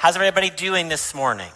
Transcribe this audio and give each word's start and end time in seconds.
How's 0.00 0.16
everybody 0.16 0.48
doing 0.48 0.88
this 0.88 1.12
morning? 1.12 1.52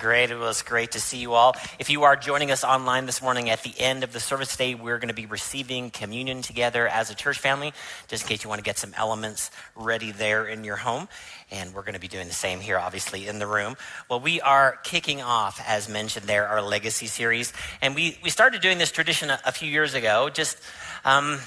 Great. 0.00 0.32
It 0.32 0.36
was 0.36 0.62
great 0.62 0.90
to 0.90 1.00
see 1.00 1.18
you 1.18 1.34
all. 1.34 1.54
If 1.78 1.90
you 1.90 2.02
are 2.02 2.16
joining 2.16 2.50
us 2.50 2.64
online 2.64 3.06
this 3.06 3.22
morning 3.22 3.50
at 3.50 3.62
the 3.62 3.72
end 3.78 4.02
of 4.02 4.12
the 4.12 4.18
service 4.18 4.50
today, 4.50 4.74
we're 4.74 4.98
going 4.98 5.10
to 5.10 5.14
be 5.14 5.26
receiving 5.26 5.90
communion 5.90 6.42
together 6.42 6.88
as 6.88 7.08
a 7.08 7.14
church 7.14 7.38
family, 7.38 7.72
just 8.08 8.24
in 8.24 8.28
case 8.30 8.42
you 8.42 8.48
want 8.48 8.58
to 8.58 8.64
get 8.64 8.78
some 8.78 8.92
elements 8.96 9.52
ready 9.76 10.10
there 10.10 10.44
in 10.48 10.64
your 10.64 10.74
home. 10.74 11.06
And 11.52 11.72
we're 11.72 11.82
going 11.82 11.94
to 11.94 12.00
be 12.00 12.08
doing 12.08 12.26
the 12.26 12.34
same 12.34 12.58
here, 12.58 12.78
obviously, 12.78 13.28
in 13.28 13.38
the 13.38 13.46
room. 13.46 13.76
Well, 14.10 14.18
we 14.18 14.40
are 14.40 14.80
kicking 14.82 15.22
off, 15.22 15.62
as 15.68 15.88
mentioned 15.88 16.26
there, 16.26 16.48
our 16.48 16.60
legacy 16.60 17.06
series. 17.06 17.52
And 17.80 17.94
we, 17.94 18.18
we 18.24 18.30
started 18.30 18.60
doing 18.60 18.78
this 18.78 18.90
tradition 18.90 19.30
a, 19.30 19.38
a 19.46 19.52
few 19.52 19.70
years 19.70 19.94
ago, 19.94 20.30
just. 20.30 20.58
Um, 21.04 21.38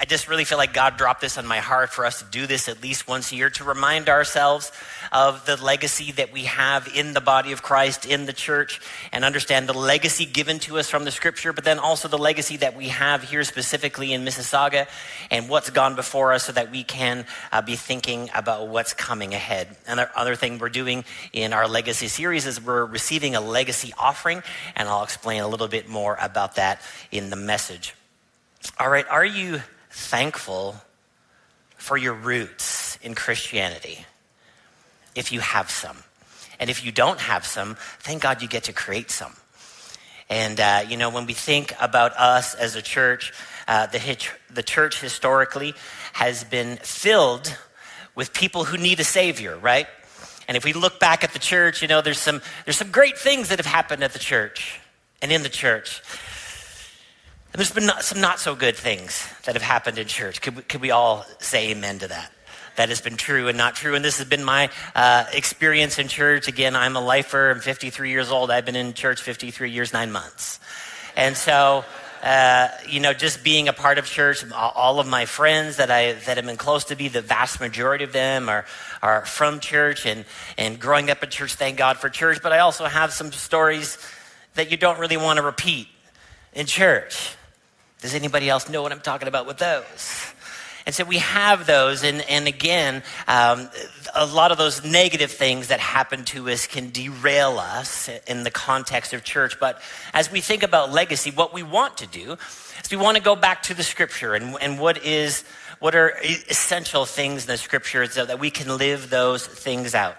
I 0.00 0.06
just 0.06 0.28
really 0.28 0.44
feel 0.44 0.58
like 0.58 0.74
God 0.74 0.96
dropped 0.96 1.20
this 1.20 1.38
on 1.38 1.46
my 1.46 1.60
heart 1.60 1.88
for 1.88 2.04
us 2.04 2.18
to 2.18 2.24
do 2.24 2.48
this 2.48 2.68
at 2.68 2.82
least 2.82 3.06
once 3.06 3.30
a 3.30 3.36
year 3.36 3.48
to 3.50 3.64
remind 3.64 4.08
ourselves 4.08 4.72
of 5.12 5.46
the 5.46 5.56
legacy 5.62 6.10
that 6.12 6.32
we 6.32 6.44
have 6.44 6.88
in 6.94 7.14
the 7.14 7.20
body 7.20 7.52
of 7.52 7.62
Christ, 7.62 8.04
in 8.04 8.26
the 8.26 8.32
church, 8.32 8.80
and 9.12 9.24
understand 9.24 9.68
the 9.68 9.72
legacy 9.72 10.26
given 10.26 10.58
to 10.60 10.78
us 10.78 10.90
from 10.90 11.04
the 11.04 11.12
scripture, 11.12 11.52
but 11.52 11.64
then 11.64 11.78
also 11.78 12.08
the 12.08 12.18
legacy 12.18 12.56
that 12.56 12.76
we 12.76 12.88
have 12.88 13.22
here 13.22 13.44
specifically 13.44 14.12
in 14.12 14.24
Mississauga 14.24 14.88
and 15.30 15.48
what's 15.48 15.70
gone 15.70 15.94
before 15.94 16.32
us 16.32 16.44
so 16.44 16.52
that 16.52 16.72
we 16.72 16.82
can 16.82 17.24
uh, 17.52 17.62
be 17.62 17.76
thinking 17.76 18.28
about 18.34 18.66
what's 18.66 18.94
coming 18.94 19.32
ahead. 19.32 19.76
Another 19.86 20.10
other 20.16 20.34
thing 20.34 20.58
we're 20.58 20.70
doing 20.70 21.04
in 21.32 21.52
our 21.52 21.68
legacy 21.68 22.08
series 22.08 22.46
is 22.46 22.60
we're 22.60 22.84
receiving 22.84 23.36
a 23.36 23.40
legacy 23.40 23.94
offering, 23.96 24.42
and 24.74 24.88
I'll 24.88 25.04
explain 25.04 25.40
a 25.40 25.48
little 25.48 25.68
bit 25.68 25.88
more 25.88 26.18
about 26.20 26.56
that 26.56 26.82
in 27.12 27.30
the 27.30 27.36
message. 27.36 27.94
All 28.78 28.88
right, 28.88 29.06
are 29.08 29.24
you 29.24 29.62
thankful 29.94 30.76
for 31.76 31.96
your 31.96 32.14
roots 32.14 32.98
in 33.02 33.14
Christianity 33.14 34.04
if 35.14 35.30
you 35.30 35.40
have 35.40 35.70
some. 35.70 35.96
And 36.58 36.68
if 36.68 36.84
you 36.84 36.90
don't 36.90 37.20
have 37.20 37.46
some, 37.46 37.76
thank 38.00 38.22
God 38.22 38.42
you 38.42 38.48
get 38.48 38.64
to 38.64 38.72
create 38.72 39.10
some. 39.10 39.34
And, 40.28 40.58
uh, 40.58 40.84
you 40.88 40.96
know, 40.96 41.10
when 41.10 41.26
we 41.26 41.32
think 41.32 41.74
about 41.80 42.12
us 42.16 42.54
as 42.54 42.74
a 42.74 42.82
church, 42.82 43.32
uh, 43.68 43.86
the, 43.86 43.98
hitch, 43.98 44.32
the 44.50 44.62
church 44.62 45.00
historically 45.00 45.74
has 46.14 46.42
been 46.42 46.76
filled 46.78 47.56
with 48.16 48.32
people 48.32 48.64
who 48.64 48.76
need 48.76 48.98
a 48.98 49.04
savior, 49.04 49.56
right? 49.58 49.86
And 50.48 50.56
if 50.56 50.64
we 50.64 50.72
look 50.72 50.98
back 50.98 51.22
at 51.22 51.32
the 51.32 51.38
church, 51.38 51.82
you 51.82 51.88
know, 51.88 52.00
there's 52.00 52.18
some, 52.18 52.42
there's 52.64 52.78
some 52.78 52.90
great 52.90 53.16
things 53.16 53.48
that 53.50 53.58
have 53.58 53.66
happened 53.66 54.02
at 54.02 54.12
the 54.12 54.18
church 54.18 54.80
and 55.22 55.30
in 55.30 55.42
the 55.42 55.48
church. 55.48 56.02
And 57.54 57.60
there's 57.60 57.70
been 57.70 57.86
not, 57.86 58.02
some 58.02 58.20
not 58.20 58.40
so 58.40 58.56
good 58.56 58.74
things 58.74 59.28
that 59.44 59.54
have 59.54 59.62
happened 59.62 59.96
in 59.96 60.08
church. 60.08 60.40
Could 60.40 60.56
we, 60.56 60.62
could 60.62 60.80
we 60.80 60.90
all 60.90 61.24
say 61.38 61.70
amen 61.70 62.00
to 62.00 62.08
that? 62.08 62.32
That 62.74 62.88
has 62.88 63.00
been 63.00 63.16
true 63.16 63.46
and 63.46 63.56
not 63.56 63.76
true. 63.76 63.94
And 63.94 64.04
this 64.04 64.18
has 64.18 64.26
been 64.26 64.42
my 64.42 64.70
uh, 64.96 65.26
experience 65.32 66.00
in 66.00 66.08
church. 66.08 66.48
Again, 66.48 66.74
I'm 66.74 66.96
a 66.96 67.00
lifer. 67.00 67.52
I'm 67.52 67.60
53 67.60 68.10
years 68.10 68.32
old. 68.32 68.50
I've 68.50 68.64
been 68.64 68.74
in 68.74 68.92
church 68.92 69.22
53 69.22 69.70
years, 69.70 69.92
nine 69.92 70.10
months. 70.10 70.58
And 71.14 71.36
so, 71.36 71.84
uh, 72.24 72.70
you 72.88 72.98
know, 72.98 73.12
just 73.12 73.44
being 73.44 73.68
a 73.68 73.72
part 73.72 73.98
of 73.98 74.06
church, 74.06 74.44
all 74.52 74.98
of 74.98 75.06
my 75.06 75.24
friends 75.24 75.76
that 75.76 75.92
I 75.92 76.14
that 76.14 76.36
have 76.36 76.46
been 76.46 76.56
close 76.56 76.82
to 76.86 76.96
me, 76.96 77.06
the 77.06 77.22
vast 77.22 77.60
majority 77.60 78.02
of 78.02 78.12
them 78.12 78.48
are 78.48 78.64
are 79.00 79.24
from 79.26 79.60
church 79.60 80.06
and 80.06 80.24
and 80.58 80.80
growing 80.80 81.08
up 81.08 81.22
in 81.22 81.30
church. 81.30 81.54
Thank 81.54 81.78
God 81.78 81.98
for 81.98 82.08
church. 82.08 82.40
But 82.42 82.52
I 82.52 82.58
also 82.58 82.86
have 82.86 83.12
some 83.12 83.30
stories 83.30 83.96
that 84.54 84.72
you 84.72 84.76
don't 84.76 84.98
really 84.98 85.16
want 85.16 85.36
to 85.36 85.44
repeat 85.44 85.86
in 86.52 86.66
church. 86.66 87.36
Does 88.04 88.14
anybody 88.14 88.50
else 88.50 88.68
know 88.68 88.82
what 88.82 88.92
I'm 88.92 89.00
talking 89.00 89.28
about 89.28 89.46
with 89.46 89.56
those? 89.56 90.34
And 90.84 90.94
so 90.94 91.04
we 91.04 91.16
have 91.16 91.64
those, 91.64 92.04
and, 92.04 92.20
and 92.28 92.46
again, 92.46 93.02
um, 93.26 93.70
a 94.14 94.26
lot 94.26 94.52
of 94.52 94.58
those 94.58 94.84
negative 94.84 95.30
things 95.30 95.68
that 95.68 95.80
happen 95.80 96.26
to 96.26 96.50
us 96.50 96.66
can 96.66 96.90
derail 96.90 97.58
us 97.58 98.10
in 98.26 98.42
the 98.42 98.50
context 98.50 99.14
of 99.14 99.24
church. 99.24 99.58
But 99.58 99.80
as 100.12 100.30
we 100.30 100.42
think 100.42 100.62
about 100.62 100.92
legacy, 100.92 101.30
what 101.30 101.54
we 101.54 101.62
want 101.62 101.96
to 101.96 102.06
do 102.06 102.36
is 102.82 102.90
we 102.90 102.98
want 102.98 103.16
to 103.16 103.22
go 103.22 103.34
back 103.34 103.62
to 103.62 103.74
the 103.74 103.82
scripture 103.82 104.34
and, 104.34 104.54
and 104.60 104.78
what 104.78 105.02
is 105.02 105.42
what 105.78 105.94
are 105.94 106.14
essential 106.20 107.06
things 107.06 107.44
in 107.44 107.46
the 107.46 107.56
scripture 107.56 108.04
so 108.04 108.26
that 108.26 108.38
we 108.38 108.50
can 108.50 108.76
live 108.76 109.08
those 109.08 109.46
things 109.46 109.94
out. 109.94 110.18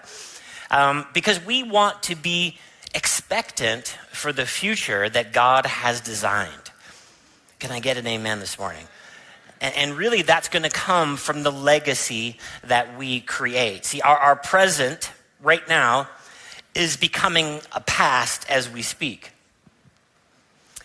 Um, 0.72 1.06
because 1.14 1.40
we 1.44 1.62
want 1.62 2.02
to 2.02 2.16
be 2.16 2.58
expectant 2.96 3.96
for 4.10 4.32
the 4.32 4.44
future 4.44 5.08
that 5.08 5.32
God 5.32 5.66
has 5.66 6.00
designed. 6.00 6.65
Can 7.58 7.70
I 7.70 7.80
get 7.80 7.96
an 7.96 8.06
amen 8.06 8.40
this 8.40 8.58
morning? 8.58 8.86
And, 9.58 9.96
really, 9.96 10.20
that's 10.20 10.48
going 10.48 10.64
to 10.64 10.70
come 10.70 11.16
from 11.16 11.42
the 11.42 11.50
legacy 11.50 12.36
that 12.64 12.98
we 12.98 13.20
create. 13.20 13.86
See, 13.86 14.02
our, 14.02 14.16
our 14.16 14.36
present 14.36 15.10
right 15.40 15.66
now 15.66 16.08
is 16.74 16.98
becoming 16.98 17.60
a 17.72 17.80
past 17.80 18.44
as 18.50 18.68
we 18.68 18.82
speak. 18.82 19.32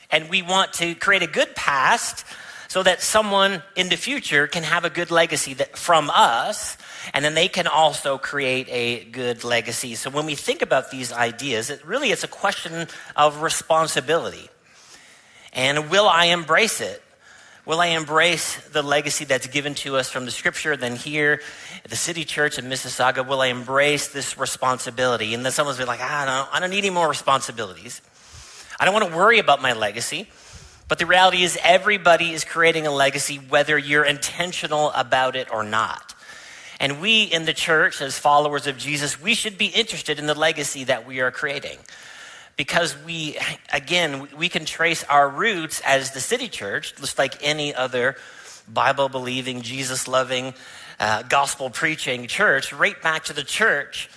And 0.10 0.30
we 0.30 0.42
want 0.42 0.72
to 0.74 0.96
create 0.96 1.22
a 1.22 1.28
good 1.28 1.54
past 1.54 2.24
so 2.70 2.82
that 2.82 3.02
someone 3.02 3.62
in 3.76 3.90
the 3.90 3.98
future 3.98 4.48
can 4.48 4.64
have 4.64 4.86
a 4.86 4.90
good 4.90 5.12
legacy 5.12 5.54
that, 5.56 5.78
from 5.78 6.10
us, 6.10 6.78
and 7.14 7.26
then 7.26 7.34
they 7.34 7.50
can 7.50 7.68
also 7.68 8.18
create 8.18 8.68
a 8.70 9.04
good 9.04 9.44
legacy. 9.44 9.96
So 9.96 10.10
when 10.10 10.26
we 10.26 10.36
think 10.36 10.62
about 10.62 10.92
these 10.92 11.12
ideas, 11.12 11.70
it 11.70 11.86
really 11.86 12.12
is 12.12 12.24
a 12.24 12.30
question 12.30 12.88
of 13.18 13.42
responsibility. 13.42 14.50
And 15.54 15.90
will 15.90 16.08
I 16.08 16.26
embrace 16.26 16.82
it? 16.82 17.02
Will 17.66 17.80
I 17.80 17.88
embrace 17.88 18.58
the 18.70 18.82
legacy 18.82 19.24
that's 19.26 19.46
given 19.48 19.76
to 19.76 19.96
us 19.96 20.10
from 20.10 20.26
the 20.26 20.32
scripture? 20.32 20.76
Then 20.76 20.96
here 20.96 21.42
at 21.84 21.90
the 21.90 21.96
city 21.96 22.26
church 22.26 22.58
in 22.58 22.66
Mississauga, 22.66 23.26
will 23.26 23.42
I 23.42 23.48
embrace 23.48 24.08
this 24.08 24.38
responsibility? 24.38 25.34
And 25.36 25.46
then 25.46 25.52
someone's 25.52 25.78
be 25.78 25.86
like, 25.86 26.00
ah, 26.02 26.24
I 26.24 26.26
don't, 26.26 26.56
I 26.56 26.60
don't 26.60 26.72
need 26.72 26.80
any 26.80 26.90
more 26.90 27.08
responsibilities. 27.08 28.02
I 28.80 28.86
don't 28.86 28.94
want 28.96 29.10
to 29.10 29.16
worry 29.16 29.38
about 29.38 29.62
my 29.62 29.74
legacy. 29.74 30.28
But 30.88 30.98
the 30.98 31.06
reality 31.06 31.44
is, 31.44 31.58
everybody 31.64 32.34
is 32.34 32.44
creating 32.44 32.88
a 32.88 32.92
legacy, 32.92 33.38
whether 33.38 33.78
you're 33.78 34.04
intentional 34.04 34.92
about 34.92 35.36
it 35.36 35.54
or 35.54 35.64
not. 35.64 36.16
And 36.80 37.00
we 37.00 37.24
in 37.24 37.46
the 37.46 37.54
church, 37.54 38.02
as 38.02 38.18
followers 38.18 38.66
of 38.66 38.78
Jesus, 38.78 39.22
we 39.22 39.36
should 39.36 39.58
be 39.58 39.68
interested 39.68 40.18
in 40.18 40.26
the 40.26 40.34
legacy 40.34 40.84
that 40.86 41.06
we 41.06 41.20
are 41.22 41.30
creating 41.30 41.78
because 42.62 42.96
we, 43.08 43.40
again, 43.74 44.28
we 44.38 44.48
can 44.48 44.66
trace 44.66 45.04
our 45.06 45.28
roots 45.28 45.82
as 45.84 46.12
the 46.12 46.20
city 46.20 46.48
church, 46.48 46.94
just 46.96 47.18
like 47.18 47.36
any 47.42 47.74
other 47.74 48.16
Bible 48.72 49.10
believing, 49.10 49.64
Jesus 49.64 50.08
loving, 50.08 50.54
uh, 51.00 51.24
gospel 51.24 51.72
preaching 51.72 52.28
church, 52.28 52.72
right 52.72 53.02
back 53.02 53.24
to 53.24 53.34
the 53.34 53.44
church 53.44 54.12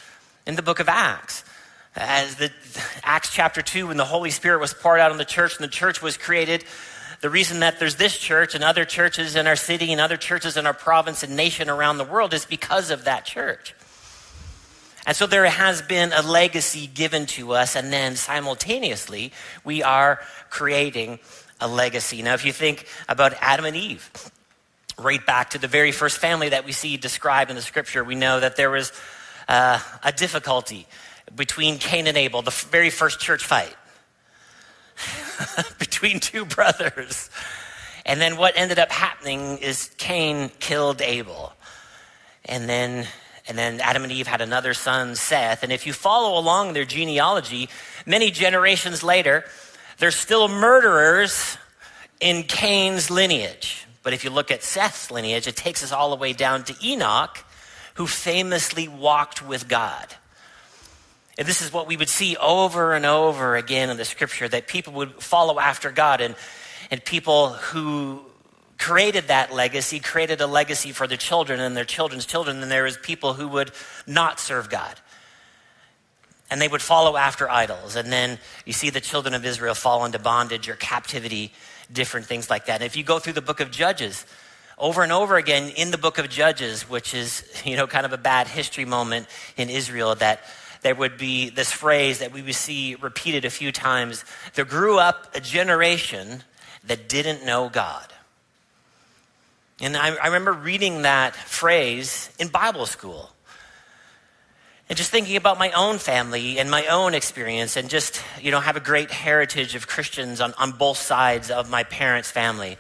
in 0.47 0.57
the 0.57 0.63
book 0.63 0.79
of 0.79 0.91
Acts. 0.91 1.43
As 1.97 2.35
the 2.35 2.53
Acts 3.03 3.33
chapter 3.33 3.63
2, 3.63 3.87
when 3.87 3.97
the 3.97 4.05
Holy 4.05 4.29
Spirit 4.29 4.61
was 4.61 4.75
poured 4.75 5.01
out 5.01 5.11
on 5.11 5.17
the 5.17 5.25
church 5.25 5.57
and 5.57 5.65
the 5.65 5.73
church 5.73 6.03
was 6.03 6.19
created, 6.19 6.67
the 7.23 7.31
reason 7.31 7.61
that 7.61 7.79
there's 7.79 7.97
this 7.97 8.19
church 8.19 8.55
and 8.55 8.63
other 8.63 8.85
churches 8.85 9.37
in 9.37 9.47
our 9.47 9.57
city 9.57 9.91
and 9.91 10.03
other 10.03 10.19
churches 10.19 10.59
in 10.59 10.67
our 10.67 10.75
province 10.75 11.23
and 11.23 11.35
nation 11.35 11.71
around 11.71 11.97
the 11.97 12.05
world 12.05 12.35
is 12.35 12.45
because 12.45 12.91
of 12.91 13.05
that 13.05 13.25
church. 13.25 13.75
And 15.07 15.17
so 15.17 15.27
there 15.27 15.45
has 15.45 15.83
been 15.83 16.13
a 16.13 16.23
legacy 16.23 16.87
given 16.87 17.27
to 17.27 17.53
us, 17.53 17.77
and 17.77 17.93
then 17.93 18.17
simultaneously, 18.17 19.33
we 19.63 19.83
are 19.83 20.21
creating 20.49 21.19
a 21.61 21.69
legacy. 21.69 22.23
Now, 22.23 22.35
if 22.35 22.45
you 22.45 22.53
think 22.53 22.87
about 23.09 23.35
Adam 23.41 23.67
and 23.67 23.77
Eve, 23.77 24.11
right 24.99 25.25
back 25.25 25.51
to 25.51 25.59
the 25.59 25.69
very 25.69 25.93
first 25.93 26.19
family 26.19 26.49
that 26.51 26.65
we 26.65 26.73
see 26.73 26.97
described 26.97 27.51
in 27.51 27.57
the 27.57 27.63
scripture, 27.63 28.03
we 28.03 28.15
know 28.15 28.41
that 28.41 28.57
there 28.57 28.71
was 28.71 28.93
uh, 29.49 29.79
a 30.03 30.13
difficulty 30.13 30.87
between 31.35 31.79
Cain 31.79 32.07
and 32.07 32.17
Abel, 32.17 32.43
the 32.43 32.51
very 32.51 32.91
first 32.91 33.21
church 33.21 33.45
fight 33.45 33.75
between 35.79 36.21
two 36.21 36.45
brothers. 36.45 37.31
And 38.07 38.21
then 38.21 38.37
what 38.37 38.55
ended 38.57 38.79
up 38.79 38.91
happening 38.91 39.59
is 39.59 39.91
Cain 39.97 40.51
killed 40.61 41.01
Abel. 41.01 41.53
And 42.45 42.69
then 42.69 43.07
and 43.47 43.59
then 43.59 43.81
Adam 43.81 44.05
and 44.05 44.13
Eve 44.13 44.27
had 44.27 44.41
another 44.41 44.73
son, 44.73 45.17
Seth. 45.17 45.63
And 45.63 45.73
if 45.73 45.87
you 45.87 45.93
follow 45.93 46.39
along 46.39 46.73
their 46.73 46.85
genealogy, 46.85 47.69
many 48.07 48.31
generations 48.31 49.03
later, 49.03 49.45
they're 49.99 50.11
still 50.11 50.49
murderers 50.49 51.59
in 52.21 52.45
Cain's 52.45 53.11
lineage. 53.11 53.87
But 54.03 54.15
if 54.15 54.25
you 54.25 54.31
look 54.31 54.51
at 54.51 54.63
Seth's 54.63 55.11
lineage, 55.11 55.47
it 55.47 55.57
takes 55.57 55.83
us 55.83 55.93
all 55.93 56.11
the 56.11 56.17
way 56.17 56.33
down 56.33 56.65
to 56.65 56.77
Enoch, 56.83 57.45
who 57.95 58.07
famously 58.07 58.89
walked 58.89 59.47
with 59.47 59.69
God. 59.69 60.15
And 61.37 61.47
this 61.47 61.63
is 61.63 61.73
what 61.73 61.87
we 61.87 61.97
would 61.97 62.09
see 62.09 62.37
over 62.37 62.95
and 62.95 63.05
over 63.05 63.57
again 63.57 63.91
in 63.91 63.97
the 63.97 64.05
scripture 64.05 64.49
that 64.49 64.69
people 64.69 64.95
would 64.95 65.23
follow 65.23 65.59
after 65.59 65.91
God 65.91 66.21
and, 66.21 66.35
and 66.91 67.05
people 67.05 67.51
who 67.51 68.25
created 68.79 69.29
that 69.29 69.53
legacy, 69.53 70.01
created 70.01 70.41
a 70.41 70.47
legacy 70.47 70.93
for 70.93 71.07
their 71.07 71.17
children 71.17 71.61
and 71.61 71.77
their 71.77 71.85
children's 71.85 72.27
children, 72.27 72.63
and 72.63 72.71
there 72.71 72.85
was 72.85 72.97
people 72.97 73.35
who 73.35 73.49
would 73.49 73.73
not 74.07 74.41
serve 74.41 74.69
God. 74.69 74.95
And 76.51 76.61
they 76.61 76.69
would 76.69 76.83
follow 76.83 77.17
after 77.17 77.51
idols. 77.51 77.97
And 77.97 78.13
then 78.13 78.39
you 78.67 78.73
see 78.73 78.91
the 78.91 79.01
children 79.01 79.35
of 79.35 79.45
Israel 79.45 79.75
fall 79.75 80.05
into 80.05 80.19
bondage 80.19 80.69
or 80.69 80.77
captivity, 80.77 81.53
different 81.93 82.27
things 82.27 82.51
like 82.51 82.67
that. 82.67 82.75
And 82.75 82.85
if 82.85 82.97
you 82.97 83.03
go 83.03 83.19
through 83.19 83.33
the 83.33 83.43
book 83.43 83.61
of 83.61 83.71
Judges, 83.71 84.27
over 84.77 85.03
and 85.03 85.13
over 85.13 85.37
again 85.37 85.71
in 85.71 85.91
the 85.91 85.99
book 85.99 86.19
of 86.19 86.29
Judges, 86.29 86.89
which 86.89 87.15
is, 87.15 87.45
you 87.65 87.77
know, 87.77 87.87
kind 87.87 88.07
of 88.07 88.13
a 88.13 88.19
bad 88.19 88.47
history 88.47 88.85
moment 88.85 89.27
in 89.57 89.71
Israel, 89.71 90.15
that 90.17 90.41
there 90.83 90.95
would 90.95 91.17
be 91.17 91.49
this 91.49 91.73
phrase 91.73 92.19
that 92.19 92.33
we 92.33 92.43
would 92.43 92.55
see 92.55 92.95
repeated 92.97 93.47
a 93.47 93.51
few 93.51 93.73
times. 93.73 94.25
There 94.53 94.67
grew 94.67 94.99
up 94.99 95.35
a 95.35 95.41
generation 95.41 96.43
that 96.85 97.09
didn't 97.09 97.47
know 97.47 97.71
God. 97.71 98.14
And 99.81 99.97
I, 99.97 100.15
I 100.15 100.27
remember 100.27 100.53
reading 100.53 101.03
that 101.03 101.35
phrase 101.35 102.31
in 102.39 102.49
Bible 102.49 102.87
school. 102.87 103.31
And 104.89 104.99
just 104.99 105.11
thinking 105.11 105.37
about 105.37 105.59
my 105.59 105.73
own 105.73 105.99
family 105.99 106.59
and 106.59 106.71
my 106.71 106.87
own 106.87 107.15
experience, 107.15 107.77
and 107.77 107.89
just, 107.89 108.23
you 108.41 108.51
know, 108.51 108.61
have 108.61 108.77
a 108.77 108.81
great 108.81 109.11
heritage 109.11 109.75
of 109.75 109.87
Christians 109.87 110.41
on, 110.43 110.53
on 110.55 110.73
both 110.73 110.99
sides 110.99 111.51
of 111.51 111.71
my 111.71 111.85
parents' 111.85 112.31
family. 112.31 112.77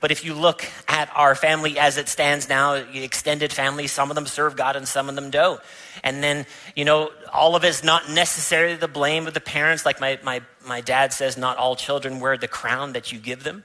But 0.00 0.12
if 0.12 0.24
you 0.24 0.34
look 0.34 0.64
at 0.86 1.10
our 1.16 1.34
family 1.34 1.78
as 1.78 1.96
it 1.96 2.08
stands 2.08 2.48
now, 2.48 2.74
extended 2.74 3.52
family, 3.52 3.88
some 3.88 4.10
of 4.10 4.14
them 4.14 4.26
serve 4.26 4.56
God 4.56 4.76
and 4.76 4.86
some 4.86 5.08
of 5.08 5.16
them 5.16 5.30
don't. 5.30 5.60
And 6.04 6.22
then, 6.22 6.46
you 6.76 6.84
know, 6.84 7.10
all 7.32 7.56
of 7.56 7.64
it's 7.64 7.82
not 7.82 8.08
necessarily 8.08 8.76
the 8.76 8.86
blame 8.86 9.26
of 9.26 9.34
the 9.34 9.40
parents. 9.40 9.84
Like 9.84 10.00
my, 10.00 10.18
my, 10.22 10.42
my 10.64 10.82
dad 10.82 11.12
says, 11.12 11.36
not 11.36 11.56
all 11.56 11.74
children 11.74 12.20
wear 12.20 12.36
the 12.36 12.46
crown 12.46 12.92
that 12.92 13.10
you 13.10 13.18
give 13.18 13.42
them. 13.42 13.64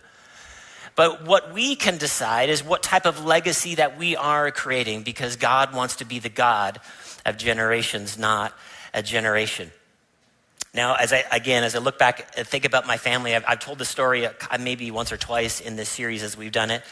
But 0.95 1.25
what 1.25 1.53
we 1.53 1.75
can 1.75 1.97
decide 1.97 2.49
is 2.49 2.63
what 2.63 2.83
type 2.83 3.05
of 3.05 3.25
legacy 3.25 3.75
that 3.75 3.97
we 3.97 4.15
are 4.15 4.51
creating 4.51 5.03
because 5.03 5.35
God 5.35 5.73
wants 5.73 5.97
to 5.97 6.05
be 6.05 6.19
the 6.19 6.29
God 6.29 6.79
of 7.25 7.37
generations, 7.37 8.17
not 8.17 8.53
a 8.93 9.01
generation. 9.01 9.71
Now, 10.73 10.95
as 10.95 11.13
I, 11.13 11.23
again, 11.31 11.63
as 11.63 11.75
I 11.75 11.79
look 11.79 11.99
back 11.99 12.33
and 12.35 12.47
think 12.47 12.65
about 12.65 12.87
my 12.87 12.97
family, 12.97 13.35
I've, 13.35 13.45
I've 13.47 13.59
told 13.59 13.77
the 13.77 13.85
story 13.85 14.25
uh, 14.25 14.31
maybe 14.59 14.89
once 14.91 15.11
or 15.11 15.17
twice 15.17 15.61
in 15.61 15.75
this 15.75 15.89
series 15.89 16.23
as 16.23 16.35
we've 16.35 16.51
done 16.51 16.71
it. 16.71 16.83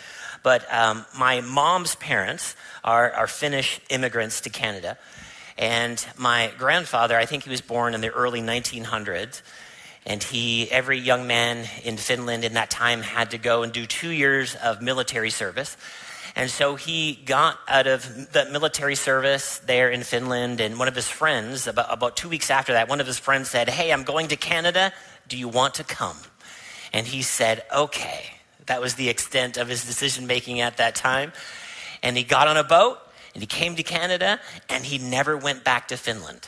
But 0.44 0.72
um, 0.74 1.06
my 1.18 1.42
mom's 1.42 1.96
parents 1.96 2.56
are, 2.84 3.12
are 3.12 3.28
Finnish 3.28 3.80
immigrants 3.90 4.42
to 4.42 4.50
Canada. 4.50 4.98
And 5.58 6.04
my 6.18 6.52
grandfather, 6.58 7.18
I 7.18 7.26
think 7.26 7.44
he 7.44 7.50
was 7.50 7.62
born 7.62 7.94
in 7.94 8.02
the 8.02 8.10
early 8.10 8.42
1900s. 8.42 9.42
And 10.06 10.24
he, 10.24 10.70
every 10.72 10.98
young 10.98 11.28
man 11.28 11.68
in 11.84 11.98
Finland 11.98 12.44
in 12.44 12.54
that 12.54 12.70
time 12.70 13.02
had 13.02 13.32
to 13.32 13.38
go 13.38 13.64
and 13.64 13.72
do 13.72 13.86
two 13.86 14.10
years 14.10 14.56
of 14.56 14.82
military 14.82 15.30
service. 15.30 15.78
And 16.36 16.50
so 16.50 16.76
he 16.76 17.14
got 17.14 17.60
out 17.68 17.88
of 17.88 18.32
the 18.32 18.46
military 18.46 18.96
service 18.96 19.60
there 19.60 19.90
in 19.90 20.04
Finland, 20.04 20.62
and 20.62 20.80
one 20.80 20.88
of 20.88 20.96
his 20.96 21.08
friends, 21.08 21.68
about, 21.68 21.92
about 21.92 22.16
two 22.16 22.30
weeks 22.30 22.50
after 22.50 22.74
that, 22.74 22.88
one 22.88 23.02
of 23.02 23.08
his 23.08 23.20
friends 23.20 23.50
said, 23.50 23.70
Hey, 23.70 23.92
I'm 23.92 24.04
going 24.04 24.30
to 24.30 24.38
Canada. 24.38 24.94
Do 25.28 25.38
you 25.38 25.50
want 25.50 25.76
to 25.76 25.84
come? 25.84 26.18
And 26.94 27.06
he 27.06 27.22
said, 27.22 27.64
Okay. 27.74 28.42
That 28.68 28.82
was 28.82 28.96
the 28.96 29.10
extent 29.10 29.58
of 29.58 29.68
his 29.68 29.86
decision 29.86 30.28
making 30.28 30.62
at 30.62 30.78
that 30.78 30.96
time. 30.96 31.34
And 32.02 32.16
he 32.16 32.24
got 32.24 32.48
on 32.48 32.58
a 32.58 32.64
boat 32.64 33.00
and 33.34 33.42
he 33.44 33.48
came 33.48 33.76
to 33.76 33.84
Canada 33.84 34.40
and 34.70 34.86
he 34.86 34.98
never 34.98 35.36
went 35.36 35.64
back 35.64 35.90
to 35.90 35.98
Finland. 35.98 36.48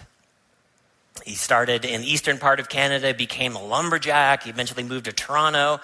He 1.26 1.36
started 1.36 1.86
in 1.86 2.02
the 2.02 2.12
eastern 2.12 2.38
part 2.38 2.60
of 2.60 2.70
Canada, 2.70 3.14
became 3.14 3.56
a 3.56 3.64
lumberjack. 3.64 4.44
He 4.44 4.50
eventually 4.50 4.84
moved 4.84 5.06
to 5.06 5.14
Toronto 5.14 5.80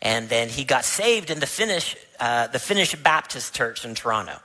and 0.00 0.28
then 0.28 0.48
he 0.48 0.64
got 0.64 0.84
saved 0.84 1.30
in 1.30 1.40
the 1.40 1.46
Finnish, 1.46 1.96
uh, 2.20 2.46
the 2.48 2.58
Finnish 2.58 2.94
Baptist 2.94 3.54
Church 3.54 3.84
in 3.84 3.94
Toronto. 3.94 4.38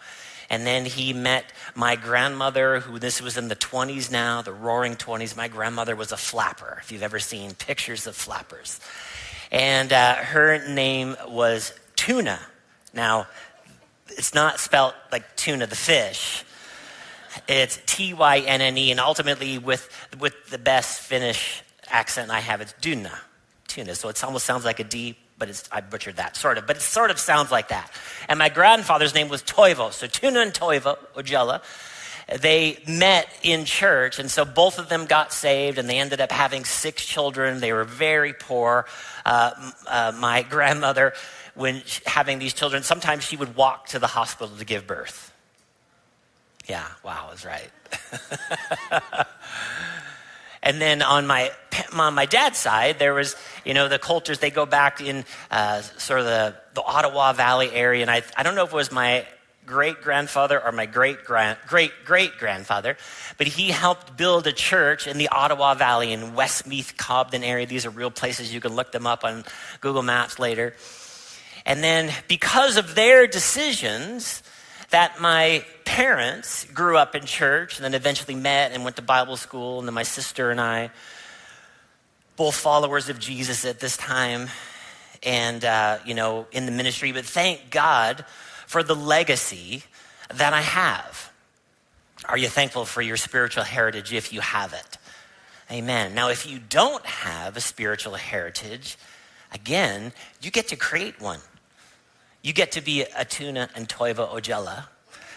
And 0.49 0.65
then 0.67 0.85
he 0.85 1.13
met 1.13 1.45
my 1.73 1.95
grandmother, 1.95 2.79
who 2.79 2.99
this 2.99 3.21
was 3.21 3.37
in 3.37 3.47
the 3.47 3.55
20s 3.55 4.11
now, 4.11 4.41
the 4.41 4.51
roaring 4.51 4.95
20s. 4.95 5.35
My 5.37 5.47
grandmother 5.47 5.95
was 5.95 6.11
a 6.11 6.17
flapper, 6.17 6.79
if 6.83 6.91
you've 6.91 7.03
ever 7.03 7.19
seen 7.19 7.53
pictures 7.53 8.07
of 8.07 8.15
flappers. 8.15 8.79
And 9.51 9.93
uh, 9.93 10.15
her 10.15 10.67
name 10.67 11.15
was 11.27 11.73
Tuna. 11.95 12.39
Now, 12.93 13.27
it's 14.09 14.33
not 14.33 14.59
spelled 14.59 14.93
like 15.11 15.35
tuna, 15.35 15.65
the 15.67 15.75
fish. 15.75 16.43
It's 17.47 17.79
T 17.85 18.13
Y 18.13 18.39
N 18.39 18.61
N 18.61 18.77
E, 18.77 18.91
and 18.91 18.99
ultimately, 18.99 19.57
with, 19.57 19.89
with 20.19 20.49
the 20.49 20.57
best 20.57 21.01
Finnish 21.01 21.63
accent 21.89 22.31
I 22.31 22.39
have, 22.39 22.61
it's 22.61 22.73
Duna, 22.81 23.11
tuna. 23.67 23.95
So 23.95 24.09
it 24.09 24.23
almost 24.23 24.45
sounds 24.45 24.65
like 24.65 24.79
a 24.79 24.83
D 24.83 25.17
but 25.43 25.49
it's, 25.49 25.67
I 25.71 25.81
butchered 25.81 26.17
that, 26.17 26.37
sort 26.37 26.57
of. 26.57 26.67
But 26.67 26.77
it 26.77 26.81
sort 26.81 27.11
of 27.11 27.19
sounds 27.19 27.51
like 27.51 27.67
that. 27.67 27.91
And 28.29 28.39
my 28.39 28.47
grandfather's 28.47 29.13
name 29.13 29.27
was 29.27 29.43
Toivo. 29.43 29.91
So 29.91 30.07
Tuna 30.07 30.39
and 30.39 30.53
Toivo, 30.53 30.97
Ojela, 31.15 31.61
they 32.39 32.81
met 32.87 33.27
in 33.43 33.65
church. 33.65 34.19
And 34.19 34.31
so 34.31 34.45
both 34.45 34.79
of 34.79 34.89
them 34.89 35.05
got 35.05 35.33
saved 35.33 35.77
and 35.77 35.89
they 35.89 35.99
ended 35.99 36.21
up 36.21 36.31
having 36.31 36.63
six 36.63 37.05
children. 37.05 37.59
They 37.59 37.73
were 37.73 37.83
very 37.83 38.31
poor. 38.31 38.85
Uh, 39.25 39.51
uh, 39.85 40.13
my 40.17 40.43
grandmother, 40.49 41.13
when 41.55 41.81
having 42.05 42.39
these 42.39 42.53
children, 42.53 42.83
sometimes 42.83 43.23
she 43.23 43.35
would 43.35 43.55
walk 43.55 43.87
to 43.87 43.99
the 43.99 44.07
hospital 44.07 44.55
to 44.55 44.63
give 44.63 44.87
birth. 44.87 45.32
Yeah, 46.65 46.85
wow, 47.03 47.27
I 47.27 47.31
was 47.31 47.45
right. 47.45 47.71
And 50.63 50.79
then 50.79 51.01
on 51.01 51.27
my, 51.27 51.51
on 51.93 52.15
my 52.15 52.25
dad's 52.25 52.57
side, 52.57 52.97
there 52.97 53.13
was, 53.13 53.35
you 53.65 53.73
know, 53.73 53.89
the 53.89 53.99
Coulters, 53.99 54.39
they 54.39 54.49
go 54.49 54.65
back 54.65 55.01
in 55.01 55.25
uh, 55.51 55.81
sort 55.81 56.21
of 56.21 56.25
the, 56.25 56.55
the 56.73 56.81
Ottawa 56.81 57.33
Valley 57.33 57.69
area. 57.69 58.01
And 58.01 58.09
I, 58.09 58.23
I 58.37 58.43
don't 58.43 58.55
know 58.55 58.63
if 58.63 58.71
it 58.71 58.75
was 58.75 58.91
my 58.91 59.27
great 59.65 60.01
grandfather 60.01 60.61
or 60.61 60.71
my 60.73 60.85
great 60.85 61.23
great 61.23 61.57
great 62.05 62.37
grandfather, 62.37 62.97
but 63.37 63.47
he 63.47 63.69
helped 63.71 64.17
build 64.17 64.45
a 64.45 64.51
church 64.51 65.07
in 65.07 65.17
the 65.17 65.29
Ottawa 65.29 65.73
Valley 65.73 66.11
in 66.11 66.33
Westmeath, 66.33 66.95
Cobden 66.97 67.43
area. 67.43 67.65
These 67.65 67.85
are 67.85 67.89
real 67.89 68.11
places. 68.11 68.53
You 68.53 68.61
can 68.61 68.73
look 68.73 68.91
them 68.91 69.05
up 69.05 69.23
on 69.23 69.43
Google 69.81 70.03
Maps 70.03 70.39
later. 70.39 70.75
And 71.65 71.83
then 71.83 72.11
because 72.27 72.77
of 72.77 72.95
their 72.95 73.27
decisions, 73.27 74.43
that 74.91 75.19
my 75.19 75.65
parents 75.85 76.65
grew 76.65 76.97
up 76.97 77.15
in 77.15 77.25
church 77.25 77.77
and 77.77 77.85
then 77.85 77.93
eventually 77.93 78.35
met 78.35 78.71
and 78.71 78.83
went 78.83 78.95
to 78.97 79.01
Bible 79.01 79.37
school. 79.37 79.79
And 79.79 79.87
then 79.87 79.93
my 79.93 80.03
sister 80.03 80.51
and 80.51 80.59
I, 80.59 80.89
both 82.35 82.55
followers 82.55 83.09
of 83.09 83.19
Jesus 83.19 83.65
at 83.65 83.79
this 83.79 83.95
time, 83.97 84.49
and, 85.21 85.63
uh, 85.63 85.99
you 86.05 86.13
know, 86.13 86.47
in 86.51 86.65
the 86.65 86.71
ministry. 86.71 87.11
But 87.11 87.25
thank 87.25 87.69
God 87.69 88.25
for 88.67 88.83
the 88.83 88.95
legacy 88.95 89.83
that 90.33 90.53
I 90.53 90.61
have. 90.61 91.31
Are 92.25 92.37
you 92.37 92.47
thankful 92.47 92.85
for 92.85 93.01
your 93.01 93.17
spiritual 93.17 93.63
heritage 93.63 94.13
if 94.13 94.33
you 94.33 94.41
have 94.41 94.73
it? 94.73 94.97
Amen. 95.71 96.13
Now, 96.13 96.29
if 96.29 96.49
you 96.49 96.59
don't 96.59 97.05
have 97.05 97.57
a 97.57 97.61
spiritual 97.61 98.15
heritage, 98.15 98.97
again, 99.51 100.13
you 100.41 100.51
get 100.51 100.69
to 100.69 100.75
create 100.75 101.21
one. 101.21 101.39
You 102.41 102.53
get 102.53 102.73
to 102.73 102.81
be 102.81 103.03
a 103.03 103.23
tuna 103.25 103.69
and 103.75 103.87
Toivo 103.87 104.27
Ojela 104.29 104.85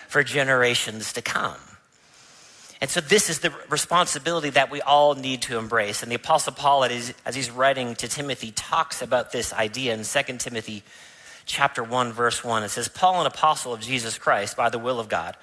for 0.08 0.22
generations 0.22 1.12
to 1.14 1.22
come. 1.22 1.56
And 2.80 2.90
so, 2.90 3.00
this 3.00 3.30
is 3.30 3.40
the 3.40 3.54
responsibility 3.70 4.50
that 4.50 4.70
we 4.70 4.82
all 4.82 5.14
need 5.14 5.42
to 5.42 5.58
embrace. 5.58 6.02
And 6.02 6.12
the 6.12 6.16
Apostle 6.16 6.52
Paul, 6.52 6.84
as 6.84 7.14
he's 7.32 7.50
writing 7.50 7.94
to 7.96 8.08
Timothy, 8.08 8.52
talks 8.52 9.00
about 9.00 9.32
this 9.32 9.52
idea 9.52 9.94
in 9.94 10.04
2 10.04 10.38
Timothy 10.38 10.82
chapter 11.46 11.82
1, 11.82 12.12
verse 12.12 12.44
1. 12.44 12.64
It 12.64 12.68
says, 12.68 12.88
Paul, 12.88 13.22
an 13.22 13.26
apostle 13.26 13.72
of 13.72 13.80
Jesus 13.80 14.18
Christ, 14.18 14.56
by 14.56 14.68
the 14.68 14.78
will 14.78 15.00
of 15.00 15.08
God, 15.08 15.36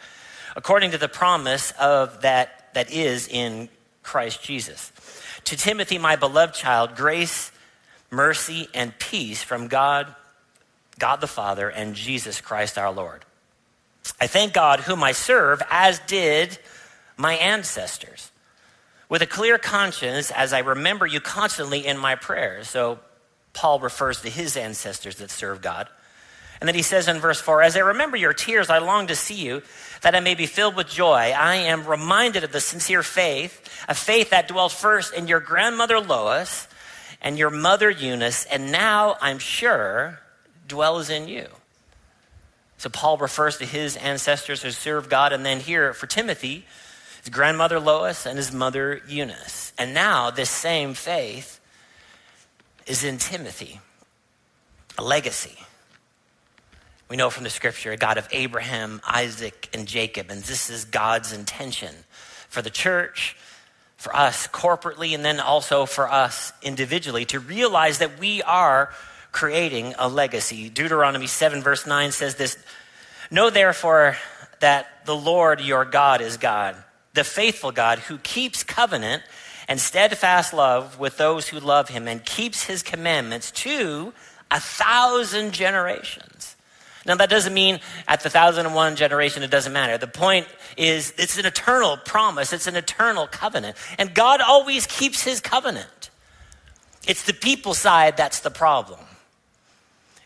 according 0.55 0.91
to 0.91 1.00
the 1.00 1.08
promise 1.08 1.72
of 1.79 2.22
that 2.22 2.74
that 2.75 2.91
is 2.91 3.27
in 3.27 3.70
Christ 4.03 4.43
Jesus. 4.43 4.91
To 5.46 5.58
Timothy, 5.58 5.98
my 5.98 6.15
beloved 6.15 6.53
child, 6.53 6.96
grace, 6.96 7.51
mercy, 8.12 8.67
and 8.75 8.98
peace 9.00 9.41
from 9.41 9.67
God 9.67 10.13
God 11.00 11.22
the 11.22 11.27
Father, 11.27 11.70
and 11.70 11.96
Jesus 11.96 12.41
Christ 12.41 12.77
our 12.77 12.91
Lord. 12.91 13.25
I 14.19 14.27
thank 14.27 14.53
God, 14.53 14.81
whom 14.81 15.03
I 15.03 15.12
serve, 15.12 15.62
as 15.69 16.00
did 16.07 16.57
my 17.17 17.36
ancestors, 17.36 18.31
with 19.10 19.22
a 19.22 19.27
clear 19.27 19.57
conscience 19.57 20.31
as 20.31 20.53
I 20.53 20.60
remember 20.60 21.05
you 21.05 21.19
constantly 21.19 21.86
in 21.86 21.98
my 21.98 22.15
prayers. 22.15 22.67
So 22.67 23.00
Paul 23.53 23.79
refers 23.79 24.22
to 24.22 24.29
his 24.29 24.57
ancestors 24.57 25.17
that 25.17 25.31
serve 25.31 25.62
God. 25.62 25.88
And 26.60 26.67
then 26.67 26.75
he 26.75 26.81
says 26.81 27.07
in 27.07 27.19
verse 27.19 27.41
4 27.41 27.62
As 27.62 27.75
I 27.75 27.81
remember 27.81 28.17
your 28.17 28.33
tears, 28.33 28.69
I 28.69 28.77
long 28.77 29.07
to 29.07 29.15
see 29.15 29.36
you, 29.36 29.62
that 30.01 30.15
I 30.15 30.22
may 30.22 30.33
be 30.36 30.45
filled 30.45 30.75
with 30.75 30.88
joy. 30.88 31.33
I 31.36 31.55
am 31.55 31.86
reminded 31.86 32.43
of 32.43 32.51
the 32.51 32.62
sincere 32.62 33.03
faith, 33.03 33.69
a 33.88 33.93
faith 33.93 34.29
that 34.29 34.48
dwelt 34.48 34.72
first 34.72 35.13
in 35.13 35.27
your 35.27 35.39
grandmother 35.39 36.00
Lois 36.00 36.67
and 37.22 37.38
your 37.38 37.50
mother 37.50 37.89
Eunice, 37.89 38.45
and 38.45 38.72
now 38.72 39.17
I'm 39.22 39.39
sure 39.39 40.19
dwells 40.67 41.10
in 41.10 41.27
you. 41.27 41.48
So 42.84 42.90
Paul 42.90 43.18
refers 43.18 43.60
to 43.60 43.66
his 43.66 43.96
ancestors 43.96 44.62
who 44.62 44.70
served 44.70 45.10
God, 45.10 45.32
and 45.32 45.46
then 45.46 45.62
here 45.62 45.94
for 45.94 46.06
Timothy, 46.06 46.66
his 47.22 47.30
grandmother 47.30 47.80
Lois 47.80 48.25
and 48.25 48.38
his 48.38 48.52
mother 48.52 49.02
Eunice. 49.08 49.72
And 49.78 49.94
now 49.94 50.32
this 50.32 50.50
same 50.50 50.94
faith 50.94 51.62
is 52.86 53.06
in 53.06 53.20
Timothy, 53.20 53.80
a 54.98 55.02
legacy. 55.02 55.58
We 57.08 57.16
know 57.16 57.30
from 57.30 57.46
the 57.46 57.50
scripture 57.50 57.94
a 57.94 57.96
God 57.96 58.18
of 58.18 58.28
Abraham, 58.34 59.00
Isaac, 59.08 59.70
and 59.74 59.88
Jacob, 59.88 60.30
and 60.30 60.44
this 60.44 60.70
is 60.70 60.84
God's 60.84 61.32
intention 61.32 61.96
for 62.50 62.62
the 62.62 62.70
church, 62.70 63.38
for 63.96 64.13
us 64.13 64.46
corporately, 64.48 65.16
and 65.16 65.24
then 65.24 65.40
also 65.40 65.86
for 65.86 66.12
us 66.12 66.52
individually 66.62 67.24
to 67.28 67.40
realize 67.40 68.00
that 68.00 68.20
we 68.20 68.42
are 68.42 68.94
creating 69.34 69.96
a 70.00 70.08
legacy. 70.08 70.70
Deuteronomy 70.70 71.28
7, 71.28 71.62
verse 71.62 71.86
9 71.86 72.13
says 72.13 72.36
this 72.36 72.58
Know 73.30 73.50
therefore 73.50 74.16
that 74.62 75.06
the 75.06 75.16
Lord 75.16 75.60
your 75.60 75.84
God 75.84 76.22
is 76.22 76.38
God, 76.38 76.78
the 77.13 77.25
faithful 77.25 77.74
God 77.74 78.00
who 78.00 78.18
keeps 78.20 78.63
covenant 78.63 79.24
and 79.68 79.82
steadfast 79.82 80.54
love 80.54 81.00
with 81.00 81.18
those 81.18 81.50
who 81.50 81.60
love 81.60 81.90
him 81.90 82.08
and 82.08 82.24
keeps 82.24 82.63
his 82.63 82.82
commandments 82.82 83.52
to 83.52 84.13
a 84.50 84.60
thousand 84.60 85.52
generations. 85.52 86.56
Now, 87.06 87.16
that 87.16 87.30
doesn't 87.30 87.54
mean 87.54 87.82
at 88.08 88.22
the 88.22 88.30
thousand 88.30 88.66
and 88.66 88.75
one 88.75 88.96
generation 88.96 89.44
it 89.44 89.52
doesn't 89.52 89.74
matter. 89.74 89.98
The 89.98 90.08
point 90.08 90.48
is, 90.78 91.13
it's 91.18 91.38
an 91.38 91.46
eternal 91.46 91.98
promise, 91.98 92.54
it's 92.54 92.68
an 92.68 92.78
eternal 92.78 93.28
covenant. 93.28 93.75
And 93.98 94.13
God 94.13 94.40
always 94.40 94.88
keeps 94.88 95.22
his 95.24 95.42
covenant. 95.42 96.12
It's 97.06 97.24
the 97.24 97.34
people 97.34 97.74
side 97.74 98.16
that's 98.16 98.40
the 98.40 98.52
problem. 98.52 99.00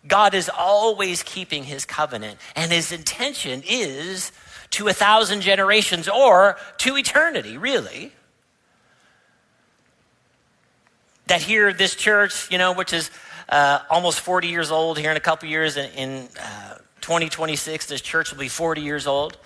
God 0.07 0.33
is 0.33 0.49
always 0.49 1.23
keeping 1.23 1.63
his 1.63 1.85
covenant, 1.85 2.39
and 2.55 2.71
his 2.71 2.91
intention 2.91 3.63
is 3.67 4.31
to 4.71 4.87
a 4.87 4.93
thousand 4.93 5.41
generations 5.41 6.07
or 6.07 6.57
to 6.79 6.97
eternity, 6.97 7.57
really. 7.57 8.11
That 11.27 11.41
here, 11.41 11.73
this 11.73 11.95
church, 11.95 12.51
you 12.51 12.57
know, 12.57 12.73
which 12.73 12.93
is 12.93 13.11
uh, 13.49 13.79
almost 13.89 14.19
40 14.21 14.47
years 14.47 14.71
old 14.71 14.97
here 14.97 15.11
in 15.11 15.17
a 15.17 15.21
couple 15.21 15.49
years. 15.49 15.77
In, 15.77 15.89
in 15.91 16.27
uh, 16.39 16.75
2026, 17.01 17.87
this 17.87 18.01
church 18.01 18.31
will 18.31 18.39
be 18.39 18.49
40 18.49 18.81
years 18.81 19.07
old. 19.07 19.37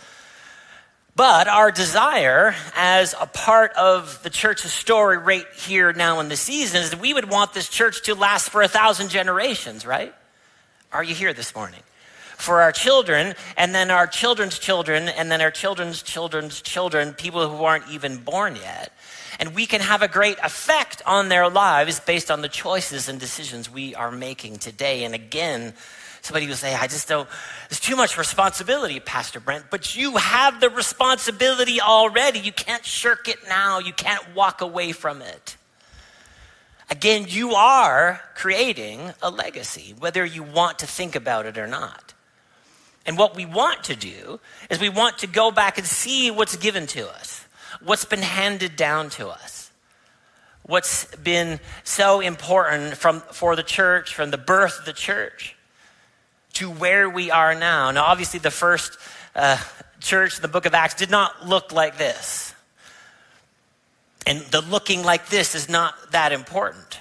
But 1.15 1.47
our 1.47 1.71
desire 1.71 2.55
as 2.75 3.13
a 3.19 3.27
part 3.27 3.73
of 3.73 4.23
the 4.23 4.29
church's 4.29 4.71
story 4.71 5.17
right 5.17 5.45
here 5.55 5.91
now 5.91 6.19
in 6.19 6.29
the 6.29 6.37
season 6.37 6.81
is 6.81 6.91
that 6.91 7.01
we 7.01 7.13
would 7.13 7.29
want 7.29 7.53
this 7.53 7.67
church 7.67 8.03
to 8.03 8.15
last 8.15 8.49
for 8.49 8.61
a 8.61 8.67
thousand 8.67 9.09
generations, 9.09 9.85
right? 9.85 10.13
Are 10.91 11.03
you 11.03 11.15
here 11.15 11.33
this 11.33 11.55
morning? 11.55 11.81
For 12.37 12.61
our 12.61 12.71
children, 12.71 13.35
and 13.55 13.73
then 13.73 13.91
our 13.91 14.07
children's 14.07 14.57
children, 14.57 15.09
and 15.09 15.31
then 15.31 15.41
our 15.41 15.51
children's 15.51 16.01
children's 16.01 16.61
children, 16.61 17.13
people 17.13 17.47
who 17.47 17.63
aren't 17.63 17.87
even 17.89 18.17
born 18.17 18.55
yet 18.55 18.91
and 19.41 19.55
we 19.55 19.65
can 19.65 19.81
have 19.81 20.03
a 20.03 20.07
great 20.07 20.37
effect 20.43 21.01
on 21.05 21.29
their 21.29 21.49
lives 21.49 21.99
based 21.99 22.29
on 22.29 22.41
the 22.41 22.47
choices 22.47 23.09
and 23.09 23.19
decisions 23.19 23.71
we 23.71 23.95
are 23.95 24.11
making 24.11 24.57
today. 24.57 25.03
And 25.03 25.15
again, 25.15 25.73
somebody 26.21 26.45
will 26.45 26.55
say, 26.55 26.75
I 26.75 26.85
just 26.85 27.07
don't, 27.07 27.27
there's 27.67 27.79
too 27.79 27.95
much 27.95 28.19
responsibility, 28.19 28.99
Pastor 28.99 29.39
Brent, 29.39 29.65
but 29.71 29.95
you 29.95 30.17
have 30.17 30.59
the 30.59 30.69
responsibility 30.69 31.81
already. 31.81 32.37
You 32.39 32.51
can't 32.51 32.85
shirk 32.85 33.27
it 33.27 33.37
now, 33.47 33.79
you 33.79 33.93
can't 33.93 34.23
walk 34.35 34.61
away 34.61 34.91
from 34.91 35.23
it. 35.23 35.57
Again, 37.01 37.25
you 37.27 37.55
are 37.55 38.21
creating 38.35 39.13
a 39.23 39.31
legacy, 39.31 39.95
whether 39.97 40.23
you 40.23 40.43
want 40.43 40.77
to 40.79 40.85
think 40.85 41.15
about 41.15 41.47
it 41.47 41.57
or 41.57 41.65
not. 41.65 42.13
And 43.07 43.17
what 43.17 43.35
we 43.35 43.43
want 43.43 43.85
to 43.85 43.95
do 43.95 44.39
is 44.69 44.79
we 44.79 44.89
want 44.89 45.17
to 45.17 45.27
go 45.27 45.49
back 45.49 45.79
and 45.79 45.87
see 45.87 46.29
what's 46.29 46.55
given 46.55 46.85
to 46.87 47.09
us 47.09 47.41
what's 47.83 48.05
been 48.05 48.21
handed 48.21 48.75
down 48.75 49.09
to 49.09 49.27
us, 49.27 49.71
what's 50.63 51.05
been 51.15 51.59
so 51.83 52.19
important 52.19 52.95
from, 52.95 53.21
for 53.21 53.55
the 53.55 53.63
church, 53.63 54.13
from 54.13 54.31
the 54.31 54.37
birth 54.37 54.79
of 54.79 54.85
the 54.85 54.93
church 54.93 55.55
to 56.53 56.69
where 56.69 57.09
we 57.09 57.31
are 57.31 57.55
now. 57.55 57.89
Now, 57.91 58.03
obviously, 58.03 58.39
the 58.39 58.51
first 58.51 58.97
uh, 59.35 59.57
church 59.99 60.35
in 60.35 60.41
the 60.41 60.47
book 60.47 60.65
of 60.65 60.73
Acts 60.73 60.95
did 60.95 61.09
not 61.09 61.47
look 61.47 61.71
like 61.71 61.97
this. 61.97 62.50
And 64.25 64.41
the 64.41 64.61
looking 64.61 65.03
like 65.03 65.27
this 65.27 65.55
is 65.55 65.69
not 65.69 66.11
that 66.11 66.31
important. 66.31 66.99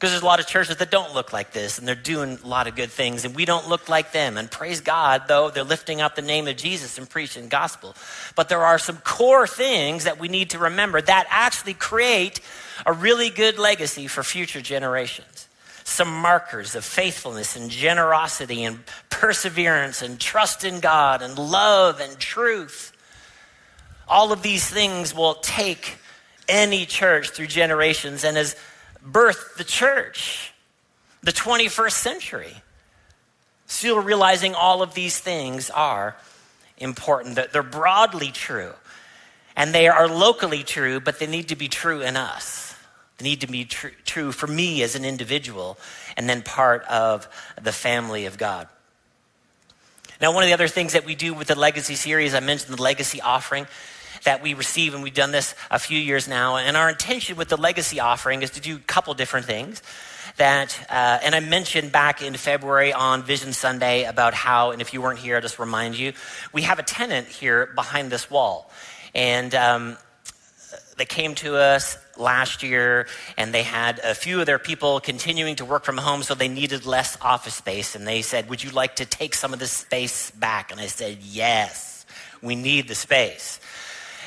Because 0.00 0.12
there's 0.12 0.22
a 0.22 0.26
lot 0.26 0.40
of 0.40 0.46
churches 0.46 0.76
that 0.78 0.90
don't 0.90 1.12
look 1.12 1.30
like 1.30 1.52
this 1.52 1.78
and 1.78 1.86
they're 1.86 1.94
doing 1.94 2.38
a 2.42 2.46
lot 2.46 2.66
of 2.66 2.74
good 2.74 2.90
things 2.90 3.26
and 3.26 3.36
we 3.36 3.44
don't 3.44 3.68
look 3.68 3.90
like 3.90 4.12
them. 4.12 4.38
And 4.38 4.50
praise 4.50 4.80
God, 4.80 5.24
though, 5.28 5.50
they're 5.50 5.62
lifting 5.62 6.00
up 6.00 6.14
the 6.14 6.22
name 6.22 6.48
of 6.48 6.56
Jesus 6.56 6.96
and 6.96 7.08
preaching 7.08 7.48
gospel. 7.48 7.94
But 8.34 8.48
there 8.48 8.64
are 8.64 8.78
some 8.78 8.96
core 8.96 9.46
things 9.46 10.04
that 10.04 10.18
we 10.18 10.28
need 10.28 10.50
to 10.50 10.58
remember 10.58 11.02
that 11.02 11.26
actually 11.28 11.74
create 11.74 12.40
a 12.86 12.94
really 12.94 13.28
good 13.28 13.58
legacy 13.58 14.06
for 14.06 14.22
future 14.22 14.62
generations. 14.62 15.48
Some 15.84 16.10
markers 16.10 16.74
of 16.74 16.82
faithfulness 16.82 17.54
and 17.54 17.70
generosity 17.70 18.64
and 18.64 18.80
perseverance 19.10 20.00
and 20.00 20.18
trust 20.18 20.64
in 20.64 20.80
God 20.80 21.20
and 21.20 21.38
love 21.38 22.00
and 22.00 22.18
truth. 22.18 22.92
All 24.08 24.32
of 24.32 24.40
these 24.40 24.66
things 24.66 25.14
will 25.14 25.34
take 25.34 25.98
any 26.50 26.84
church 26.84 27.30
through 27.30 27.46
generations. 27.46 28.24
And 28.24 28.36
has 28.36 28.56
birthed 29.08 29.56
the 29.56 29.64
church, 29.64 30.52
the 31.22 31.32
21st 31.32 31.92
century. 31.92 32.54
Still 33.66 34.00
realizing 34.00 34.54
all 34.54 34.82
of 34.82 34.94
these 34.94 35.18
things 35.18 35.70
are 35.70 36.16
important, 36.76 37.36
that 37.36 37.52
they're 37.52 37.62
broadly 37.62 38.30
true. 38.30 38.72
And 39.56 39.74
they 39.74 39.88
are 39.88 40.08
locally 40.08 40.62
true, 40.62 41.00
but 41.00 41.18
they 41.18 41.26
need 41.26 41.48
to 41.48 41.56
be 41.56 41.68
true 41.68 42.02
in 42.02 42.16
us. 42.16 42.74
They 43.18 43.24
need 43.24 43.42
to 43.42 43.46
be 43.46 43.66
tr- 43.66 43.88
true 44.04 44.32
for 44.32 44.46
me 44.46 44.82
as 44.82 44.94
an 44.96 45.04
individual 45.04 45.78
and 46.16 46.28
then 46.28 46.42
part 46.42 46.82
of 46.84 47.28
the 47.60 47.72
family 47.72 48.26
of 48.26 48.38
God. 48.38 48.68
Now, 50.20 50.32
one 50.32 50.42
of 50.42 50.48
the 50.48 50.54
other 50.54 50.68
things 50.68 50.94
that 50.94 51.04
we 51.04 51.14
do 51.14 51.32
with 51.32 51.48
the 51.48 51.54
Legacy 51.54 51.94
series, 51.94 52.34
I 52.34 52.40
mentioned 52.40 52.76
the 52.76 52.82
Legacy 52.82 53.20
offering 53.20 53.66
that 54.24 54.42
we 54.42 54.54
receive, 54.54 54.94
and 54.94 55.02
we've 55.02 55.14
done 55.14 55.32
this 55.32 55.54
a 55.70 55.78
few 55.78 55.98
years 55.98 56.28
now. 56.28 56.56
And 56.56 56.76
our 56.76 56.88
intention 56.88 57.36
with 57.36 57.48
the 57.48 57.56
legacy 57.56 58.00
offering 58.00 58.42
is 58.42 58.50
to 58.50 58.60
do 58.60 58.76
a 58.76 58.80
couple 58.80 59.14
different 59.14 59.46
things. 59.46 59.82
That, 60.36 60.78
uh, 60.88 61.18
and 61.22 61.34
I 61.34 61.40
mentioned 61.40 61.92
back 61.92 62.22
in 62.22 62.34
February 62.34 62.92
on 62.92 63.22
Vision 63.22 63.52
Sunday 63.52 64.04
about 64.04 64.32
how, 64.32 64.70
and 64.70 64.80
if 64.80 64.94
you 64.94 65.02
weren't 65.02 65.18
here, 65.18 65.36
I'll 65.36 65.42
just 65.42 65.58
remind 65.58 65.98
you, 65.98 66.12
we 66.52 66.62
have 66.62 66.78
a 66.78 66.82
tenant 66.82 67.26
here 67.26 67.70
behind 67.74 68.10
this 68.10 68.30
wall. 68.30 68.70
And 69.14 69.54
um, 69.54 69.96
they 70.96 71.04
came 71.04 71.34
to 71.36 71.56
us 71.56 71.96
last 72.16 72.62
year 72.62 73.06
and 73.36 73.52
they 73.52 73.62
had 73.62 73.98
a 74.00 74.14
few 74.14 74.40
of 74.40 74.46
their 74.46 74.58
people 74.58 75.00
continuing 75.00 75.56
to 75.56 75.64
work 75.64 75.84
from 75.84 75.96
home, 75.96 76.22
so 76.22 76.34
they 76.34 76.48
needed 76.48 76.86
less 76.86 77.16
office 77.20 77.54
space. 77.54 77.94
And 77.94 78.06
they 78.06 78.22
said, 78.22 78.48
Would 78.48 78.62
you 78.62 78.70
like 78.70 78.96
to 78.96 79.06
take 79.06 79.34
some 79.34 79.52
of 79.52 79.58
this 79.58 79.72
space 79.72 80.30
back? 80.32 80.70
And 80.70 80.80
I 80.80 80.86
said, 80.86 81.18
Yes, 81.22 82.04
we 82.42 82.54
need 82.54 82.86
the 82.86 82.94
space. 82.94 83.60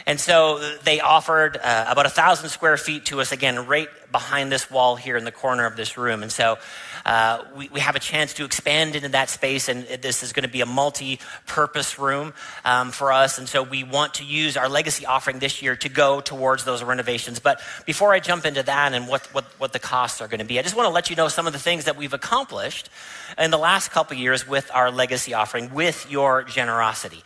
And 0.05 0.19
so 0.19 0.59
they 0.83 0.99
offered 0.99 1.57
uh, 1.57 1.85
about 1.89 2.05
a 2.05 2.09
thousand 2.09 2.49
square 2.49 2.77
feet 2.77 3.05
to 3.05 3.21
us 3.21 3.31
again, 3.31 3.67
right 3.67 3.89
behind 4.11 4.51
this 4.51 4.69
wall 4.69 4.95
here 4.95 5.17
in 5.17 5.25
the 5.25 5.31
corner 5.31 5.65
of 5.65 5.75
this 5.75 5.97
room. 5.97 6.21
And 6.23 6.31
so 6.31 6.57
uh, 7.05 7.43
we, 7.55 7.67
we, 7.69 7.79
have 7.79 7.95
a 7.97 7.99
chance 7.99 8.33
to 8.35 8.45
expand 8.45 8.95
into 8.95 9.09
that 9.09 9.29
space, 9.29 9.67
and 9.67 9.85
this 9.85 10.23
is 10.23 10.31
going 10.31 10.43
to 10.43 10.49
be 10.49 10.61
a 10.61 10.65
multi 10.65 11.19
purpose 11.47 11.99
room 11.99 12.33
um, 12.63 12.91
for 12.91 13.11
us. 13.11 13.39
And 13.39 13.49
so 13.49 13.63
we 13.63 13.83
want 13.83 14.15
to 14.15 14.23
use 14.23 14.55
our 14.55 14.69
legacy 14.69 15.05
offering 15.05 15.39
this 15.39 15.61
year 15.61 15.75
to 15.77 15.89
go 15.89 16.21
towards 16.21 16.63
those 16.63 16.81
renovations. 16.81 17.39
But 17.39 17.59
before 17.85 18.13
I 18.13 18.19
jump 18.19 18.45
into 18.45 18.63
that 18.63 18.93
and 18.93 19.07
what, 19.07 19.25
what, 19.33 19.45
what 19.59 19.73
the 19.73 19.79
costs 19.79 20.21
are 20.21 20.27
going 20.27 20.39
to 20.39 20.45
be, 20.45 20.59
I 20.59 20.61
just 20.61 20.77
want 20.77 20.87
to 20.87 20.93
let 20.93 21.09
you 21.09 21.15
know 21.17 21.27
some 21.27 21.47
of 21.47 21.51
the 21.51 21.59
things 21.59 21.85
that 21.85 21.97
we've 21.97 22.13
accomplished 22.13 22.89
in 23.37 23.51
the 23.51 23.57
last 23.57 23.91
couple 23.91 24.15
years 24.15 24.47
with 24.47 24.69
our 24.73 24.91
legacy 24.91 25.33
offering, 25.33 25.73
with 25.73 26.09
your 26.09 26.43
generosity. 26.43 27.23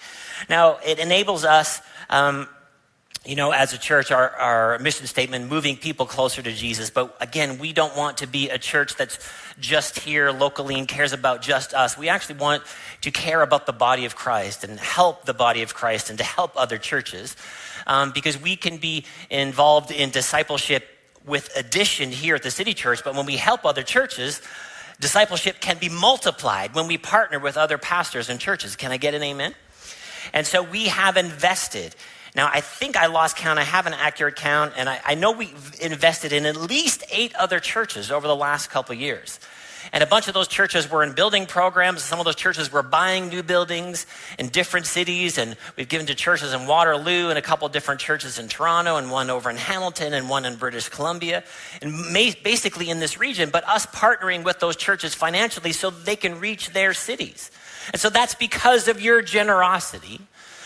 Now, 0.49 0.79
it 0.85 0.99
enables 0.99 1.43
us. 1.43 1.81
Um, 2.09 2.47
you 3.27 3.35
know, 3.35 3.51
as 3.51 3.73
a 3.73 3.77
church, 3.77 4.09
our, 4.09 4.29
our 4.37 4.79
mission 4.79 5.05
statement, 5.05 5.49
moving 5.49 5.75
people 5.75 6.05
closer 6.05 6.41
to 6.41 6.51
Jesus. 6.53 6.89
But 6.89 7.17
again, 7.19 7.59
we 7.59 7.73
don't 7.73 7.95
want 7.97 8.19
to 8.19 8.27
be 8.27 8.49
a 8.49 8.57
church 8.57 8.95
that's 8.95 9.19
just 9.59 9.99
here 9.99 10.31
locally 10.31 10.75
and 10.79 10.87
cares 10.87 11.11
about 11.11 11.41
just 11.41 11.73
us. 11.73 11.97
We 11.97 12.07
actually 12.07 12.39
want 12.39 12.63
to 13.01 13.11
care 13.11 13.41
about 13.41 13.65
the 13.65 13.73
body 13.73 14.05
of 14.05 14.15
Christ 14.15 14.63
and 14.63 14.79
help 14.79 15.25
the 15.25 15.33
body 15.33 15.61
of 15.61 15.73
Christ 15.73 16.09
and 16.09 16.17
to 16.19 16.23
help 16.23 16.53
other 16.55 16.77
churches 16.77 17.35
um, 17.85 18.13
because 18.13 18.41
we 18.41 18.55
can 18.55 18.77
be 18.77 19.03
involved 19.29 19.91
in 19.91 20.09
discipleship 20.09 20.87
with 21.25 21.53
addition 21.57 22.11
here 22.11 22.35
at 22.35 22.43
the 22.43 22.51
City 22.51 22.73
Church. 22.73 23.03
But 23.03 23.13
when 23.13 23.25
we 23.25 23.35
help 23.35 23.65
other 23.65 23.83
churches, 23.83 24.41
discipleship 25.01 25.59
can 25.59 25.77
be 25.79 25.89
multiplied 25.89 26.73
when 26.73 26.87
we 26.87 26.97
partner 26.97 27.39
with 27.39 27.57
other 27.57 27.77
pastors 27.77 28.29
and 28.29 28.39
churches. 28.39 28.77
Can 28.77 28.93
I 28.93 28.97
get 28.97 29.13
an 29.13 29.21
amen? 29.21 29.53
And 30.31 30.47
so 30.47 30.63
we 30.63 30.87
have 30.87 31.17
invested 31.17 31.93
now, 32.37 32.51
I 32.53 32.61
think 32.61 32.95
I 32.95 33.07
lost 33.07 33.35
count. 33.35 33.57
I 33.57 33.63
have 33.63 33.87
an 33.87 33.93
accurate 33.93 34.35
count, 34.35 34.73
and 34.77 34.87
I, 34.87 35.01
I 35.03 35.15
know 35.15 35.31
we've 35.31 35.73
invested 35.81 36.31
in 36.31 36.45
at 36.45 36.55
least 36.55 37.03
eight 37.11 37.35
other 37.35 37.59
churches 37.59 38.11
over 38.11 38.27
the 38.27 38.35
last 38.35 38.69
couple 38.69 38.93
years. 38.93 39.39
And 39.91 40.03
a 40.03 40.07
bunch 40.07 40.27
of 40.27 40.35
those 40.35 40.47
churches 40.47 40.89
were 40.89 41.01
in 41.01 41.13
building 41.13 41.47
programs. 41.47 42.03
Some 42.03 42.19
of 42.19 42.25
those 42.25 42.35
churches 42.35 42.71
were 42.71 42.83
buying 42.83 43.29
new 43.29 43.41
buildings 43.41 44.05
in 44.37 44.49
different 44.49 44.85
cities. 44.85 45.37
And 45.37 45.55
we've 45.77 45.87
given 45.87 46.05
to 46.07 46.15
churches 46.15 46.53
in 46.53 46.67
Waterloo 46.67 47.29
and 47.29 47.37
a 47.37 47.41
couple 47.41 47.67
different 47.69 48.01
churches 48.01 48.37
in 48.37 48.49
Toronto 48.49 48.97
and 48.97 49.09
one 49.09 49.29
over 49.29 49.49
in 49.49 49.55
Hamilton 49.55 50.13
and 50.13 50.29
one 50.29 50.45
in 50.45 50.57
British 50.57 50.89
Columbia. 50.89 51.43
And 51.81 52.13
basically 52.13 52.89
in 52.89 52.99
this 52.99 53.17
region, 53.17 53.49
but 53.49 53.67
us 53.67 53.85
partnering 53.87 54.43
with 54.43 54.59
those 54.59 54.75
churches 54.75 55.15
financially 55.15 55.71
so 55.71 55.89
they 55.89 56.17
can 56.17 56.39
reach 56.39 56.71
their 56.71 56.93
cities. 56.93 57.49
And 57.93 58.01
so 58.01 58.09
that's 58.09 58.35
because 58.35 58.89
of 58.89 59.01
your 59.01 59.21
generosity 59.21 60.19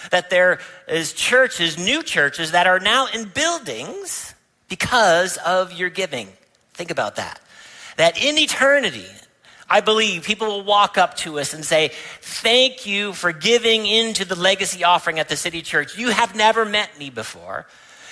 that 0.09 0.29
there 0.29 0.59
is 0.87 1.13
churches, 1.13 1.77
new 1.77 2.01
churches, 2.03 2.51
that 2.51 2.67
are 2.67 2.79
now 2.79 3.07
in 3.07 3.25
buildings 3.25 4.33
because 4.67 5.37
of 5.37 5.71
your 5.73 5.89
giving. 5.89 6.27
Think 6.73 6.91
about 6.91 7.17
that. 7.17 7.39
That 7.97 8.21
in 8.21 8.37
eternity, 8.37 9.05
I 9.69 9.81
believe 9.81 10.23
people 10.23 10.47
will 10.47 10.63
walk 10.63 10.97
up 10.97 11.15
to 11.17 11.39
us 11.39 11.53
and 11.53 11.63
say, 11.63 11.91
Thank 12.21 12.85
you 12.85 13.13
for 13.13 13.31
giving 13.31 13.85
into 13.85 14.25
the 14.25 14.35
legacy 14.35 14.83
offering 14.83 15.19
at 15.19 15.29
the 15.29 15.37
city 15.37 15.61
church. 15.61 15.97
You 15.97 16.09
have 16.09 16.35
never 16.35 16.65
met 16.65 16.97
me 16.97 17.09
before. 17.09 17.67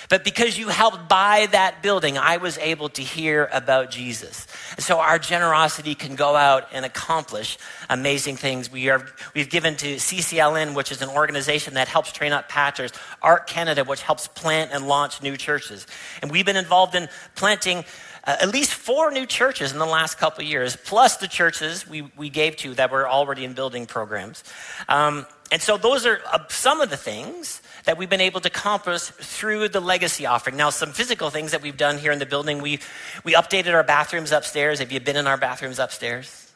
But 0.10 0.24
because 0.24 0.58
you 0.58 0.70
helped 0.70 1.08
buy 1.08 1.48
that 1.52 1.84
building, 1.84 2.18
I 2.18 2.38
was 2.38 2.58
able 2.58 2.90
to 2.90 3.04
hear 3.04 3.48
about 3.54 3.92
Jesus. 3.92 4.48
So 4.80 5.00
our 5.00 5.20
generosity 5.20 5.94
can 5.94 6.16
go 6.16 6.36
out 6.36 6.68
and 6.74 6.84
accomplish 6.84 7.60
amazing 7.92 8.38
things. 8.38 8.72
We 8.72 8.90
are, 8.90 9.06
we've 9.36 9.52
given 9.52 9.76
to 9.78 9.96
CCLN, 9.98 10.74
which 10.74 10.92
is 10.92 11.04
an 11.04 11.10
organization 11.10 11.76
that 11.76 11.88
helps 11.88 12.12
train 12.12 12.32
up 12.32 12.50
pastors, 12.50 12.92
ARC 13.22 13.46
Canada, 13.46 13.84
which 13.84 14.02
helps 14.02 14.28
plant 14.28 14.72
and 14.74 14.88
launch 14.88 15.22
new 15.22 15.38
churches. 15.38 15.86
And 16.24 16.32
we've 16.32 16.46
been 16.46 16.58
involved 16.58 16.96
in 16.96 17.08
planting 17.36 17.86
uh, 18.24 18.38
at 18.42 18.50
least 18.50 18.74
four 18.74 19.12
new 19.12 19.28
churches 19.28 19.72
in 19.72 19.78
the 19.78 19.86
last 19.86 20.18
couple 20.18 20.44
years, 20.44 20.76
plus 20.76 21.18
the 21.18 21.28
churches 21.28 21.88
we, 21.88 22.02
we 22.18 22.30
gave 22.30 22.56
to 22.58 22.74
that 22.74 22.92
were 22.92 23.08
already 23.08 23.46
in 23.46 23.54
building 23.54 23.86
programs. 23.86 24.44
Um, 24.88 25.28
and 25.52 25.62
so 25.62 25.78
those 25.78 26.06
are 26.06 26.20
uh, 26.32 26.40
some 26.50 26.82
of 26.82 26.90
the 26.90 26.98
things 26.98 27.62
that 27.86 27.98
we've 27.98 28.10
been 28.10 28.22
able 28.22 28.42
to 28.42 28.48
accomplish 28.48 29.04
through 29.04 29.70
the 29.70 29.80
legacy 29.80 30.26
offering. 30.26 30.58
Now, 30.58 30.70
some 30.70 30.92
physical 30.92 31.30
things 31.30 31.52
that 31.52 31.62
we've 31.62 31.78
done 31.78 31.98
here 31.98 32.12
in 32.12 32.20
the 32.20 32.26
building, 32.26 32.62
we, 32.62 32.80
we 33.24 33.34
updated 33.34 33.74
our 33.74 33.84
bathrooms 33.84 34.32
upstairs. 34.32 34.80
Have 34.80 34.92
you 34.92 35.00
been 35.00 35.16
in 35.16 35.28
our 35.28 35.38
bathrooms 35.38 35.80
upstairs? 35.80 36.52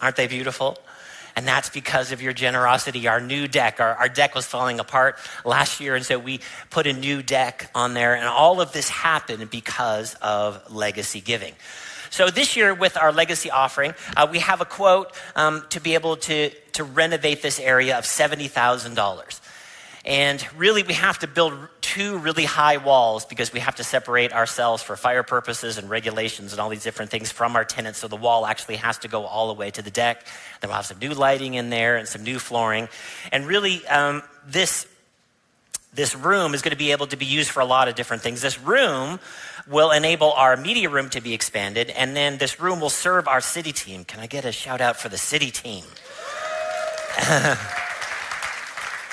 Aren't 0.00 0.16
they 0.16 0.26
beautiful? 0.26 0.78
And 1.36 1.46
that's 1.46 1.70
because 1.70 2.10
of 2.10 2.20
your 2.20 2.32
generosity. 2.32 3.06
Our 3.06 3.20
new 3.20 3.46
deck, 3.46 3.78
our, 3.78 3.94
our 3.94 4.08
deck 4.08 4.34
was 4.34 4.44
falling 4.44 4.80
apart 4.80 5.18
last 5.44 5.80
year, 5.80 5.94
and 5.94 6.04
so 6.04 6.18
we 6.18 6.40
put 6.70 6.88
a 6.88 6.92
new 6.92 7.22
deck 7.22 7.70
on 7.74 7.94
there. 7.94 8.16
And 8.16 8.26
all 8.26 8.60
of 8.60 8.72
this 8.72 8.88
happened 8.88 9.48
because 9.48 10.14
of 10.14 10.74
legacy 10.74 11.20
giving. 11.20 11.54
So 12.10 12.30
this 12.30 12.56
year, 12.56 12.74
with 12.74 12.96
our 12.96 13.12
legacy 13.12 13.50
offering, 13.50 13.94
uh, 14.16 14.26
we 14.30 14.38
have 14.40 14.60
a 14.60 14.64
quote 14.64 15.12
um, 15.36 15.64
to 15.70 15.80
be 15.80 15.94
able 15.94 16.16
to, 16.16 16.50
to 16.72 16.84
renovate 16.84 17.42
this 17.42 17.60
area 17.60 17.98
of 17.98 18.04
$70,000. 18.04 19.40
And 20.04 20.44
really, 20.56 20.82
we 20.82 20.94
have 20.94 21.18
to 21.20 21.26
build 21.26 21.54
two 21.80 22.18
really 22.18 22.44
high 22.44 22.76
walls 22.76 23.24
because 23.24 23.52
we 23.52 23.60
have 23.60 23.76
to 23.76 23.84
separate 23.84 24.32
ourselves 24.32 24.82
for 24.82 24.96
fire 24.96 25.22
purposes 25.22 25.78
and 25.78 25.88
regulations 25.90 26.52
and 26.52 26.60
all 26.60 26.68
these 26.68 26.82
different 26.82 27.10
things 27.10 27.32
from 27.32 27.56
our 27.56 27.64
tenants. 27.64 27.98
So 27.98 28.08
the 28.08 28.16
wall 28.16 28.46
actually 28.46 28.76
has 28.76 28.98
to 28.98 29.08
go 29.08 29.24
all 29.24 29.48
the 29.48 29.54
way 29.54 29.70
to 29.70 29.82
the 29.82 29.90
deck. 29.90 30.24
Then 30.60 30.68
we'll 30.68 30.76
have 30.76 30.86
some 30.86 30.98
new 30.98 31.14
lighting 31.14 31.54
in 31.54 31.70
there 31.70 31.96
and 31.96 32.06
some 32.06 32.22
new 32.22 32.38
flooring. 32.38 32.88
And 33.32 33.46
really, 33.46 33.86
um, 33.86 34.22
this 34.46 34.86
this 35.94 36.14
room 36.14 36.54
is 36.54 36.62
going 36.62 36.72
to 36.72 36.78
be 36.78 36.92
able 36.92 37.06
to 37.08 37.16
be 37.16 37.24
used 37.24 37.50
for 37.50 37.60
a 37.60 37.64
lot 37.64 37.88
of 37.88 37.94
different 37.94 38.22
things. 38.22 38.40
This 38.42 38.60
room 38.60 39.18
will 39.66 39.90
enable 39.90 40.32
our 40.32 40.56
media 40.56 40.88
room 40.88 41.10
to 41.10 41.20
be 41.20 41.34
expanded, 41.34 41.90
and 41.90 42.14
then 42.14 42.38
this 42.38 42.60
room 42.60 42.80
will 42.80 42.90
serve 42.90 43.26
our 43.26 43.40
city 43.40 43.72
team. 43.72 44.04
Can 44.04 44.20
I 44.20 44.26
get 44.26 44.44
a 44.44 44.52
shout 44.52 44.80
out 44.80 44.96
for 44.96 45.08
the 45.08 45.18
city 45.18 45.50
team? 45.50 45.84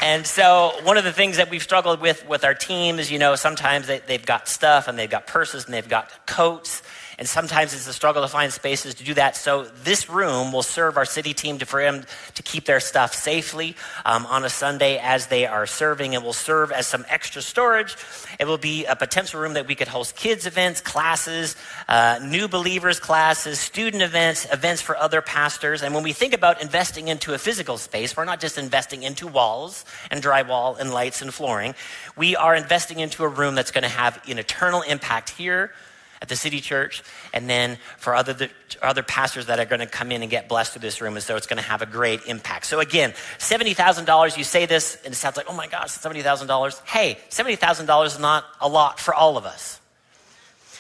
And 0.01 0.27
so, 0.27 0.73
one 0.83 0.97
of 0.97 1.03
the 1.03 1.13
things 1.13 1.37
that 1.37 1.49
we've 1.49 1.63
struggled 1.63 2.01
with 2.01 2.27
with 2.27 2.43
our 2.43 2.53
team 2.53 2.99
is, 2.99 3.11
you 3.11 3.19
know, 3.19 3.35
sometimes 3.35 3.87
they, 3.87 4.01
have 4.09 4.25
got 4.25 4.47
stuff 4.47 4.87
and 4.87 4.99
they've 4.99 5.09
got 5.09 5.25
purses 5.25 5.65
and 5.65 5.73
they've 5.73 5.87
got 5.87 6.09
coats 6.25 6.81
and 7.17 7.27
sometimes 7.27 7.73
it's 7.73 7.87
a 7.87 7.93
struggle 7.93 8.21
to 8.21 8.27
find 8.27 8.51
spaces 8.51 8.95
to 8.95 9.03
do 9.03 9.13
that. 9.13 9.35
So 9.35 9.63
this 9.83 10.09
room 10.09 10.51
will 10.51 10.63
serve 10.63 10.97
our 10.97 11.05
city 11.05 11.33
team 11.33 11.57
to, 11.59 11.65
for 11.65 11.81
them 11.81 12.05
to 12.35 12.43
keep 12.43 12.65
their 12.65 12.79
stuff 12.79 13.13
safely 13.13 13.75
um, 14.03 14.25
on 14.25 14.43
a 14.43 14.49
Sunday 14.49 14.97
as 14.97 15.27
they 15.27 15.45
are 15.45 15.65
serving. 15.65 16.13
It 16.13 16.23
will 16.23 16.33
serve 16.33 16.71
as 16.71 16.87
some 16.87 17.05
extra 17.07 17.41
storage. 17.41 17.95
It 18.39 18.45
will 18.45 18.57
be 18.57 18.85
a 18.85 18.95
potential 18.95 19.39
room 19.39 19.53
that 19.53 19.67
we 19.67 19.75
could 19.75 19.87
host 19.87 20.15
kids 20.15 20.45
events, 20.45 20.81
classes, 20.81 21.55
uh, 21.87 22.19
new 22.21 22.47
believers 22.47 22.99
classes, 22.99 23.59
student 23.59 24.03
events, 24.03 24.45
events 24.51 24.81
for 24.81 24.97
other 24.97 25.21
pastors. 25.21 25.83
And 25.83 25.93
when 25.93 26.03
we 26.03 26.13
think 26.13 26.33
about 26.33 26.61
investing 26.61 27.07
into 27.07 27.33
a 27.33 27.37
physical 27.37 27.77
space, 27.77 28.17
we're 28.17 28.25
not 28.25 28.41
just 28.41 28.57
investing 28.57 29.03
into 29.03 29.27
walls 29.27 29.85
and 30.11 30.21
drywall 30.21 30.77
and 30.79 30.91
lights 30.91 31.21
and 31.21 31.33
flooring. 31.33 31.75
We 32.17 32.35
are 32.35 32.55
investing 32.55 32.99
into 32.99 33.23
a 33.23 33.27
room 33.27 33.55
that's 33.55 33.71
going 33.71 33.83
to 33.83 33.89
have 33.89 34.21
an 34.27 34.37
eternal 34.37 34.81
impact 34.81 35.29
here 35.29 35.71
at 36.25 36.29
the 36.29 36.35
city 36.35 36.59
church, 36.59 37.03
and 37.33 37.47
then 37.47 37.77
for 37.97 38.15
other, 38.15 38.49
other 38.81 39.03
pastors 39.03 39.45
that 39.45 39.59
are 39.59 39.65
going 39.65 39.79
to 39.79 39.85
come 39.85 40.11
in 40.11 40.23
and 40.23 40.31
get 40.31 40.49
blessed 40.49 40.73
through 40.73 40.81
this 40.81 40.99
room, 40.99 41.17
as 41.17 41.27
though 41.27 41.35
it's 41.35 41.45
going 41.45 41.61
to 41.61 41.69
have 41.69 41.83
a 41.83 41.85
great 41.85 42.21
impact. 42.25 42.65
So, 42.65 42.79
again, 42.79 43.11
$70,000, 43.37 44.35
you 44.35 44.43
say 44.43 44.65
this, 44.65 44.97
and 45.05 45.13
it 45.13 45.17
sounds 45.17 45.37
like, 45.37 45.45
oh 45.47 45.53
my 45.53 45.67
gosh, 45.67 45.89
$70,000. 45.89 46.81
Hey, 46.85 47.19
$70,000 47.29 48.05
is 48.07 48.19
not 48.19 48.43
a 48.59 48.67
lot 48.67 48.99
for 48.99 49.13
all 49.13 49.37
of 49.37 49.45
us. 49.45 49.79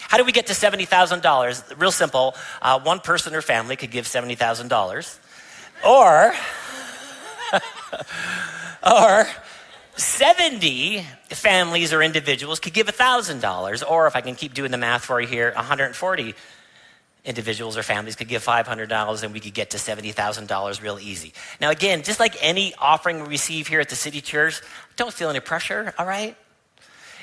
How 0.07 0.17
do 0.17 0.23
we 0.23 0.31
get 0.31 0.47
to 0.47 0.53
$70,000? 0.53 1.79
Real 1.79 1.91
simple. 1.91 2.33
Uh, 2.59 2.79
one 2.79 2.99
person 2.99 3.35
or 3.35 3.43
family 3.43 3.75
could 3.75 3.91
give 3.91 4.05
$70,000. 4.05 5.19
Or, 5.85 6.33
or 8.91 9.27
70 9.97 11.05
families 11.29 11.93
or 11.93 12.01
individuals 12.01 12.59
could 12.59 12.73
give 12.73 12.87
$1,000, 12.87 13.83
or 13.89 14.07
if 14.07 14.15
I 14.15 14.21
can 14.21 14.35
keep 14.35 14.53
doing 14.53 14.71
the 14.71 14.77
math 14.77 15.05
for 15.05 15.21
you 15.21 15.27
here, 15.27 15.51
140 15.55 16.35
individuals 17.23 17.75
or 17.77 17.83
families 17.83 18.15
could 18.15 18.27
give 18.27 18.43
$500 18.43 19.23
and 19.23 19.33
we 19.33 19.39
could 19.39 19.53
get 19.53 19.71
to 19.71 19.77
$70,000 19.77 20.81
real 20.81 20.99
easy. 20.99 21.33
Now, 21.59 21.71
again, 21.71 22.03
just 22.03 22.19
like 22.19 22.37
any 22.41 22.73
offering 22.77 23.21
we 23.21 23.27
receive 23.27 23.67
here 23.67 23.79
at 23.79 23.89
the 23.89 23.95
City 23.95 24.21
Church, 24.21 24.61
don't 24.95 25.13
feel 25.13 25.29
any 25.29 25.39
pressure, 25.39 25.93
all 25.97 26.05
right? 26.05 26.37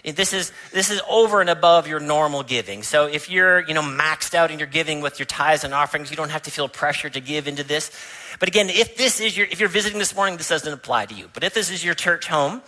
This 0.05 0.33
is, 0.33 0.51
this 0.73 0.91
is 0.91 1.01
over 1.09 1.41
and 1.41 1.49
above 1.49 1.87
your 1.87 2.01
normal 2.01 2.43
giving. 2.43 2.83
So 2.83 3.07
if 3.07 3.31
you're, 3.31 3.61
you 3.61 3.73
know, 3.73 3.83
maxed 3.83 4.35
out 4.35 4.51
in 4.51 4.59
your 4.59 4.67
giving 4.67 5.01
with 5.01 5.21
your 5.21 5.27
tithes 5.27 5.63
and 5.63 5.73
offerings, 5.73 6.11
you 6.11 6.17
don't 6.17 6.31
have 6.31 6.43
to 6.43 6.51
feel 6.51 6.69
pressure 6.69 7.09
to 7.09 7.21
give 7.21 7.47
into 7.47 7.63
this. 7.63 7.93
But 8.41 8.49
again, 8.49 8.69
if 8.69 8.97
this 8.97 9.21
is 9.21 9.37
your, 9.37 9.47
if 9.47 9.61
you're 9.61 9.69
visiting 9.69 10.01
this 10.01 10.13
morning, 10.17 10.39
this 10.39 10.49
doesn't 10.49 10.73
apply 10.73 11.07
to 11.07 11.15
you. 11.15 11.31
But 11.33 11.45
if 11.45 11.55
this 11.55 11.71
is 11.71 11.85
your 11.85 11.95
church 11.95 12.27
home, 12.27 12.63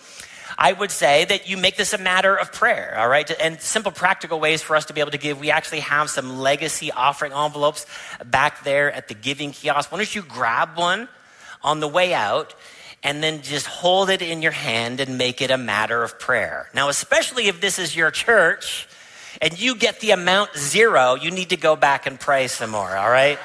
I 0.56 0.72
would 0.72 0.92
say 0.92 1.24
that 1.24 1.48
you 1.48 1.56
make 1.56 1.76
this 1.76 1.92
a 1.92 1.98
matter 1.98 2.36
of 2.36 2.52
prayer, 2.52 2.96
all 2.96 3.08
right? 3.08 3.28
And 3.40 3.60
simple 3.60 3.90
practical 3.90 4.38
ways 4.38 4.62
for 4.62 4.76
us 4.76 4.84
to 4.84 4.92
be 4.92 5.00
able 5.00 5.10
to 5.10 5.18
give. 5.18 5.40
We 5.40 5.50
actually 5.50 5.80
have 5.80 6.10
some 6.10 6.38
legacy 6.38 6.92
offering 6.92 7.32
envelopes 7.32 7.86
back 8.24 8.62
there 8.62 8.92
at 8.92 9.08
the 9.08 9.14
giving 9.14 9.50
kiosk. 9.50 9.90
Why 9.90 9.98
don't 9.98 10.14
you 10.14 10.22
grab 10.22 10.76
one 10.76 11.08
on 11.64 11.80
the 11.80 11.88
way 11.88 12.14
out 12.14 12.54
and 13.04 13.22
then 13.22 13.42
just 13.42 13.66
hold 13.66 14.08
it 14.08 14.22
in 14.22 14.40
your 14.40 14.52
hand 14.52 14.98
and 14.98 15.18
make 15.18 15.42
it 15.42 15.50
a 15.50 15.58
matter 15.58 16.02
of 16.02 16.18
prayer. 16.18 16.70
Now, 16.74 16.88
especially 16.88 17.48
if 17.48 17.60
this 17.60 17.78
is 17.78 17.94
your 17.94 18.10
church 18.10 18.88
and 19.42 19.60
you 19.60 19.76
get 19.76 20.00
the 20.00 20.12
amount 20.12 20.56
zero, 20.56 21.14
you 21.14 21.30
need 21.30 21.50
to 21.50 21.58
go 21.58 21.76
back 21.76 22.06
and 22.06 22.18
pray 22.18 22.48
some 22.48 22.70
more, 22.70 22.96
all 22.96 23.10
right? 23.10 23.38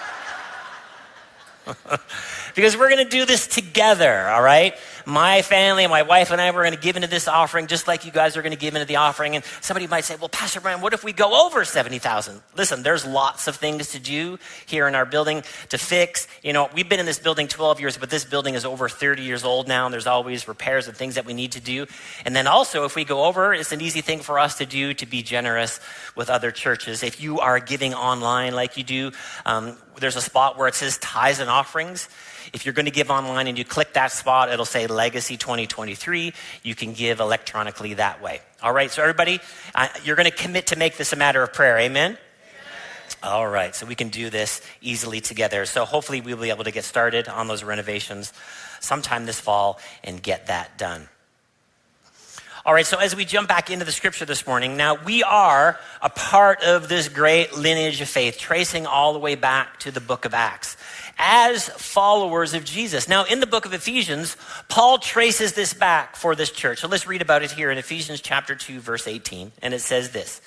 because 2.55 2.77
we're 2.77 2.89
going 2.89 3.03
to 3.03 3.09
do 3.09 3.25
this 3.25 3.47
together, 3.47 4.27
all 4.29 4.41
right? 4.41 4.75
My 5.09 5.41
family, 5.41 5.87
my 5.87 6.03
wife 6.03 6.29
and 6.29 6.39
I, 6.39 6.51
we're 6.51 6.61
going 6.61 6.75
to 6.75 6.79
give 6.79 6.95
into 6.95 7.07
this 7.07 7.27
offering 7.27 7.65
just 7.65 7.87
like 7.87 8.05
you 8.05 8.11
guys 8.11 8.37
are 8.37 8.43
going 8.43 8.51
to 8.51 8.59
give 8.59 8.75
into 8.75 8.85
the 8.85 8.97
offering. 8.97 9.35
And 9.35 9.43
somebody 9.59 9.87
might 9.87 10.05
say, 10.05 10.15
well, 10.15 10.29
Pastor 10.29 10.61
Brian, 10.61 10.81
what 10.81 10.93
if 10.93 11.03
we 11.03 11.13
go 11.13 11.47
over 11.47 11.65
70,000? 11.65 12.39
Listen, 12.55 12.83
there's 12.83 13.07
lots 13.07 13.47
of 13.47 13.55
things 13.55 13.89
to 13.93 13.99
do 13.99 14.37
here 14.67 14.87
in 14.87 14.93
our 14.93 15.07
building 15.07 15.41
to 15.69 15.79
fix. 15.79 16.27
You 16.43 16.53
know, 16.53 16.69
we've 16.75 16.87
been 16.87 16.99
in 16.99 17.07
this 17.07 17.17
building 17.17 17.47
12 17.47 17.79
years, 17.79 17.97
but 17.97 18.11
this 18.11 18.23
building 18.23 18.53
is 18.53 18.65
over 18.65 18.87
30 18.87 19.23
years 19.23 19.43
old 19.43 19.67
now, 19.67 19.85
and 19.85 19.93
there's 19.93 20.05
always 20.05 20.47
repairs 20.47 20.87
and 20.87 20.95
things 20.95 21.15
that 21.15 21.25
we 21.25 21.33
need 21.33 21.53
to 21.53 21.59
do. 21.59 21.87
And 22.23 22.35
then 22.35 22.45
also, 22.45 22.85
if 22.85 22.95
we 22.95 23.03
go 23.03 23.25
over, 23.25 23.51
it's 23.51 23.71
an 23.71 23.81
easy 23.81 24.01
thing 24.01 24.19
for 24.19 24.37
us 24.37 24.59
to 24.59 24.67
do 24.67 24.93
to 24.93 25.05
be 25.07 25.23
generous 25.23 25.79
with 26.15 26.29
other 26.29 26.51
churches. 26.51 27.01
If 27.01 27.19
you 27.19 27.39
are 27.39 27.59
giving 27.59 27.95
online 27.95 28.53
like 28.53 28.77
you 28.77 28.83
do, 28.83 29.11
um, 29.47 29.75
there's 29.99 30.15
a 30.15 30.21
spot 30.21 30.55
where 30.55 30.67
it 30.67 30.75
says 30.75 30.99
tithes 30.99 31.39
and 31.39 31.49
offerings. 31.49 32.07
If 32.53 32.65
you're 32.65 32.73
going 32.73 32.85
to 32.85 32.91
give 32.91 33.11
online 33.11 33.47
and 33.47 33.57
you 33.57 33.65
click 33.65 33.93
that 33.93 34.11
spot, 34.11 34.49
it'll 34.49 34.65
say 34.65 34.87
Legacy 34.87 35.37
2023. 35.37 36.33
You 36.63 36.75
can 36.75 36.93
give 36.93 37.19
electronically 37.19 37.95
that 37.95 38.21
way. 38.21 38.41
All 38.61 38.73
right, 38.73 38.89
so 38.89 39.01
everybody, 39.01 39.39
uh, 39.75 39.87
you're 40.03 40.15
going 40.15 40.29
to 40.29 40.35
commit 40.35 40.67
to 40.67 40.75
make 40.75 40.97
this 40.97 41.13
a 41.13 41.15
matter 41.15 41.43
of 41.43 41.53
prayer. 41.53 41.77
Amen? 41.77 42.17
All 43.21 43.47
right, 43.47 43.75
so 43.75 43.85
we 43.85 43.95
can 43.95 44.09
do 44.09 44.29
this 44.29 44.61
easily 44.81 45.21
together. 45.21 45.65
So 45.65 45.85
hopefully 45.85 46.21
we'll 46.21 46.37
be 46.37 46.49
able 46.49 46.63
to 46.63 46.71
get 46.71 46.85
started 46.85 47.27
on 47.27 47.47
those 47.47 47.63
renovations 47.63 48.33
sometime 48.79 49.25
this 49.25 49.39
fall 49.39 49.79
and 50.03 50.21
get 50.21 50.47
that 50.47 50.77
done. 50.77 51.09
All 52.65 52.73
right, 52.73 52.85
so 52.85 52.97
as 52.97 53.15
we 53.15 53.25
jump 53.25 53.47
back 53.47 53.69
into 53.69 53.85
the 53.85 53.91
scripture 53.91 54.25
this 54.25 54.45
morning, 54.45 54.77
now 54.77 55.01
we 55.03 55.23
are 55.23 55.79
a 56.01 56.09
part 56.09 56.61
of 56.61 56.87
this 56.87 57.09
great 57.09 57.57
lineage 57.57 58.01
of 58.01 58.09
faith, 58.09 58.37
tracing 58.37 58.85
all 58.85 59.13
the 59.13 59.19
way 59.19 59.35
back 59.35 59.79
to 59.79 59.91
the 59.91 60.01
book 60.01 60.25
of 60.25 60.33
Acts 60.33 60.77
as 61.19 61.67
followers 61.67 62.53
of 62.53 62.63
Jesus. 62.63 63.09
Now, 63.09 63.25
in 63.25 63.41
the 63.41 63.45
book 63.45 63.65
of 63.65 63.73
Ephesians, 63.73 64.37
Paul 64.69 64.97
traces 64.97 65.53
this 65.53 65.73
back 65.73 66.15
for 66.15 66.33
this 66.33 66.49
church. 66.49 66.79
So 66.79 66.87
let's 66.87 67.05
read 67.05 67.21
about 67.21 67.43
it 67.43 67.51
here 67.51 67.69
in 67.69 67.77
Ephesians 67.77 68.21
chapter 68.21 68.55
2, 68.55 68.79
verse 68.79 69.05
18. 69.05 69.51
And 69.61 69.73
it 69.73 69.81
says 69.81 70.11
this 70.11 70.41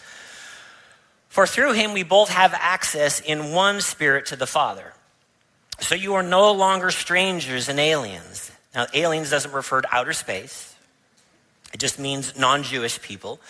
For 1.29 1.47
through 1.47 1.75
him 1.75 1.93
we 1.93 2.03
both 2.03 2.31
have 2.31 2.55
access 2.55 3.21
in 3.21 3.53
one 3.53 3.83
spirit 3.83 4.27
to 4.27 4.37
the 4.37 4.47
Father. 4.47 4.95
So 5.81 5.95
you 5.95 6.15
are 6.15 6.23
no 6.23 6.53
longer 6.53 6.91
strangers 6.91 7.69
and 7.69 7.79
aliens. 7.79 8.51
Now, 8.75 8.87
aliens 8.95 9.31
doesn't 9.31 9.53
refer 9.53 9.83
to 9.83 9.95
outer 9.95 10.15
space 10.15 10.75
It 11.75 11.81
just 11.81 11.99
means 11.99 12.39
non 12.39 12.63
Jewish 12.63 13.01
people. 13.03 13.41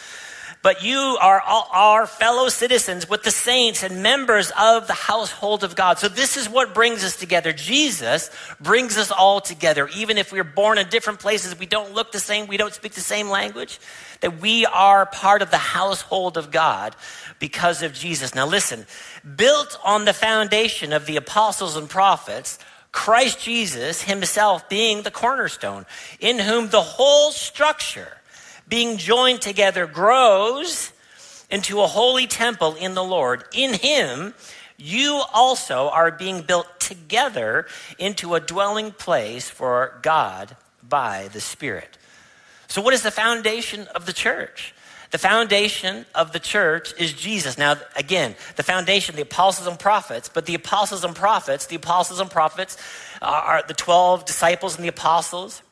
But 0.62 0.84
you 0.84 1.18
are 1.20 1.40
all, 1.40 1.68
our 1.72 2.06
fellow 2.06 2.48
citizens 2.48 3.08
with 3.08 3.24
the 3.24 3.32
saints 3.32 3.82
and 3.82 4.00
members 4.00 4.52
of 4.56 4.86
the 4.86 4.92
household 4.92 5.64
of 5.64 5.74
God. 5.74 5.98
So 5.98 6.08
this 6.08 6.36
is 6.36 6.48
what 6.48 6.72
brings 6.72 7.02
us 7.02 7.16
together. 7.16 7.52
Jesus 7.52 8.30
brings 8.60 8.96
us 8.96 9.10
all 9.10 9.40
together. 9.40 9.88
Even 9.96 10.18
if 10.18 10.32
we're 10.32 10.44
born 10.44 10.78
in 10.78 10.88
different 10.88 11.18
places, 11.18 11.58
we 11.58 11.66
don't 11.66 11.94
look 11.94 12.12
the 12.12 12.20
same, 12.20 12.46
we 12.46 12.56
don't 12.56 12.72
speak 12.72 12.92
the 12.92 13.00
same 13.00 13.28
language, 13.28 13.80
that 14.20 14.40
we 14.40 14.64
are 14.66 15.04
part 15.04 15.42
of 15.42 15.50
the 15.50 15.56
household 15.56 16.38
of 16.38 16.52
God 16.52 16.94
because 17.40 17.82
of 17.82 17.92
Jesus. 17.92 18.32
Now 18.32 18.46
listen, 18.46 18.86
built 19.36 19.76
on 19.84 20.04
the 20.04 20.12
foundation 20.12 20.92
of 20.92 21.06
the 21.06 21.16
apostles 21.16 21.76
and 21.76 21.90
prophets, 21.90 22.60
Christ 22.92 23.40
Jesus 23.40 24.02
himself 24.02 24.68
being 24.68 25.02
the 25.02 25.10
cornerstone, 25.10 25.86
in 26.20 26.38
whom 26.38 26.68
the 26.68 26.82
whole 26.82 27.32
structure, 27.32 28.18
being 28.68 28.96
joined 28.96 29.42
together, 29.42 29.86
grows 29.86 30.92
into 31.50 31.82
a 31.82 31.86
holy 31.86 32.26
temple 32.26 32.74
in 32.74 32.94
the 32.94 33.04
Lord. 33.04 33.44
In 33.52 33.74
him, 33.74 34.34
you 34.76 35.22
also 35.32 35.90
are 35.90 36.10
being 36.10 36.42
built 36.42 36.80
together 36.80 37.66
into 37.98 38.34
a 38.34 38.40
dwelling 38.40 38.90
place 38.90 39.48
for 39.48 39.98
God 40.02 40.56
by 40.82 41.28
the 41.32 41.40
Spirit. 41.40 41.98
So, 42.68 42.80
what 42.80 42.94
is 42.94 43.02
the 43.02 43.10
foundation 43.10 43.86
of 43.94 44.06
the 44.06 44.12
church? 44.12 44.74
The 45.12 45.18
foundation 45.18 46.06
of 46.14 46.32
the 46.32 46.40
church 46.40 46.94
is 46.98 47.12
Jesus. 47.12 47.58
Now, 47.58 47.76
again, 47.96 48.34
the 48.56 48.62
foundation, 48.62 49.14
the 49.14 49.22
apostles 49.22 49.68
and 49.68 49.78
prophets, 49.78 50.30
but 50.32 50.46
the 50.46 50.54
apostles 50.54 51.04
and 51.04 51.14
prophets, 51.14 51.66
the 51.66 51.76
apostles 51.76 52.18
and 52.18 52.30
prophets 52.30 52.78
are 53.20 53.62
the 53.68 53.74
12 53.74 54.24
disciples 54.24 54.74
and 54.74 54.82
the 54.82 54.88
apostles. 54.88 55.62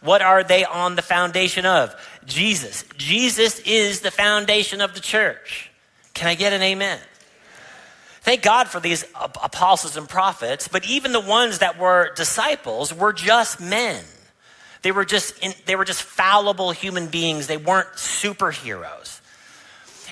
What 0.00 0.22
are 0.22 0.44
they 0.44 0.64
on 0.64 0.96
the 0.96 1.02
foundation 1.02 1.66
of? 1.66 1.94
Jesus. 2.26 2.84
Jesus 2.96 3.60
is 3.60 4.00
the 4.00 4.10
foundation 4.10 4.80
of 4.80 4.94
the 4.94 5.00
church. 5.00 5.70
Can 6.14 6.28
I 6.28 6.34
get 6.34 6.52
an 6.52 6.62
amen? 6.62 6.98
Thank 8.22 8.42
God 8.42 8.68
for 8.68 8.80
these 8.80 9.04
apostles 9.14 9.96
and 9.96 10.08
prophets, 10.08 10.66
but 10.66 10.84
even 10.84 11.12
the 11.12 11.20
ones 11.20 11.60
that 11.60 11.78
were 11.78 12.12
disciples 12.14 12.92
were 12.92 13.12
just 13.12 13.60
men. 13.60 14.02
They 14.82 14.90
were 14.90 15.04
just, 15.04 15.38
in, 15.42 15.54
they 15.66 15.76
were 15.76 15.84
just 15.84 16.02
fallible 16.02 16.72
human 16.72 17.06
beings. 17.06 17.46
They 17.46 17.56
weren't 17.56 17.88
superheroes. 17.94 19.20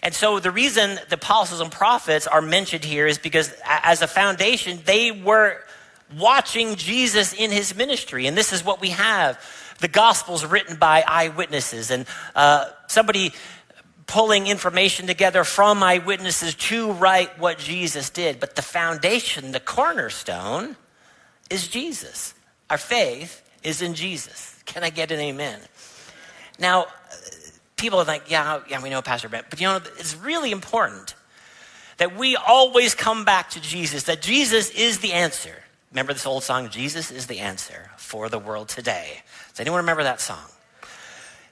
And 0.03 0.15
so 0.15 0.39
the 0.39 0.51
reason 0.51 0.99
the 1.09 1.15
apostles 1.15 1.61
and 1.61 1.73
prophets 1.73 2.27
are 2.27 2.43
mentioned 2.43 2.85
here 2.85 3.07
is 3.07 3.19
because 3.19 3.53
as 3.65 4.03
a 4.03 4.07
foundation, 4.07 4.81
they 4.85 5.11
were 5.11 5.59
watching 6.19 6.77
Jesus 6.77 7.33
in 7.33 7.51
his 7.51 7.75
ministry. 7.75 8.27
And 8.27 8.37
this 8.37 8.53
is 8.53 8.65
what 8.65 8.81
we 8.81 8.91
have. 8.91 9.39
The 9.85 9.89
gospels 9.89 10.47
written 10.47 10.77
by 10.77 11.05
eyewitnesses 11.07 11.91
and 11.91 12.07
uh, 12.35 12.71
somebody 12.87 13.35
pulling 14.07 14.47
information 14.47 15.07
together 15.07 15.45
from 15.45 15.83
eyewitnesses 15.83 16.55
to 16.55 16.93
write 16.93 17.39
what 17.39 17.59
Jesus 17.59 18.09
did. 18.09 18.41
But 18.41 18.57
the 18.57 18.63
foundation, 18.63 19.53
the 19.53 19.61
cornerstone, 19.61 20.77
is 21.51 21.69
Jesus. 21.69 22.33
Our 22.71 22.79
faith 22.79 23.47
is 23.63 23.83
in 23.83 23.93
Jesus. 23.93 24.59
Can 24.65 24.85
I 24.85 24.89
get 24.89 25.11
an 25.11 25.21
amen? 25.21 25.61
Now, 26.59 26.87
people 27.77 27.99
are 27.99 28.07
like, 28.07 28.31
yeah, 28.31 28.63
yeah, 28.67 28.83
we 28.83 28.89
know 28.89 29.03
Pastor 29.03 29.29
Ben, 29.29 29.45
but 29.51 29.61
you 29.61 29.67
know, 29.67 29.77
it's 29.99 30.17
really 30.17 30.51
important 30.51 31.15
that 31.99 32.17
we 32.17 32.37
always 32.37 32.95
come 32.95 33.27
back 33.27 33.51
to 33.51 33.61
Jesus, 33.61 34.05
that 34.05 34.23
Jesus 34.23 34.71
is 34.71 35.01
the 35.01 35.13
answer. 35.13 35.64
Remember 35.95 36.13
this 36.13 36.27
old 36.27 36.43
song, 36.43 36.71
Jesus 36.71 37.13
is 37.13 37.29
the 37.29 37.39
answer 37.39 37.93
for 37.97 38.29
the 38.29 38.39
world 38.39 38.69
today. 38.69 39.23
Does 39.51 39.61
anyone 39.61 39.79
remember 39.79 40.03
that 40.03 40.21
song? 40.21 40.45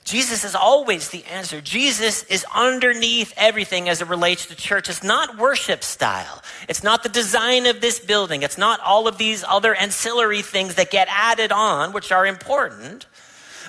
Jesus 0.02 0.42
is 0.42 0.57
always 0.57 1.11
the 1.11 1.24
answer. 1.26 1.61
Jesus 1.61 2.24
is 2.24 2.44
underneath 2.52 3.33
everything 3.37 3.88
as 3.88 4.02
it 4.02 4.09
relates 4.09 4.46
to 4.46 4.57
church. 4.57 4.88
It's 4.88 5.05
not 5.05 5.38
worship 5.38 5.85
style. 5.85 6.42
It's 6.68 6.83
not 6.83 7.05
the 7.05 7.09
design 7.09 7.66
of 7.66 7.81
this 7.81 8.00
building. 8.00 8.42
It's 8.42 8.59
not 8.59 8.81
all 8.81 9.07
of 9.07 9.16
these 9.16 9.44
other 9.46 9.76
ancillary 9.76 10.42
things 10.42 10.74
that 10.74 10.90
get 10.90 11.07
added 11.09 11.52
on, 11.52 11.92
which 11.92 12.11
are 12.11 12.26
important. 12.26 13.07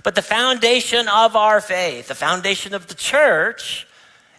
But 0.01 0.15
the 0.15 0.23
foundation 0.23 1.07
of 1.07 1.35
our 1.35 1.61
faith, 1.61 2.07
the 2.07 2.15
foundation 2.15 2.73
of 2.73 2.87
the 2.87 2.95
church, 2.95 3.85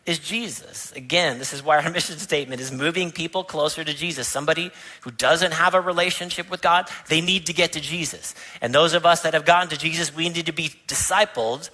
is 0.06 0.18
Jesus. 0.18 0.92
Again, 0.92 1.38
this 1.38 1.52
is 1.52 1.62
why 1.62 1.82
our 1.82 1.90
mission 1.90 2.18
statement 2.18 2.60
is 2.60 2.70
moving 2.70 3.10
people 3.10 3.44
closer 3.44 3.82
to 3.82 3.94
Jesus. 3.94 4.28
Somebody 4.28 4.70
who 5.02 5.10
doesn't 5.10 5.52
have 5.52 5.74
a 5.74 5.80
relationship 5.80 6.50
with 6.50 6.60
God, 6.60 6.88
they 7.08 7.20
need 7.20 7.46
to 7.46 7.52
get 7.52 7.72
to 7.72 7.80
Jesus. 7.80 8.34
And 8.60 8.74
those 8.74 8.92
of 8.92 9.06
us 9.06 9.22
that 9.22 9.34
have 9.34 9.44
gotten 9.44 9.68
to 9.70 9.78
Jesus, 9.78 10.14
we 10.14 10.28
need 10.28 10.46
to 10.46 10.52
be 10.52 10.70
discipled 10.86 11.70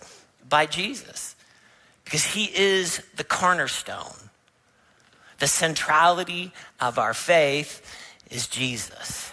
by 0.48 0.66
Jesus 0.66 1.34
because 2.04 2.24
he 2.24 2.44
is 2.44 3.02
the 3.16 3.24
cornerstone. 3.24 4.14
The 5.38 5.46
centrality 5.46 6.52
of 6.80 6.98
our 6.98 7.14
faith 7.14 7.82
is 8.30 8.46
Jesus. 8.46 9.32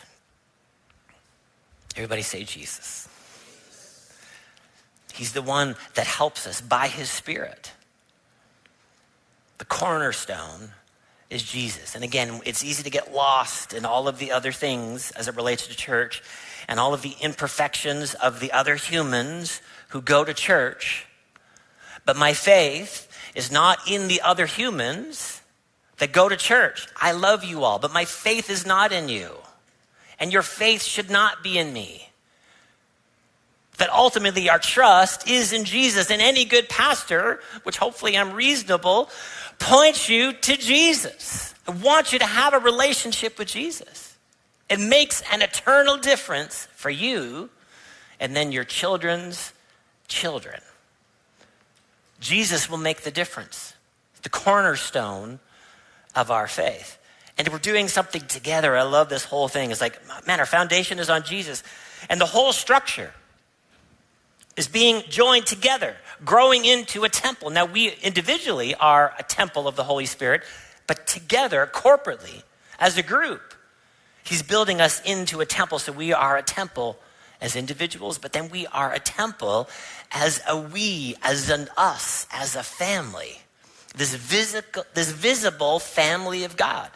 Everybody 1.96 2.22
say 2.22 2.44
Jesus. 2.44 3.10
He's 5.14 5.34
the 5.34 5.42
one 5.42 5.76
that 5.96 6.06
helps 6.06 6.46
us 6.46 6.62
by 6.62 6.88
his 6.88 7.10
Spirit. 7.10 7.72
The 9.58 9.66
cornerstone 9.66 10.72
is 11.30 11.44
Jesus. 11.44 11.96
And 11.96 12.04
again, 12.04 12.42
it's 12.46 12.64
easy 12.64 12.84
to 12.84 12.90
get 12.90 13.14
lost 13.14 13.74
in 13.74 13.86
all 13.86 14.08
of 14.08 14.20
the 14.20 14.32
other 14.32 14.52
things 14.52 15.12
as 15.12 15.28
it 15.28 15.36
relates 15.36 15.68
to 15.68 15.76
church 15.76 16.24
and 16.68 16.80
all 16.80 16.94
of 16.94 17.02
the 17.02 17.16
imperfections 17.22 18.14
of 18.16 18.40
the 18.40 18.52
other 18.52 18.76
humans 18.76 19.62
who 19.90 20.02
go 20.02 20.24
to 20.24 20.34
church. 20.34 21.06
But 22.06 22.18
my 22.18 22.34
faith 22.34 23.08
is 23.36 23.52
not 23.52 23.80
in 23.88 24.08
the 24.08 24.22
other 24.22 24.46
humans 24.46 25.42
that 25.98 26.12
go 26.12 26.30
to 26.30 26.38
church. 26.38 26.88
I 26.96 27.12
love 27.12 27.44
you 27.44 27.64
all, 27.64 27.80
but 27.80 27.94
my 27.94 28.06
faith 28.06 28.50
is 28.50 28.66
not 28.66 28.92
in 28.92 29.10
you. 29.10 29.32
And 30.20 30.32
your 30.32 30.42
faith 30.42 30.84
should 30.84 31.10
not 31.10 31.44
be 31.44 31.58
in 31.58 31.74
me. 31.74 32.07
That 33.78 33.92
ultimately 33.92 34.50
our 34.50 34.60
trust 34.60 35.28
is 35.28 35.54
in 35.54 35.64
Jesus. 35.64 36.10
And 36.10 36.22
any 36.22 36.46
good 36.46 36.68
pastor, 36.70 37.40
which 37.64 37.78
hopefully 37.78 38.18
I'm 38.18 38.34
reasonable, 38.34 39.10
points 39.60 40.10
you 40.10 40.34
to 40.34 40.58
Jesus. 40.58 41.54
I 41.68 41.72
want 41.72 42.14
you 42.14 42.20
to 42.20 42.26
have 42.26 42.54
a 42.54 42.60
relationship 42.60 43.38
with 43.38 43.48
Jesus. 43.48 44.18
It 44.70 44.80
makes 44.80 45.22
an 45.32 45.42
eternal 45.42 45.98
difference 45.98 46.68
for 46.76 46.90
you 46.90 47.50
and 48.20 48.36
then 48.36 48.52
your 48.52 48.64
children's 48.64 49.54
children. 50.08 50.62
Jesus 52.20 52.70
will 52.70 52.78
make 52.78 53.02
the 53.02 53.12
difference, 53.12 53.74
the 54.24 54.30
cornerstone 54.30 55.40
of 56.16 56.32
our 56.32 56.48
faith. 56.48 56.98
And 57.38 57.48
we're 57.50 57.60
doing 57.60 57.88
something 57.88 58.22
together. 58.24 58.76
I 58.76 58.82
love 58.82 59.10
this 59.10 59.24
whole 59.24 59.48
thing. 59.48 59.70
It's 59.70 59.82
like, 59.82 60.00
man, 60.26 60.40
our 60.40 60.46
foundation 60.46 60.98
is 60.98 61.10
on 61.10 61.24
Jesus. 61.24 61.62
And 62.10 62.20
the 62.20 62.26
whole 62.26 62.52
structure 62.52 63.14
is 64.58 64.68
being 64.68 65.04
joined 65.08 65.46
together, 65.46 65.96
growing 66.26 66.66
into 66.66 67.04
a 67.04 67.10
temple. 67.10 67.52
Now, 67.52 67.66
we 67.66 67.94
individually 68.02 68.76
are 68.76 69.14
a 69.18 69.24
temple 69.24 69.68
of 69.68 69.76
the 69.76 69.84
Holy 69.84 70.08
Spirit, 70.08 70.42
but 70.88 71.08
together, 71.08 71.70
corporately, 71.72 72.44
as 72.80 72.98
a 72.98 73.04
group, 73.04 73.54
He's 74.24 74.44
building 74.44 74.82
us 74.82 75.02
into 75.06 75.40
a 75.40 75.46
temple. 75.46 75.80
So 75.80 75.94
we 75.94 76.12
are 76.12 76.36
a 76.36 76.44
temple 76.44 77.00
as 77.40 77.56
individuals, 77.56 78.18
but 78.18 78.34
then 78.34 78.50
we 78.50 78.68
are 78.68 78.92
a 78.92 79.00
temple 79.00 79.70
as 80.12 80.42
a 80.48 80.58
we, 80.58 81.16
as 81.22 81.50
an 81.50 81.70
us, 81.78 82.28
as 82.34 82.56
a 82.56 82.64
family. 82.64 83.40
This, 83.96 84.14
visible, 84.14 84.84
this 84.94 85.12
visible 85.12 85.80
family 85.80 86.44
of 86.44 86.58
God. 86.58 86.90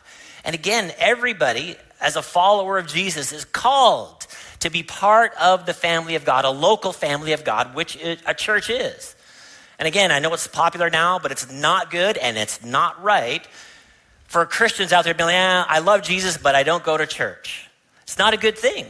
And 0.44 0.54
again, 0.54 0.92
everybody, 0.98 1.78
as 2.02 2.16
a 2.16 2.22
follower 2.22 2.78
of 2.78 2.88
Jesus, 2.88 3.32
is 3.32 3.46
called 3.46 4.28
to 4.62 4.70
be 4.70 4.84
part 4.84 5.34
of 5.36 5.66
the 5.66 5.74
family 5.74 6.16
of 6.16 6.24
God, 6.24 6.46
a 6.46 6.50
local 6.50 6.94
family 6.94 7.34
of 7.34 7.44
God, 7.44 7.76
which 7.76 7.98
a 8.26 8.34
church 8.34 8.70
is. 8.70 9.16
And 9.78 9.88
again, 9.88 10.12
I 10.12 10.20
know 10.20 10.34
it's 10.34 10.48
popular 10.48 10.90
now, 10.90 11.20
but 11.20 11.32
it's 11.32 11.52
not 11.52 11.90
good 11.90 12.18
and 12.18 12.38
it's 12.38 12.64
not 12.64 13.02
right 13.04 13.46
for 14.28 14.46
Christians 14.46 14.94
out 14.94 15.04
there 15.04 15.14
being 15.14 15.28
like, 15.28 15.66
I 15.68 15.80
love 15.80 16.04
Jesus, 16.04 16.38
but 16.38 16.56
I 16.56 16.64
don't 16.64 16.84
go 16.84 16.96
to 16.96 17.08
church. 17.08 17.68
It's 18.04 18.20
not 18.20 18.34
a 18.34 18.38
good 18.38 18.58
thing. 18.58 18.86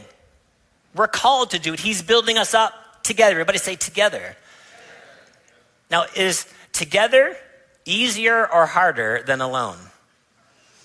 We're 0.94 1.08
called 1.08 1.50
to 1.50 1.58
do 1.58 1.72
it. 1.72 1.80
He's 1.80 2.02
building 2.02 2.36
us 2.36 2.52
up 2.52 2.74
together. 3.02 3.32
Everybody 3.32 3.58
say 3.58 3.76
together. 3.76 4.36
Now, 5.90 6.04
is 6.14 6.46
together 6.72 7.36
easier 7.86 8.46
or 8.46 8.66
harder 8.66 9.22
than 9.26 9.40
alone? 9.40 9.78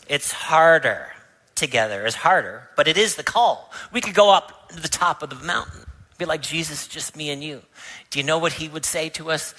It's 0.08 0.32
harder 0.32 1.12
together 1.58 2.06
is 2.06 2.15
harder, 2.15 2.70
but 2.78 2.88
it 2.88 2.98
is 2.98 3.15
the 3.15 3.24
call. 3.24 3.72
We 3.91 4.00
could 4.00 4.13
go 4.13 4.30
up 4.34 4.70
to 4.70 4.80
the 4.80 4.88
top 4.88 5.22
of 5.22 5.30
the 5.30 5.36
mountain, 5.36 5.82
be 6.17 6.26
like 6.26 6.41
Jesus, 6.41 6.88
just 6.88 7.17
me 7.17 7.30
and 7.32 7.43
you. 7.43 7.62
Do 8.10 8.20
you 8.20 8.26
know 8.26 8.38
what 8.38 8.54
he 8.54 8.70
would 8.70 8.86
say 8.86 9.10
to 9.10 9.32
us? 9.32 9.54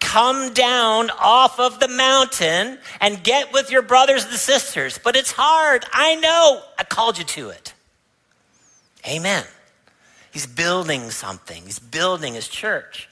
Come 0.00 0.52
down 0.52 1.10
off 1.10 1.60
of 1.60 1.78
the 1.78 1.88
mountain 1.88 2.78
and 3.00 3.22
get 3.22 3.52
with 3.52 3.70
your 3.70 3.82
brothers 3.82 4.24
and 4.24 4.34
sisters. 4.34 4.98
But 5.02 5.16
it's 5.16 5.32
hard. 5.32 5.84
I 5.92 6.16
know. 6.16 6.62
I 6.76 6.84
called 6.84 7.16
you 7.16 7.24
to 7.24 7.50
it. 7.50 7.72
Amen. 9.06 9.44
He's 10.32 10.46
building 10.46 11.10
something, 11.10 11.62
he's 11.64 11.78
building 11.78 12.34
his 12.34 12.48
church. 12.48 13.08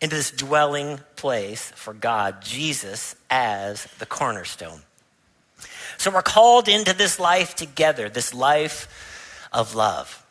into 0.00 0.14
this 0.16 0.30
dwelling 0.30 1.00
place 1.16 1.70
for 1.74 1.92
God, 1.92 2.40
Jesus 2.42 3.16
as 3.30 3.84
the 3.98 4.06
cornerstone. 4.06 4.82
So 5.98 6.12
we're 6.12 6.22
called 6.22 6.68
into 6.68 6.94
this 6.94 7.20
life 7.20 7.54
together, 7.54 8.08
this 8.08 8.32
life 8.32 8.88
of 9.52 9.74
love. 9.74 10.24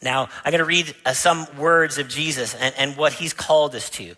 Now, 0.00 0.28
I'm 0.44 0.52
going 0.52 0.60
to 0.60 0.64
read 0.64 0.94
uh, 1.04 1.12
some 1.12 1.46
words 1.58 1.98
of 1.98 2.08
Jesus 2.08 2.54
and, 2.54 2.74
and 2.78 2.96
what 2.96 3.12
he's 3.12 3.32
called 3.32 3.74
us 3.74 3.90
to. 3.90 4.14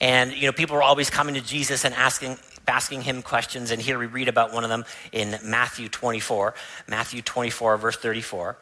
And, 0.00 0.32
you 0.32 0.46
know, 0.46 0.52
people 0.52 0.76
are 0.76 0.82
always 0.82 1.10
coming 1.10 1.34
to 1.34 1.40
Jesus 1.40 1.84
and 1.84 1.94
asking, 1.94 2.38
asking 2.66 3.02
him 3.02 3.22
questions. 3.22 3.70
And 3.70 3.80
here 3.80 3.98
we 3.98 4.06
read 4.06 4.28
about 4.28 4.52
one 4.52 4.64
of 4.64 4.70
them 4.70 4.84
in 5.12 5.36
Matthew 5.44 5.88
24, 5.88 6.54
Matthew 6.88 7.22
24, 7.22 7.76
verse 7.76 7.96
34. 7.96 8.56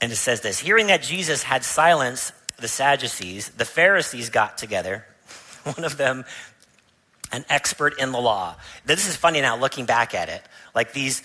And 0.00 0.12
it 0.12 0.16
says 0.16 0.40
this 0.40 0.60
Hearing 0.60 0.86
that 0.86 1.02
Jesus 1.02 1.42
had 1.42 1.64
silenced 1.64 2.32
the 2.58 2.68
Sadducees, 2.68 3.50
the 3.50 3.64
Pharisees 3.64 4.30
got 4.30 4.56
together. 4.58 5.04
One 5.64 5.84
of 5.84 5.96
them, 5.96 6.24
an 7.34 7.44
expert 7.48 7.98
in 7.98 8.12
the 8.12 8.20
law. 8.20 8.56
This 8.86 9.08
is 9.08 9.16
funny 9.16 9.40
now 9.40 9.56
looking 9.56 9.86
back 9.86 10.14
at 10.14 10.28
it. 10.28 10.42
Like 10.74 10.92
these 10.92 11.22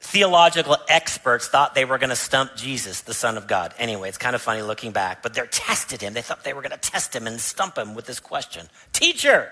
theological 0.00 0.76
experts 0.88 1.48
thought 1.48 1.74
they 1.74 1.84
were 1.84 1.98
going 1.98 2.10
to 2.10 2.16
stump 2.16 2.54
Jesus, 2.56 3.02
the 3.02 3.14
Son 3.14 3.36
of 3.36 3.46
God. 3.46 3.74
Anyway, 3.78 4.08
it's 4.08 4.18
kind 4.18 4.34
of 4.34 4.42
funny 4.42 4.62
looking 4.62 4.92
back, 4.92 5.22
but 5.22 5.34
they 5.34 5.42
tested 5.46 6.00
him. 6.00 6.14
They 6.14 6.22
thought 6.22 6.44
they 6.44 6.52
were 6.52 6.62
going 6.62 6.72
to 6.72 6.90
test 6.90 7.14
him 7.14 7.26
and 7.26 7.40
stump 7.40 7.76
him 7.76 7.94
with 7.94 8.06
this 8.06 8.20
question 8.20 8.68
Teacher, 8.92 9.50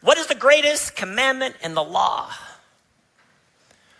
what 0.00 0.18
is 0.18 0.26
the 0.26 0.34
greatest 0.34 0.96
commandment 0.96 1.56
in 1.62 1.74
the 1.74 1.82
law? 1.82 2.30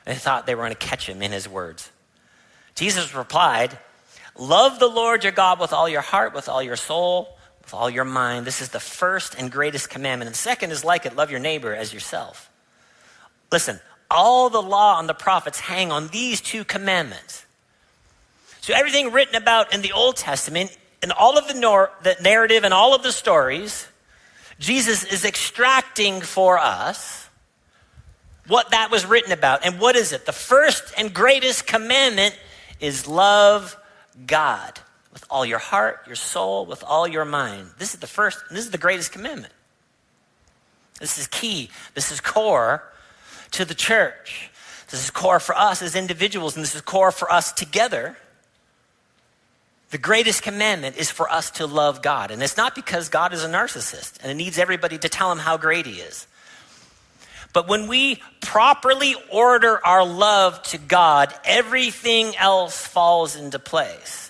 They 0.05 0.15
thought 0.15 0.47
they 0.47 0.55
were 0.55 0.63
going 0.63 0.77
to 0.77 0.87
catch 0.87 1.09
him 1.09 1.23
in 1.23 1.33
his 1.33 1.49
words. 1.49 1.91
Jesus 2.75 3.15
replied, 3.15 3.79
Love 4.37 4.79
the 4.79 4.89
Lord 4.89 5.23
your 5.23 5.33
God 5.33 5.61
with 5.61 5.73
all 5.73 5.89
your 5.89 6.03
heart, 6.03 6.35
with 6.35 6.49
all 6.49 6.63
your 6.63 6.77
soul, 6.77 7.34
with 7.65 7.75
all 7.75 7.91
your 7.91 8.05
mind. 8.05 8.47
This 8.47 8.61
is 8.61 8.71
the 8.71 8.81
first 8.81 9.35
and 9.39 9.51
greatest 9.51 9.91
commandment. 9.91 10.29
And 10.29 10.35
the 10.35 10.39
second 10.39 10.71
is 10.71 10.85
like 10.85 11.07
it 11.07 11.17
love 11.17 11.31
your 11.31 11.41
neighbor 11.41 11.75
as 11.75 11.93
yourself. 11.93 12.51
Listen, 13.51 13.81
all 14.11 14.51
the 14.51 14.63
law 14.63 14.99
and 14.99 15.09
the 15.09 15.15
prophets 15.15 15.61
hang 15.61 15.91
on 15.91 16.09
these 16.09 16.41
two 16.41 16.65
commandments. 16.65 17.45
So 18.61 18.75
everything 18.75 19.13
written 19.13 19.35
about 19.35 19.75
in 19.75 19.83
the 19.83 19.93
Old 19.93 20.17
Testament, 20.17 20.77
and 21.03 21.13
all 21.13 21.37
of 21.37 21.49
the, 21.49 21.55
nor- 21.55 21.91
the 22.03 22.17
narrative 22.23 22.65
and 22.65 22.73
all 22.73 22.95
of 22.95 23.03
the 23.03 23.13
stories, 23.13 23.87
Jesus 24.59 25.05
is 25.05 25.25
extracting 25.25 26.23
for 26.23 26.59
us 26.59 27.29
what 28.47 28.71
that 28.71 28.91
was 28.91 29.05
written 29.05 29.33
about. 29.33 29.67
And 29.67 29.79
what 29.81 29.97
is 29.97 30.13
it? 30.13 30.27
The 30.27 30.33
first 30.33 30.95
and 30.97 31.13
greatest 31.13 31.67
commandment 31.67 32.39
is 32.81 33.07
love 33.07 33.77
God 34.27 34.81
with 35.15 35.25
all 35.31 35.47
your 35.47 35.61
heart, 35.61 36.01
your 36.07 36.17
soul, 36.17 36.67
with 36.67 36.85
all 36.85 37.09
your 37.09 37.25
mind. 37.25 37.71
This 37.79 37.95
is 37.95 38.01
the 38.01 38.07
first, 38.07 38.39
this 38.51 38.65
is 38.67 38.71
the 38.71 38.79
greatest 38.79 39.13
commandment. 39.13 39.55
This 41.01 41.17
is 41.17 41.27
key. 41.29 41.71
This 41.95 42.13
is 42.13 42.21
core 42.21 42.83
to 43.53 43.65
the 43.65 43.75
church. 43.75 44.51
This 44.91 45.03
is 45.03 45.11
core 45.11 45.41
for 45.41 45.57
us 45.57 45.81
as 45.81 45.97
individuals, 45.97 46.57
and 46.57 46.63
this 46.63 46.75
is 46.75 46.83
core 46.83 47.11
for 47.11 47.33
us 47.33 47.53
together. 47.53 48.17
The 49.91 49.99
greatest 49.99 50.43
commandment 50.43 50.97
is 50.97 51.11
for 51.11 51.31
us 51.31 51.53
to 51.53 51.67
love 51.67 52.03
God. 52.03 52.33
And 52.33 52.43
it's 52.43 52.57
not 52.57 52.75
because 52.75 53.09
God 53.09 53.33
is 53.33 53.45
a 53.45 53.49
narcissist 53.49 54.19
and 54.21 54.31
it 54.31 54.35
needs 54.35 54.59
everybody 54.59 54.99
to 54.99 55.09
tell 55.09 55.31
him 55.31 55.39
how 55.39 55.57
great 55.57 55.87
he 55.87 56.01
is. 56.01 56.27
But 57.53 57.69
when 57.69 57.87
we 57.87 58.21
properly 58.41 59.15
order 59.31 59.85
our 59.87 60.05
love 60.05 60.61
to 60.65 60.79
God, 60.79 61.33
everything 61.45 62.35
else 62.37 62.85
falls 62.85 63.37
into 63.37 63.61
place. 63.61 64.24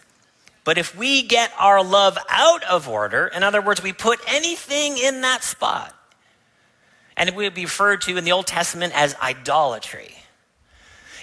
But 0.64 0.78
if 0.78 0.96
we 0.96 1.22
get 1.22 1.52
our 1.58 1.84
love 1.84 2.16
out 2.28 2.64
of 2.64 2.88
order, 2.88 3.26
in 3.26 3.42
other 3.42 3.60
words, 3.60 3.82
we 3.82 3.92
put 3.92 4.18
anything 4.26 4.96
in 4.96 5.20
that 5.20 5.44
spot, 5.44 5.94
and 7.16 7.28
it 7.28 7.34
would 7.34 7.54
be 7.54 7.64
referred 7.64 8.00
to 8.02 8.16
in 8.16 8.24
the 8.24 8.32
Old 8.32 8.46
Testament 8.46 8.94
as 8.96 9.14
idolatry. 9.16 10.14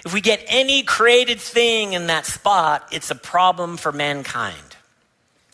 If 0.06 0.14
we 0.14 0.22
get 0.22 0.44
any 0.48 0.84
created 0.84 1.40
thing 1.40 1.94
in 1.94 2.08
that 2.08 2.26
spot, 2.26 2.88
it's 2.92 3.12
a 3.12 3.16
problem 3.16 3.78
for 3.78 3.92
mankind. 3.92 4.58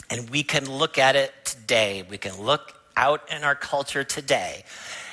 And 0.09 0.29
we 0.29 0.43
can 0.43 0.69
look 0.69 0.97
at 0.97 1.15
it 1.15 1.33
today. 1.43 2.05
We 2.09 2.17
can 2.17 2.41
look 2.41 2.73
out 2.95 3.29
in 3.29 3.43
our 3.43 3.55
culture 3.55 4.03
today 4.03 4.63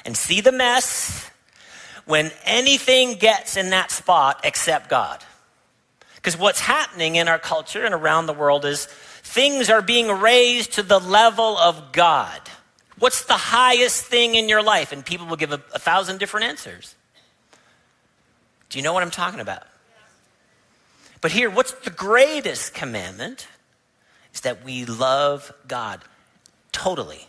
and 0.05 0.17
see 0.17 0.41
the 0.41 0.53
mess 0.53 1.29
when 2.07 2.31
anything 2.45 3.15
gets 3.15 3.57
in 3.57 3.71
that 3.71 3.91
spot 3.91 4.41
except 4.45 4.89
God. 4.89 5.25
Because 6.25 6.39
what's 6.39 6.61
happening 6.61 7.17
in 7.17 7.29
our 7.29 7.39
culture 7.39 7.85
and 7.85 7.95
around 7.95 8.25
the 8.25 8.33
world 8.33 8.65
is 8.65 8.87
things 8.87 9.69
are 9.69 9.83
being 9.83 10.09
raised 10.09 10.73
to 10.73 10.83
the 10.83 10.99
level 10.99 11.59
of 11.59 11.93
God. 11.93 12.41
What's 12.99 13.27
the 13.27 13.35
highest 13.35 14.07
thing 14.07 14.35
in 14.35 14.49
your 14.49 14.63
life? 14.63 14.91
And 14.91 15.05
people 15.05 15.27
will 15.27 15.37
give 15.37 15.53
a, 15.53 15.61
a 15.75 15.79
thousand 15.79 16.21
different 16.21 16.47
answers. 16.47 16.95
Do 18.71 18.79
you 18.79 18.83
know 18.83 18.95
what 18.95 19.03
I'm 19.03 19.11
talking 19.11 19.41
about? 19.41 19.65
But 21.21 21.31
here, 21.31 21.51
what's 21.51 21.73
the 21.73 21.91
greatest 21.91 22.73
commandment? 22.73 23.47
Is 24.33 24.41
that 24.41 24.65
we 24.65 24.87
love 24.87 25.53
God 25.69 26.01
totally 26.73 27.29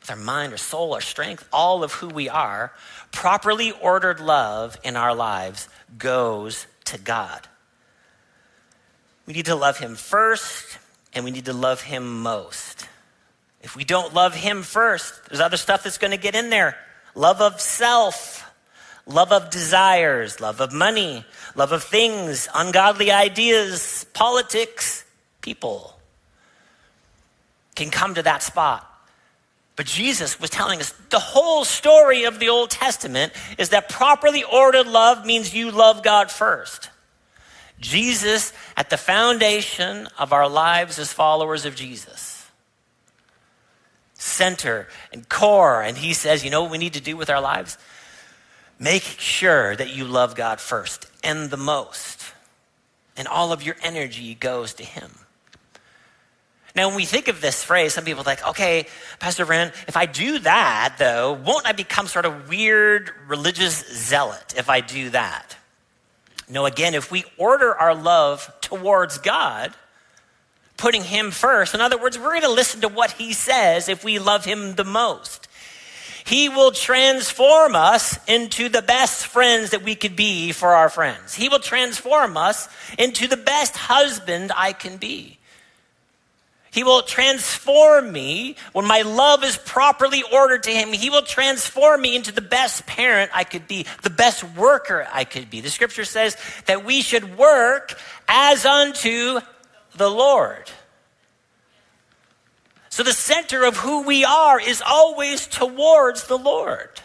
with 0.00 0.08
our 0.10 0.16
mind, 0.16 0.52
our 0.52 0.58
soul, 0.58 0.94
our 0.94 1.02
strength, 1.02 1.46
all 1.52 1.84
of 1.84 1.92
who 1.92 2.08
we 2.08 2.30
are, 2.30 2.72
properly 3.10 3.72
ordered 3.72 4.20
love 4.20 4.78
in 4.82 4.96
our 4.96 5.14
lives 5.14 5.68
goes 5.98 6.66
to 6.86 6.98
God. 6.98 7.46
We 9.26 9.34
need 9.34 9.46
to 9.46 9.54
love 9.54 9.78
Him 9.78 9.94
first, 9.94 10.78
and 11.12 11.24
we 11.24 11.30
need 11.30 11.46
to 11.46 11.52
love 11.52 11.82
Him 11.82 12.22
most. 12.22 12.88
If 13.60 13.76
we 13.76 13.84
don't 13.84 14.12
love 14.12 14.34
Him 14.34 14.62
first, 14.62 15.28
there's 15.28 15.40
other 15.40 15.56
stuff 15.56 15.84
that's 15.84 15.98
going 15.98 16.10
to 16.10 16.16
get 16.16 16.34
in 16.34 16.50
there 16.50 16.76
love 17.14 17.40
of 17.40 17.60
self, 17.60 18.50
love 19.06 19.32
of 19.32 19.50
desires, 19.50 20.40
love 20.40 20.60
of 20.60 20.72
money, 20.72 21.24
love 21.54 21.72
of 21.72 21.82
things, 21.82 22.48
ungodly 22.54 23.10
ideas, 23.10 24.06
politics, 24.14 25.04
people 25.40 25.94
can 27.74 27.90
come 27.90 28.14
to 28.14 28.22
that 28.22 28.42
spot. 28.42 28.88
But 29.76 29.86
Jesus 29.86 30.38
was 30.38 30.50
telling 30.50 30.80
us 30.80 30.92
the 31.10 31.18
whole 31.18 31.64
story 31.64 32.24
of 32.24 32.38
the 32.38 32.50
Old 32.50 32.70
Testament 32.70 33.32
is 33.58 33.70
that 33.70 33.88
properly 33.88 34.44
ordered 34.44 34.86
love 34.86 35.24
means 35.24 35.54
you 35.54 35.70
love 35.70 36.02
God 36.02 36.30
first. 36.30 36.90
Jesus 37.82 38.52
at 38.76 38.88
the 38.88 38.96
foundation 38.96 40.08
of 40.18 40.32
our 40.32 40.48
lives 40.48 40.98
as 40.98 41.12
followers 41.12 41.66
of 41.66 41.74
Jesus. 41.74 42.50
Center 44.14 44.88
and 45.12 45.28
core. 45.28 45.82
And 45.82 45.98
he 45.98 46.14
says, 46.14 46.44
you 46.44 46.50
know 46.50 46.62
what 46.62 46.70
we 46.70 46.78
need 46.78 46.94
to 46.94 47.00
do 47.02 47.16
with 47.16 47.28
our 47.28 47.40
lives? 47.40 47.76
Make 48.78 49.02
sure 49.02 49.76
that 49.76 49.94
you 49.94 50.04
love 50.04 50.34
God 50.34 50.60
first 50.60 51.06
and 51.22 51.50
the 51.50 51.56
most. 51.56 52.24
And 53.16 53.28
all 53.28 53.52
of 53.52 53.62
your 53.62 53.76
energy 53.82 54.34
goes 54.34 54.74
to 54.74 54.84
him. 54.84 55.10
Now, 56.74 56.86
when 56.88 56.96
we 56.96 57.04
think 57.04 57.28
of 57.28 57.42
this 57.42 57.62
phrase, 57.62 57.92
some 57.92 58.04
people 58.04 58.22
think, 58.22 58.46
okay, 58.48 58.86
Pastor 59.18 59.44
Brent, 59.44 59.74
if 59.88 59.96
I 59.96 60.06
do 60.06 60.38
that, 60.38 60.94
though, 60.98 61.34
won't 61.34 61.66
I 61.66 61.72
become 61.72 62.06
sort 62.06 62.24
of 62.24 62.48
weird 62.48 63.10
religious 63.28 63.86
zealot 63.92 64.54
if 64.56 64.70
I 64.70 64.80
do 64.80 65.10
that? 65.10 65.56
No, 66.52 66.66
again, 66.66 66.94
if 66.94 67.10
we 67.10 67.24
order 67.38 67.74
our 67.74 67.94
love 67.94 68.52
towards 68.60 69.18
God, 69.18 69.72
putting 70.76 71.02
Him 71.02 71.30
first, 71.30 71.74
in 71.74 71.80
other 71.80 71.96
words, 71.96 72.18
we're 72.18 72.30
going 72.30 72.42
to 72.42 72.50
listen 72.50 72.82
to 72.82 72.88
what 72.88 73.12
He 73.12 73.32
says 73.32 73.88
if 73.88 74.04
we 74.04 74.18
love 74.18 74.44
Him 74.44 74.74
the 74.74 74.84
most. 74.84 75.48
He 76.24 76.48
will 76.48 76.70
transform 76.70 77.74
us 77.74 78.18
into 78.28 78.68
the 78.68 78.82
best 78.82 79.26
friends 79.26 79.70
that 79.70 79.82
we 79.82 79.94
could 79.94 80.14
be 80.14 80.52
for 80.52 80.68
our 80.68 80.88
friends. 80.88 81.34
He 81.34 81.48
will 81.48 81.58
transform 81.58 82.36
us 82.36 82.68
into 82.98 83.26
the 83.26 83.36
best 83.36 83.76
husband 83.76 84.52
I 84.54 84.72
can 84.72 84.98
be. 84.98 85.38
He 86.72 86.84
will 86.84 87.02
transform 87.02 88.10
me 88.10 88.56
when 88.72 88.86
my 88.86 89.02
love 89.02 89.44
is 89.44 89.58
properly 89.58 90.22
ordered 90.32 90.62
to 90.62 90.70
Him. 90.70 90.88
He 90.88 91.10
will 91.10 91.22
transform 91.22 92.00
me 92.00 92.16
into 92.16 92.32
the 92.32 92.40
best 92.40 92.86
parent 92.86 93.30
I 93.34 93.44
could 93.44 93.68
be, 93.68 93.84
the 94.02 94.08
best 94.08 94.42
worker 94.42 95.06
I 95.12 95.24
could 95.24 95.50
be. 95.50 95.60
The 95.60 95.68
scripture 95.68 96.06
says 96.06 96.34
that 96.64 96.82
we 96.82 97.02
should 97.02 97.36
work 97.36 97.94
as 98.26 98.64
unto 98.64 99.40
the 99.96 100.08
Lord. 100.08 100.70
So 102.88 103.02
the 103.02 103.12
center 103.12 103.64
of 103.64 103.76
who 103.76 104.04
we 104.04 104.24
are 104.24 104.58
is 104.58 104.82
always 104.84 105.46
towards 105.46 106.26
the 106.26 106.38
Lord. 106.38 107.02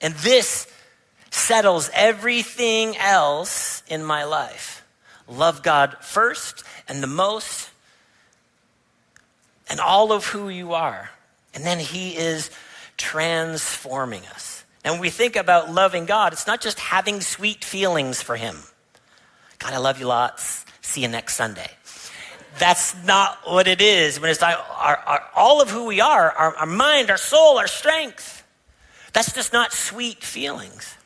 And 0.00 0.14
this 0.14 0.72
settles 1.30 1.90
everything 1.94 2.96
else 2.96 3.82
in 3.88 4.04
my 4.04 4.22
life. 4.22 4.84
Love 5.26 5.64
God 5.64 5.96
first 6.00 6.62
and 6.86 7.02
the 7.02 7.08
most 7.08 7.71
and 9.72 9.80
all 9.80 10.12
of 10.12 10.26
who 10.26 10.50
you 10.50 10.74
are. 10.74 11.10
And 11.54 11.64
then 11.64 11.78
He 11.78 12.14
is 12.14 12.50
transforming 12.98 14.20
us. 14.26 14.64
And 14.84 14.92
when 14.92 15.00
we 15.00 15.08
think 15.08 15.34
about 15.34 15.72
loving 15.72 16.04
God, 16.04 16.34
it's 16.34 16.46
not 16.46 16.60
just 16.60 16.78
having 16.78 17.22
sweet 17.22 17.64
feelings 17.64 18.20
for 18.20 18.36
Him. 18.36 18.58
God, 19.58 19.72
I 19.72 19.78
love 19.78 19.98
you 19.98 20.06
lots. 20.06 20.66
See 20.82 21.00
you 21.00 21.08
next 21.08 21.36
Sunday. 21.36 21.70
That's 22.58 22.94
not 23.04 23.38
what 23.46 23.66
it 23.66 23.80
is. 23.80 24.20
When 24.20 24.30
it's 24.30 24.42
our, 24.42 24.56
our, 24.58 25.24
all 25.34 25.62
of 25.62 25.70
who 25.70 25.86
we 25.86 26.02
are, 26.02 26.30
our, 26.30 26.54
our 26.54 26.66
mind, 26.66 27.10
our 27.10 27.16
soul, 27.16 27.56
our 27.56 27.66
strength. 27.66 28.44
That's 29.14 29.32
just 29.32 29.54
not 29.54 29.72
sweet 29.72 30.22
feelings. 30.22 30.98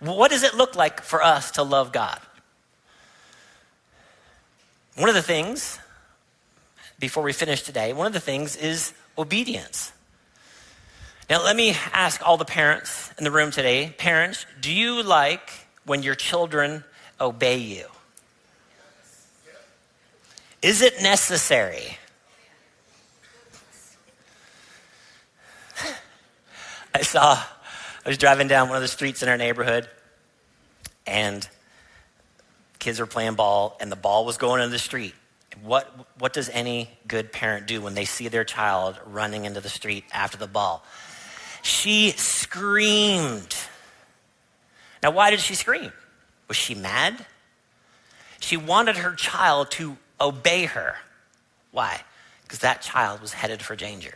What 0.00 0.32
does 0.32 0.42
it 0.42 0.54
look 0.54 0.74
like 0.74 1.02
for 1.02 1.22
us 1.22 1.52
to 1.52 1.62
love 1.62 1.92
God? 1.92 2.18
One 4.96 5.08
of 5.08 5.14
the 5.14 5.22
things, 5.22 5.78
before 7.02 7.24
we 7.24 7.32
finish 7.32 7.62
today, 7.62 7.92
one 7.92 8.06
of 8.06 8.12
the 8.12 8.20
things 8.20 8.54
is 8.54 8.94
obedience. 9.18 9.90
Now, 11.28 11.42
let 11.42 11.56
me 11.56 11.76
ask 11.92 12.24
all 12.24 12.36
the 12.36 12.44
parents 12.44 13.12
in 13.18 13.24
the 13.24 13.32
room 13.32 13.50
today 13.50 13.92
parents, 13.98 14.46
do 14.60 14.72
you 14.72 15.02
like 15.02 15.50
when 15.84 16.04
your 16.04 16.14
children 16.14 16.84
obey 17.20 17.58
you? 17.58 17.86
Is 20.62 20.80
it 20.80 21.02
necessary? 21.02 21.98
I 26.94 27.02
saw 27.02 27.34
I 27.34 28.08
was 28.08 28.16
driving 28.16 28.46
down 28.46 28.68
one 28.68 28.76
of 28.76 28.82
the 28.82 28.86
streets 28.86 29.24
in 29.24 29.28
our 29.28 29.36
neighborhood, 29.36 29.88
and 31.04 31.48
kids 32.78 33.00
were 33.00 33.06
playing 33.06 33.34
ball, 33.34 33.76
and 33.80 33.90
the 33.90 33.96
ball 33.96 34.24
was 34.24 34.36
going 34.36 34.62
into 34.62 34.70
the 34.70 34.78
street. 34.78 35.14
What, 35.62 35.90
what 36.18 36.32
does 36.32 36.48
any 36.48 36.90
good 37.06 37.32
parent 37.32 37.66
do 37.66 37.82
when 37.82 37.94
they 37.94 38.04
see 38.04 38.28
their 38.28 38.44
child 38.44 38.98
running 39.06 39.44
into 39.44 39.60
the 39.60 39.68
street 39.68 40.04
after 40.12 40.36
the 40.36 40.46
ball? 40.46 40.84
She 41.62 42.10
screamed. 42.12 43.54
Now, 45.02 45.10
why 45.10 45.30
did 45.30 45.40
she 45.40 45.54
scream? 45.54 45.92
Was 46.48 46.56
she 46.56 46.74
mad? 46.74 47.26
She 48.40 48.56
wanted 48.56 48.96
her 48.96 49.14
child 49.14 49.70
to 49.72 49.96
obey 50.20 50.64
her. 50.64 50.96
Why? 51.70 52.00
Because 52.42 52.60
that 52.60 52.82
child 52.82 53.20
was 53.20 53.32
headed 53.32 53.62
for 53.62 53.76
danger. 53.76 54.14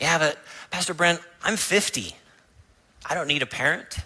Yeah, 0.00 0.18
but 0.18 0.38
Pastor 0.70 0.94
Brent, 0.94 1.20
I'm 1.42 1.56
50. 1.56 2.14
I 3.06 3.14
don't 3.14 3.28
need 3.28 3.42
a 3.42 3.46
parent. 3.46 3.96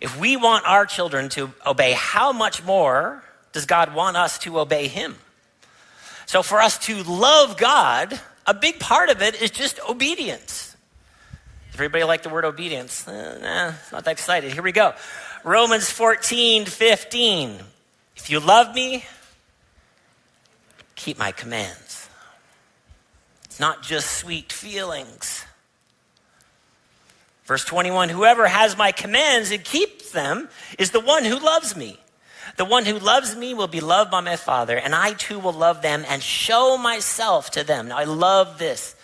If 0.00 0.18
we 0.18 0.36
want 0.36 0.66
our 0.66 0.86
children 0.86 1.28
to 1.30 1.52
obey, 1.66 1.92
how 1.92 2.32
much 2.32 2.64
more 2.64 3.22
does 3.52 3.66
God 3.66 3.94
want 3.94 4.16
us 4.16 4.38
to 4.40 4.58
obey 4.60 4.88
Him? 4.88 5.16
So, 6.26 6.42
for 6.42 6.60
us 6.60 6.78
to 6.86 7.02
love 7.04 7.56
God, 7.56 8.20
a 8.46 8.54
big 8.54 8.78
part 8.80 9.08
of 9.08 9.22
it 9.22 9.40
is 9.40 9.50
just 9.50 9.80
obedience. 9.88 10.76
Does 11.66 11.76
everybody 11.76 12.04
like 12.04 12.22
the 12.22 12.28
word 12.28 12.44
obedience? 12.44 13.06
Uh, 13.06 13.38
nah, 13.40 13.72
not 13.92 14.04
that 14.04 14.12
excited. 14.12 14.52
Here 14.52 14.62
we 14.62 14.72
go. 14.72 14.94
Romans 15.44 15.90
14, 15.90 16.66
15. 16.66 17.58
If 18.16 18.30
you 18.30 18.40
love 18.40 18.74
me, 18.74 19.04
keep 20.96 21.18
my 21.18 21.30
commands 21.30 22.08
It's 23.44 23.60
not 23.60 23.82
just 23.82 24.18
sweet 24.18 24.52
feelings. 24.52 25.44
Verse 27.44 27.64
21 27.64 28.10
Whoever 28.10 28.46
has 28.46 28.76
my 28.76 28.92
commands 28.92 29.50
and 29.50 29.64
keeps 29.64 30.10
them 30.10 30.48
is 30.78 30.90
the 30.90 31.00
one 31.00 31.24
who 31.24 31.38
loves 31.38 31.74
me. 31.74 31.98
The 32.58 32.64
one 32.64 32.84
who 32.84 32.98
loves 32.98 33.36
me 33.36 33.54
will 33.54 33.68
be 33.68 33.80
loved 33.80 34.10
by 34.10 34.20
my 34.20 34.34
Father, 34.34 34.76
and 34.76 34.94
I 34.94 35.12
too 35.12 35.38
will 35.38 35.52
love 35.52 35.80
them 35.80 36.04
and 36.08 36.20
show 36.20 36.76
myself 36.76 37.52
to 37.52 37.62
them. 37.62 37.88
Now, 37.88 37.98
I 37.98 38.04
love 38.04 38.58
this. 38.58 38.96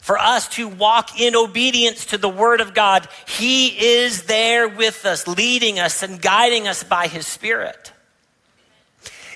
For 0.00 0.18
us 0.18 0.46
to 0.48 0.68
walk 0.68 1.18
in 1.18 1.34
obedience 1.34 2.04
to 2.06 2.18
the 2.18 2.28
Word 2.28 2.60
of 2.60 2.74
God, 2.74 3.08
He 3.26 3.68
is 3.68 4.24
there 4.24 4.68
with 4.68 5.06
us, 5.06 5.26
leading 5.26 5.78
us 5.80 6.02
and 6.02 6.20
guiding 6.20 6.68
us 6.68 6.84
by 6.84 7.06
His 7.06 7.26
Spirit 7.26 7.92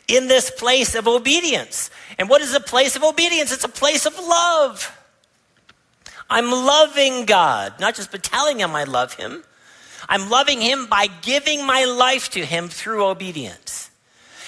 in 0.06 0.28
this 0.28 0.50
place 0.50 0.94
of 0.94 1.08
obedience. 1.08 1.90
And 2.18 2.28
what 2.28 2.42
is 2.42 2.54
a 2.54 2.60
place 2.60 2.96
of 2.96 3.02
obedience? 3.02 3.50
It's 3.50 3.64
a 3.64 3.68
place 3.68 4.04
of 4.04 4.18
love. 4.18 4.94
I'm 6.28 6.50
loving 6.50 7.24
God, 7.24 7.80
not 7.80 7.94
just 7.94 8.10
but 8.10 8.22
telling 8.22 8.58
him 8.58 8.74
I 8.74 8.84
love 8.84 9.14
him. 9.14 9.44
I'm 10.08 10.30
loving 10.30 10.60
him 10.60 10.86
by 10.86 11.06
giving 11.06 11.66
my 11.66 11.84
life 11.84 12.30
to 12.30 12.44
him 12.44 12.68
through 12.68 13.04
obedience. 13.04 13.90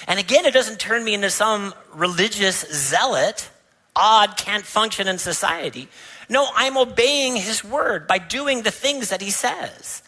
And 0.09 0.19
again, 0.19 0.47
it 0.47 0.55
doesn't 0.55 0.81
turn 0.81 1.05
me 1.05 1.15
into 1.15 1.31
some 1.31 1.75
religious 1.93 2.61
zealot, 2.73 3.51
odd, 3.95 4.37
can't 4.37 4.65
function 4.65 5.07
in 5.07 5.19
society. 5.19 5.89
No, 6.29 6.49
I'm 6.55 6.79
obeying 6.79 7.37
his 7.37 7.63
word 7.63 8.07
by 8.07 8.19
doing 8.19 8.63
the 8.63 8.71
things 8.71 9.11
that 9.11 9.21
he 9.21 9.31
says. 9.31 10.03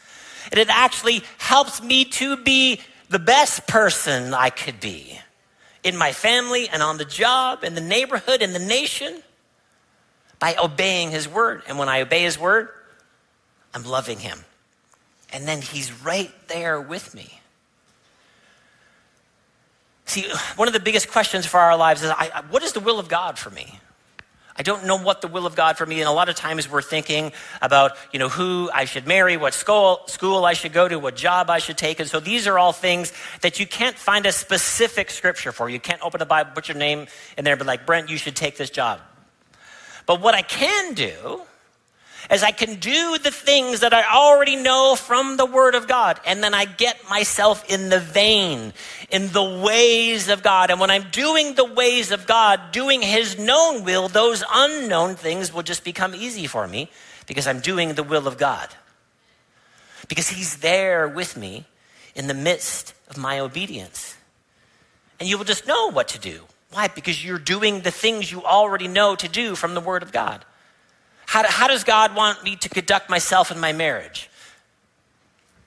And 0.51 0.59
it 0.59 0.69
actually 0.71 1.23
helps 1.39 1.83
me 1.83 2.05
to 2.07 2.37
be 2.37 2.81
the 3.11 3.19
best 3.19 3.67
person 3.67 4.33
I 4.33 4.51
could 4.51 4.81
be 4.81 5.19
in 5.85 5.97
my 5.97 6.13
family 6.13 6.69
and 6.69 6.83
on 6.83 6.97
the 6.97 7.05
job, 7.05 7.65
in 7.65 7.75
the 7.75 7.81
neighborhood, 7.81 8.41
in 8.41 8.53
the 8.53 8.59
nation, 8.59 9.23
by 10.39 10.57
obeying 10.57 11.11
his 11.11 11.29
word. 11.29 11.63
And 11.69 11.79
when 11.79 11.89
I 11.89 12.01
obey 12.01 12.23
his 12.23 12.39
word, 12.39 12.69
I'm 13.75 13.85
loving 13.85 14.19
him. 14.19 14.45
And 15.33 15.49
then 15.49 15.63
he's 15.63 15.93
right 16.05 16.31
there 16.49 16.81
with 16.81 17.15
me. 17.15 17.41
See, 20.05 20.27
one 20.57 20.69
of 20.69 20.75
the 20.75 20.81
biggest 20.81 21.11
questions 21.11 21.47
for 21.47 21.59
our 21.59 21.77
lives 21.77 22.03
is 22.03 22.11
I, 22.11 22.43
what 22.51 22.63
is 22.63 22.73
the 22.73 22.81
will 22.81 22.99
of 22.99 23.09
God 23.09 23.39
for 23.39 23.51
me? 23.51 23.79
I 24.55 24.63
don't 24.63 24.85
know 24.85 24.97
what 24.97 25.23
the 25.23 25.29
will 25.29 25.47
of 25.47 25.57
God 25.57 25.79
for 25.79 25.87
me. 25.87 26.01
And 26.01 26.09
a 26.09 26.13
lot 26.13 26.29
of 26.29 26.35
times 26.35 26.71
we're 26.71 26.83
thinking 26.83 27.33
about, 27.63 27.93
you 28.13 28.19
know, 28.19 28.29
who 28.29 28.71
I 28.75 28.85
should 28.85 29.07
marry, 29.07 29.39
what 29.39 29.55
school, 29.55 30.03
school 30.07 30.45
I 30.45 30.53
should 30.53 30.75
go 30.75 30.87
to, 30.87 30.99
what 30.99 31.17
job 31.17 31.49
I 31.49 31.59
should 31.59 31.79
take. 31.79 32.01
And 32.01 32.09
so 32.09 32.21
these 32.21 32.47
are 32.47 32.59
all 32.59 32.73
things 32.73 33.13
that 33.41 33.59
you 33.59 33.67
can't 33.67 33.97
find 33.97 34.27
a 34.27 34.33
specific 34.33 35.11
scripture 35.11 35.53
for. 35.53 35.71
You 35.71 35.81
can't 35.81 36.03
open 36.03 36.19
the 36.19 36.27
Bible, 36.27 36.51
put 36.55 36.69
your 36.69 36.77
name 36.77 37.07
in 37.39 37.45
there, 37.45 37.57
but 37.57 37.67
like, 37.67 37.87
Brent, 37.87 38.11
you 38.11 38.19
should 38.19 38.37
take 38.37 38.59
this 38.59 38.69
job. 38.69 39.01
But 40.05 40.21
what 40.21 40.35
I 40.35 40.43
can 40.43 40.93
do 40.93 41.43
as 42.33 42.43
I 42.43 42.51
can 42.51 42.77
do 42.77 43.19
the 43.19 43.31
things 43.31 43.81
that 43.81 43.93
I 43.93 44.05
already 44.11 44.57
know 44.57 44.97
from 44.97 45.37
the 45.37 45.45
Word 45.45 45.75
of 45.75 45.87
God. 45.87 46.19
And 46.27 46.43
then 46.43 46.55
I 46.55 46.65
get 46.65 47.07
myself 47.07 47.63
in 47.71 47.91
the 47.91 48.01
vein, 48.01 48.73
in 49.11 49.29
the 49.33 49.45
ways 49.45 50.31
of 50.31 50.43
God. 50.43 50.71
And 50.71 50.81
when 50.81 50.91
I'm 50.91 51.11
doing 51.11 51.57
the 51.57 51.67
ways 51.67 52.11
of 52.11 52.27
God, 52.27 52.73
doing 52.73 53.03
His 53.03 53.39
known 53.39 53.85
will, 53.85 54.09
those 54.09 54.43
unknown 54.51 55.15
things 55.15 55.53
will 55.53 55.63
just 55.63 55.85
become 55.85 56.15
easy 56.15 56.47
for 56.47 56.67
me 56.67 56.91
because 57.27 57.47
I'm 57.47 57.61
doing 57.61 57.93
the 57.93 58.03
will 58.03 58.27
of 58.27 58.39
God. 58.39 58.71
Because 60.09 60.31
He's 60.31 60.57
there 60.57 61.07
with 61.07 61.37
me 61.37 61.67
in 62.15 62.29
the 62.29 62.35
midst 62.35 62.95
of 63.11 63.19
my 63.19 63.41
obedience. 63.41 64.17
And 65.21 65.29
you 65.29 65.37
will 65.37 65.45
just 65.45 65.67
know 65.67 65.91
what 65.91 66.09
to 66.09 66.19
do. 66.19 66.41
Why? 66.71 66.89
Because 66.89 67.23
you're 67.23 67.39
doing 67.39 67.83
the 67.83 67.91
things 67.91 68.33
you 68.33 68.43
already 68.43 68.89
know 68.89 69.17
to 69.17 69.29
do 69.29 69.55
from 69.55 69.75
the 69.75 69.83
Word 69.83 70.03
of 70.03 70.13
God. 70.13 70.47
How, 71.27 71.45
how 71.47 71.69
does 71.69 71.85
God 71.85 72.15
want 72.15 72.45
me 72.45 72.57
to 72.57 72.69
conduct 72.69 73.09
myself 73.09 73.51
in 73.51 73.59
my 73.59 73.73
marriage? 73.73 74.29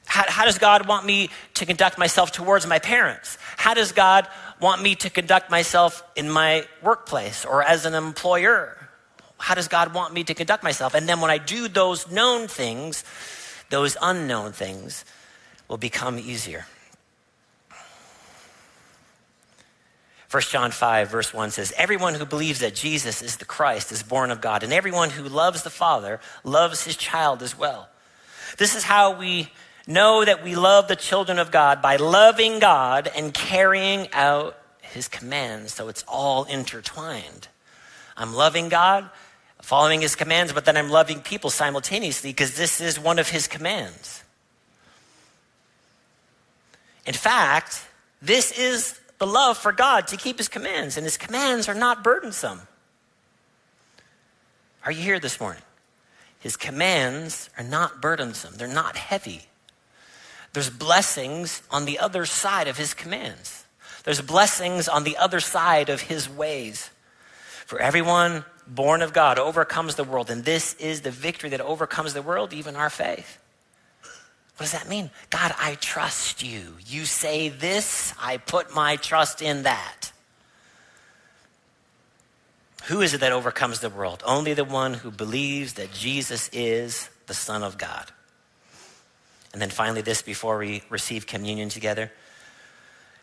How, 0.06 0.24
how, 0.28 0.46
does 0.46 0.60
God 0.60 0.88
want 0.88 1.06
me 1.06 1.30
to 1.56 1.66
conduct 1.66 1.98
myself 1.98 2.32
towards 2.32 2.68
my 2.68 2.80
parents? 2.80 3.38
How 3.58 3.74
does 3.74 3.92
God 3.92 4.28
want 4.62 4.82
me 4.82 4.96
to 4.96 5.10
conduct 5.10 5.50
myself 5.50 6.04
in 6.16 6.30
my 6.30 6.66
workplace 6.82 7.44
or 7.44 7.64
as 7.64 7.86
an 7.86 7.96
employer? 7.96 8.78
How 9.38 9.56
does 9.56 9.68
God 9.68 9.94
want 9.94 10.14
me 10.14 10.24
to 10.24 10.34
conduct 10.34 10.64
myself? 10.64 10.94
And 10.94 11.10
then 11.10 11.20
when 11.20 11.32
I 11.32 11.38
do 11.38 11.68
those 11.68 12.10
known 12.10 12.48
things, 12.48 13.04
those 13.70 13.98
unknown 14.02 14.52
things 14.52 15.04
will 15.68 15.78
become 15.78 16.20
easier. 16.20 16.66
1 20.36 20.42
John 20.42 20.70
5, 20.70 21.10
verse 21.10 21.34
1 21.34 21.52
says, 21.52 21.72
Everyone 21.78 22.14
who 22.14 22.26
believes 22.26 22.60
that 22.60 22.76
Jesus 22.76 23.22
is 23.22 23.38
the 23.38 23.46
Christ 23.46 23.94
is 23.94 24.04
born 24.04 24.32
of 24.32 24.42
God, 24.42 24.64
and 24.64 24.74
everyone 24.74 25.10
who 25.10 25.24
loves 25.30 25.64
the 25.64 25.70
Father 25.70 26.20
loves 26.44 26.84
his 26.84 26.98
child 26.98 27.42
as 27.42 27.58
well. 27.58 27.88
This 28.58 28.76
is 28.76 28.84
how 28.84 29.18
we 29.18 29.50
know 29.88 30.26
that 30.26 30.44
we 30.44 30.56
love 30.56 30.90
the 30.90 30.98
children 30.98 31.40
of 31.40 31.52
God 31.52 31.82
by 31.82 31.96
loving 31.96 32.60
God 32.60 33.10
and 33.16 33.34
carrying 33.34 34.12
out 34.12 34.58
his 34.82 35.08
commands. 35.08 35.74
So 35.74 35.88
it's 35.88 36.04
all 36.06 36.44
intertwined. 36.44 37.48
I'm 38.18 38.34
loving 38.34 38.68
God, 38.68 39.10
following 39.62 40.02
his 40.02 40.18
commands, 40.18 40.52
but 40.52 40.66
then 40.66 40.76
I'm 40.76 40.90
loving 40.90 41.22
people 41.22 41.50
simultaneously 41.50 42.32
because 42.32 42.58
this 42.58 42.82
is 42.82 43.00
one 43.00 43.20
of 43.20 43.30
his 43.30 43.48
commands. 43.48 44.22
In 47.06 47.14
fact, 47.14 47.88
this 48.22 48.52
is 48.60 49.00
the 49.18 49.28
love 49.28 49.58
for 49.58 49.72
God 49.72 50.08
to 50.08 50.18
keep 50.18 50.38
his 50.38 50.50
commands, 50.50 50.98
and 50.98 51.06
his 51.06 51.18
commands 51.18 51.70
are 51.70 51.74
not 51.74 52.04
burdensome. 52.04 52.62
Are 54.84 54.92
you 54.92 55.02
here 55.02 55.20
this 55.20 55.40
morning? 55.40 55.62
His 56.40 56.58
commands 56.58 57.50
are 57.58 57.64
not 57.64 58.02
burdensome, 58.02 58.56
they're 58.56 58.68
not 58.68 58.98
heavy. 58.98 59.42
There's 60.54 60.70
blessings 60.70 61.64
on 61.70 61.86
the 61.86 62.00
other 62.00 62.26
side 62.26 62.68
of 62.68 62.78
his 62.78 62.94
commands. 62.94 63.66
There's 64.06 64.22
blessings 64.22 64.88
on 64.88 65.04
the 65.04 65.18
other 65.18 65.40
side 65.40 65.90
of 65.90 66.02
his 66.02 66.30
ways. 66.30 66.92
For 67.66 67.80
everyone 67.80 68.46
born 68.68 69.02
of 69.02 69.12
God 69.12 69.40
overcomes 69.40 69.96
the 69.96 70.04
world, 70.04 70.30
and 70.30 70.46
this 70.46 70.76
is 70.76 71.02
the 71.02 71.12
victory 71.12 71.50
that 71.50 71.62
overcomes 71.62 72.14
the 72.14 72.22
world, 72.22 72.54
even 72.54 72.76
our 72.76 72.90
faith. 72.90 73.40
What 74.58 74.64
does 74.64 74.72
that 74.72 74.88
mean? 74.88 75.12
God, 75.30 75.54
I 75.60 75.76
trust 75.76 76.42
you. 76.42 76.76
You 76.88 77.06
say 77.06 77.50
this, 77.50 78.14
I 78.22 78.38
put 78.38 78.74
my 78.74 78.96
trust 78.96 79.42
in 79.42 79.64
that. 79.64 80.12
Who 82.86 83.02
is 83.02 83.14
it 83.14 83.20
that 83.22 83.34
overcomes 83.34 83.80
the 83.80 83.90
world? 83.90 84.24
Only 84.26 84.54
the 84.54 84.64
one 84.64 84.94
who 84.94 85.12
believes 85.12 85.74
that 85.74 85.92
Jesus 85.92 86.50
is 86.54 87.10
the 87.26 87.34
Son 87.34 87.64
of 87.64 87.78
God. 87.78 88.12
And 89.52 89.62
then 89.62 89.72
finally, 89.72 90.02
this 90.02 90.22
before 90.22 90.58
we 90.58 90.84
receive 90.90 91.26
communion 91.28 91.70
together. 91.70 92.12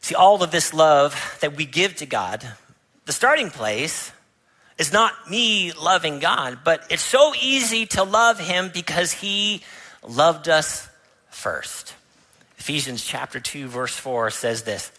See, 0.01 0.15
all 0.15 0.43
of 0.43 0.51
this 0.51 0.75
love 0.75 1.39
that 1.41 1.57
we 1.57 1.65
give 1.65 1.95
to 1.97 2.07
God, 2.07 2.47
the 3.07 3.13
starting 3.13 3.51
place 3.51 4.11
is 4.79 4.93
not 4.93 5.31
me 5.31 5.73
loving 5.73 6.19
God, 6.19 6.59
but 6.65 6.85
it's 6.91 7.03
so 7.03 7.33
easy 7.41 7.87
to 7.87 8.03
love 8.03 8.41
Him 8.41 8.71
because 8.75 9.13
He 9.13 9.63
loved 10.03 10.49
us 10.49 10.89
first. 11.33 11.95
Ephesians 12.59 13.05
chapter 13.05 13.41
2, 13.41 13.67
verse 13.67 13.97
4 13.97 14.31
says 14.31 14.63
this 14.63 14.93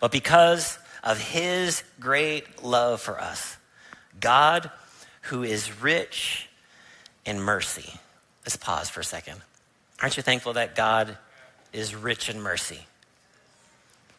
But 0.00 0.12
because 0.12 0.78
of 1.02 1.20
His 1.20 1.82
great 1.98 2.62
love 2.62 3.00
for 3.00 3.20
us, 3.20 3.56
God, 4.20 4.70
who 5.22 5.42
is 5.42 5.82
rich 5.82 6.48
in 7.24 7.40
mercy. 7.40 7.92
Let's 8.44 8.56
pause 8.56 8.88
for 8.88 9.00
a 9.00 9.04
second. 9.04 9.40
Aren't 10.00 10.16
you 10.16 10.22
thankful 10.22 10.52
that 10.52 10.76
God 10.76 11.18
is 11.72 11.94
rich 11.94 12.28
in 12.28 12.40
mercy? 12.40 12.86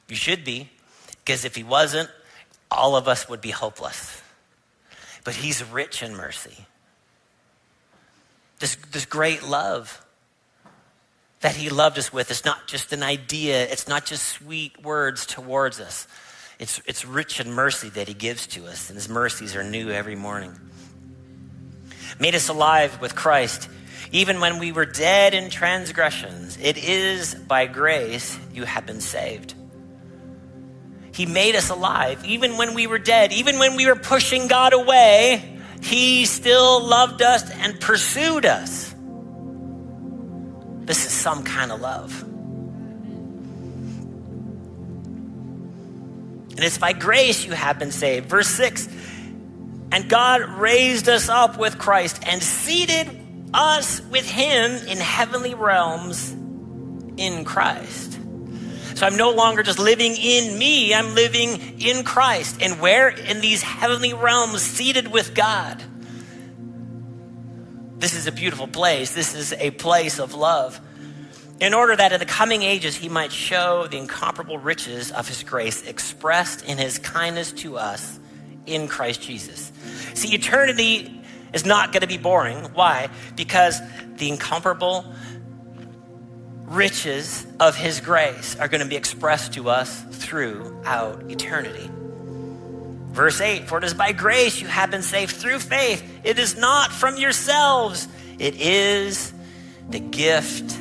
You 0.10 0.16
should 0.16 0.44
be, 0.44 0.70
because 1.24 1.46
if 1.46 1.56
He 1.56 1.64
wasn't, 1.64 2.10
all 2.70 2.96
of 2.96 3.08
us 3.08 3.30
would 3.30 3.40
be 3.40 3.52
hopeless. 3.52 4.22
But 5.24 5.36
He's 5.36 5.64
rich 5.64 6.04
in 6.04 6.16
mercy. 6.16 6.66
This, 8.60 8.76
this 8.92 9.06
great 9.06 9.44
love 9.44 10.04
that 11.42 11.56
He 11.56 11.70
loved 11.70 11.98
us 11.98 12.12
with 12.12 12.32
It's 12.32 12.46
not 12.46 12.68
just 12.68 12.94
an 12.94 13.04
idea, 13.04 13.64
it's 13.68 13.88
not 13.88 14.06
just 14.06 14.28
sweet 14.28 14.84
words 14.84 15.26
towards 15.26 15.80
us. 15.80 16.08
It's, 16.60 16.82
it's 16.86 17.06
rich 17.06 17.40
in 17.40 17.52
mercy 17.52 17.90
that 17.90 18.08
He 18.08 18.14
gives 18.14 18.48
to 18.48 18.66
us, 18.66 18.90
and 18.90 18.98
His 18.98 19.10
mercies 19.10 19.56
are 19.56 19.64
new 19.64 19.92
every 19.92 20.16
morning. 20.16 20.60
Made 22.20 22.34
us 22.34 22.50
alive 22.50 23.00
with 23.00 23.16
Christ, 23.16 23.70
even 24.12 24.40
when 24.40 24.58
we 24.58 24.72
were 24.72 24.86
dead 24.86 25.34
in 25.34 25.50
transgressions. 25.52 26.58
It 26.60 26.78
is 26.78 27.36
by 27.36 27.68
grace 27.68 28.40
you 28.54 28.64
have 28.64 28.86
been 28.86 29.02
saved. 29.02 29.54
He 31.14 31.26
made 31.26 31.56
us 31.56 31.70
alive, 31.70 32.24
even 32.26 32.58
when 32.58 32.74
we 32.74 32.88
were 32.88 33.00
dead, 33.00 33.32
even 33.34 33.60
when 33.60 33.76
we 33.76 33.86
were 33.86 33.96
pushing 33.96 34.48
God 34.48 34.74
away. 34.74 35.60
He 35.82 36.26
still 36.26 36.84
loved 36.84 37.22
us 37.22 37.50
and 37.50 37.80
pursued 37.80 38.46
us. 38.46 38.94
This 40.88 41.06
is 41.06 41.12
some 41.12 41.44
kind 41.44 41.72
of 41.72 41.82
love. 41.82 42.24
And 46.52 46.66
it's 46.66 46.78
by 46.78 46.94
grace 46.94 47.46
you 47.46 47.52
have 47.52 47.78
been 47.78 47.92
saved. 47.92 48.30
Verse 48.30 48.48
6 48.48 48.88
And 49.92 50.10
God 50.10 50.42
raised 50.42 51.10
us 51.10 51.30
up 51.30 51.60
with 51.60 51.78
Christ 51.78 52.24
and 52.26 52.42
seated 52.42 53.08
us 53.54 54.02
with 54.10 54.28
him 54.28 54.72
in 54.88 54.98
heavenly 54.98 55.54
realms 55.54 56.32
in 57.18 57.44
Christ. 57.44 58.14
So 58.96 59.06
I'm 59.06 59.18
no 59.18 59.32
longer 59.32 59.62
just 59.64 59.78
living 59.78 60.16
in 60.16 60.58
me, 60.58 60.94
I'm 60.94 61.14
living 61.14 61.80
in 61.80 62.06
Christ. 62.06 62.62
And 62.62 62.80
where? 62.80 63.10
In 63.10 63.42
these 63.42 63.62
heavenly 63.62 64.14
realms, 64.14 64.62
seated 64.62 65.12
with 65.12 65.36
God. 65.36 65.84
This 67.98 68.14
is 68.14 68.28
a 68.28 68.32
beautiful 68.32 68.68
place. 68.68 69.14
This 69.14 69.34
is 69.34 69.54
a 69.54 69.72
place 69.72 70.20
of 70.20 70.36
love. 70.36 70.80
In 71.60 71.74
order 71.74 71.96
that 71.96 72.14
in 72.14 72.20
the 72.20 72.26
coming 72.26 72.62
ages 72.62 72.96
he 72.96 73.10
might 73.10 73.32
show 73.32 73.88
the 73.88 73.98
incomparable 73.98 74.60
riches 74.60 75.12
of 75.12 75.28
his 75.28 75.42
grace 75.42 75.82
expressed 75.88 76.64
in 76.64 76.78
his 76.78 77.00
kindness 77.00 77.52
to 77.54 77.78
us 77.78 78.20
in 78.68 78.88
Christ 78.88 79.24
Jesus. 79.24 79.72
See, 80.14 80.36
eternity 80.36 81.24
is 81.54 81.66
not 81.66 81.92
going 81.92 82.02
to 82.02 82.08
be 82.08 82.18
boring. 82.18 82.66
Why? 82.74 83.10
Because 83.36 83.82
the 84.18 84.30
incomparable 84.30 85.12
riches 86.66 87.48
of 87.60 87.76
his 87.76 88.00
grace 88.00 88.56
are 88.60 88.68
going 88.68 88.82
to 88.82 88.88
be 88.88 88.98
expressed 88.98 89.54
to 89.54 89.70
us 89.70 90.04
throughout 90.12 91.32
eternity. 91.32 91.90
Verse 93.18 93.42
8 93.42 93.68
For 93.68 93.80
it 93.80 93.84
is 93.84 93.96
by 93.96 94.12
grace 94.12 94.62
you 94.62 94.68
have 94.68 94.92
been 94.92 95.02
saved 95.02 95.36
through 95.36 95.58
faith. 95.58 96.08
It 96.24 96.38
is 96.38 96.56
not 96.56 96.92
from 96.92 97.18
yourselves, 97.18 98.08
it 98.38 98.62
is 98.62 99.34
the 99.90 100.00
gift 100.00 100.78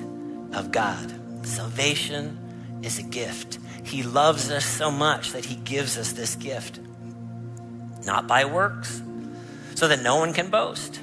of 0.52 0.70
God. 0.70 1.46
Salvation 1.46 2.78
is 2.82 2.98
a 2.98 3.02
gift. 3.02 3.58
He 3.84 4.02
loves 4.02 4.50
us 4.50 4.66
so 4.66 4.90
much 4.90 5.32
that 5.32 5.46
he 5.46 5.54
gives 5.54 5.96
us 5.96 6.12
this 6.12 6.34
gift, 6.34 6.78
not 8.04 8.26
by 8.26 8.44
works, 8.44 9.00
so 9.74 9.88
that 9.88 10.02
no 10.02 10.16
one 10.16 10.34
can 10.34 10.50
boast. 10.50 11.00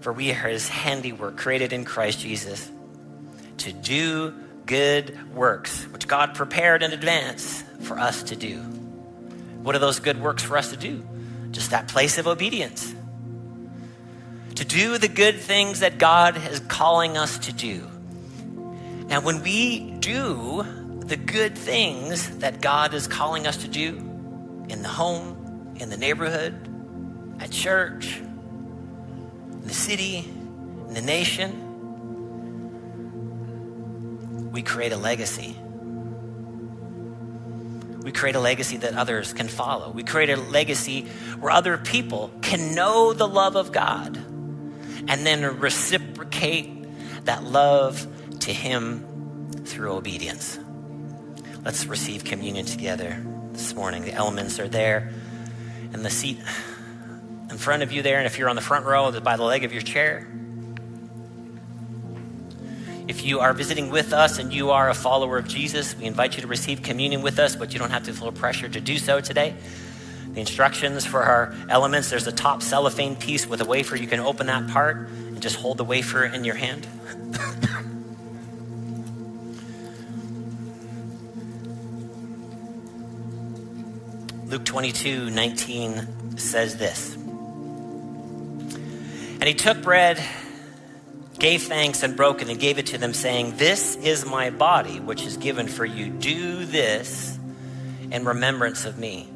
For 0.00 0.12
we 0.12 0.30
are 0.30 0.48
his 0.48 0.68
handiwork, 0.68 1.36
created 1.36 1.72
in 1.72 1.84
Christ 1.84 2.20
Jesus 2.20 2.70
to 3.58 3.72
do 3.72 4.32
good 4.64 5.34
works, 5.34 5.88
which 5.88 6.06
God 6.06 6.36
prepared 6.36 6.84
in 6.84 6.92
advance 6.92 7.64
for 7.80 7.98
us 7.98 8.22
to 8.24 8.36
do. 8.36 8.73
What 9.64 9.74
are 9.74 9.78
those 9.78 9.98
good 9.98 10.20
works 10.20 10.42
for 10.42 10.58
us 10.58 10.70
to 10.72 10.76
do? 10.76 11.02
Just 11.50 11.70
that 11.70 11.88
place 11.88 12.18
of 12.18 12.26
obedience. 12.26 12.94
To 14.56 14.64
do 14.64 14.98
the 14.98 15.08
good 15.08 15.40
things 15.40 15.80
that 15.80 15.96
God 15.96 16.36
is 16.52 16.60
calling 16.60 17.16
us 17.16 17.38
to 17.38 17.52
do. 17.52 17.88
Now, 19.08 19.22
when 19.22 19.42
we 19.42 19.90
do 20.00 20.66
the 21.00 21.16
good 21.16 21.56
things 21.56 22.38
that 22.40 22.60
God 22.60 22.92
is 22.92 23.06
calling 23.06 23.46
us 23.46 23.56
to 23.58 23.68
do 23.68 23.96
in 24.68 24.82
the 24.82 24.88
home, 24.88 25.76
in 25.80 25.88
the 25.88 25.96
neighborhood, 25.96 26.54
at 27.40 27.50
church, 27.50 28.18
in 28.18 29.66
the 29.66 29.72
city, 29.72 30.30
in 30.88 30.92
the 30.92 31.00
nation, 31.00 31.70
we 34.52 34.60
create 34.60 34.92
a 34.92 34.98
legacy. 34.98 35.56
We 38.04 38.12
create 38.12 38.36
a 38.36 38.40
legacy 38.40 38.76
that 38.76 38.94
others 38.94 39.32
can 39.32 39.48
follow. 39.48 39.90
We 39.90 40.04
create 40.04 40.28
a 40.28 40.36
legacy 40.36 41.06
where 41.40 41.50
other 41.50 41.78
people 41.78 42.30
can 42.42 42.74
know 42.74 43.14
the 43.14 43.26
love 43.26 43.56
of 43.56 43.72
God 43.72 44.16
and 45.08 45.26
then 45.26 45.58
reciprocate 45.58 47.24
that 47.24 47.44
love 47.44 48.06
to 48.40 48.52
Him 48.52 49.50
through 49.64 49.94
obedience. 49.94 50.58
Let's 51.64 51.86
receive 51.86 52.24
communion 52.24 52.66
together 52.66 53.24
this 53.52 53.74
morning. 53.74 54.02
The 54.02 54.12
elements 54.12 54.60
are 54.60 54.68
there 54.68 55.10
and 55.94 56.04
the 56.04 56.10
seat 56.10 56.38
in 57.48 57.56
front 57.56 57.82
of 57.82 57.90
you 57.90 58.02
there. 58.02 58.18
And 58.18 58.26
if 58.26 58.38
you're 58.38 58.50
on 58.50 58.56
the 58.56 58.62
front 58.62 58.84
row, 58.84 59.18
by 59.20 59.36
the 59.36 59.44
leg 59.44 59.64
of 59.64 59.72
your 59.72 59.80
chair, 59.80 60.28
if 63.06 63.24
you 63.24 63.40
are 63.40 63.52
visiting 63.52 63.90
with 63.90 64.14
us 64.14 64.38
and 64.38 64.52
you 64.52 64.70
are 64.70 64.88
a 64.88 64.94
follower 64.94 65.36
of 65.36 65.46
Jesus, 65.46 65.96
we 65.96 66.04
invite 66.04 66.36
you 66.36 66.42
to 66.42 66.48
receive 66.48 66.82
communion 66.82 67.20
with 67.20 67.38
us, 67.38 67.54
but 67.54 67.72
you 67.72 67.78
don't 67.78 67.90
have 67.90 68.04
to 68.04 68.14
feel 68.14 68.32
pressure 68.32 68.68
to 68.68 68.80
do 68.80 68.96
so 68.96 69.20
today. 69.20 69.54
The 70.32 70.40
instructions 70.40 71.04
for 71.04 71.22
our 71.22 71.54
elements 71.68 72.10
there's 72.10 72.26
a 72.26 72.32
top 72.32 72.62
cellophane 72.62 73.16
piece 73.16 73.46
with 73.46 73.60
a 73.60 73.64
wafer. 73.64 73.96
You 73.96 74.06
can 74.06 74.20
open 74.20 74.46
that 74.46 74.68
part 74.68 75.08
and 75.08 75.42
just 75.42 75.56
hold 75.56 75.76
the 75.76 75.84
wafer 75.84 76.24
in 76.24 76.44
your 76.44 76.54
hand. 76.54 76.86
Luke 84.46 84.64
22 84.64 85.30
19 85.30 86.38
says 86.38 86.78
this. 86.78 87.14
And 87.14 89.44
he 89.44 89.54
took 89.54 89.82
bread 89.82 90.24
gave 91.38 91.62
thanks 91.62 92.02
and 92.02 92.16
broke 92.16 92.42
it 92.42 92.48
and 92.48 92.58
gave 92.58 92.78
it 92.78 92.86
to 92.86 92.98
them, 92.98 93.12
saying, 93.12 93.56
This 93.56 93.96
is 93.96 94.24
my 94.24 94.50
body, 94.50 95.00
which 95.00 95.22
is 95.24 95.36
given 95.36 95.68
for 95.68 95.84
you. 95.84 96.10
Do 96.10 96.64
this 96.64 97.38
in 98.10 98.24
remembrance 98.24 98.84
of 98.84 98.98
me. 98.98 99.28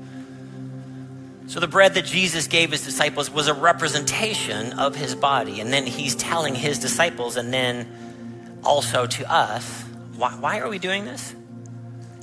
So, 1.48 1.60
the 1.60 1.68
bread 1.68 1.94
that 1.94 2.04
Jesus 2.04 2.46
gave 2.46 2.70
his 2.70 2.84
disciples 2.84 3.30
was 3.30 3.48
a 3.48 3.54
representation 3.54 4.78
of 4.78 4.94
his 4.94 5.14
body. 5.14 5.60
And 5.60 5.72
then 5.72 5.86
he's 5.86 6.14
telling 6.14 6.54
his 6.54 6.78
disciples 6.78 7.36
and 7.36 7.52
then 7.52 8.60
also 8.62 9.06
to 9.06 9.32
us, 9.32 9.82
why, 10.16 10.32
why 10.32 10.60
are 10.60 10.68
we 10.68 10.78
doing 10.78 11.04
this? 11.04 11.34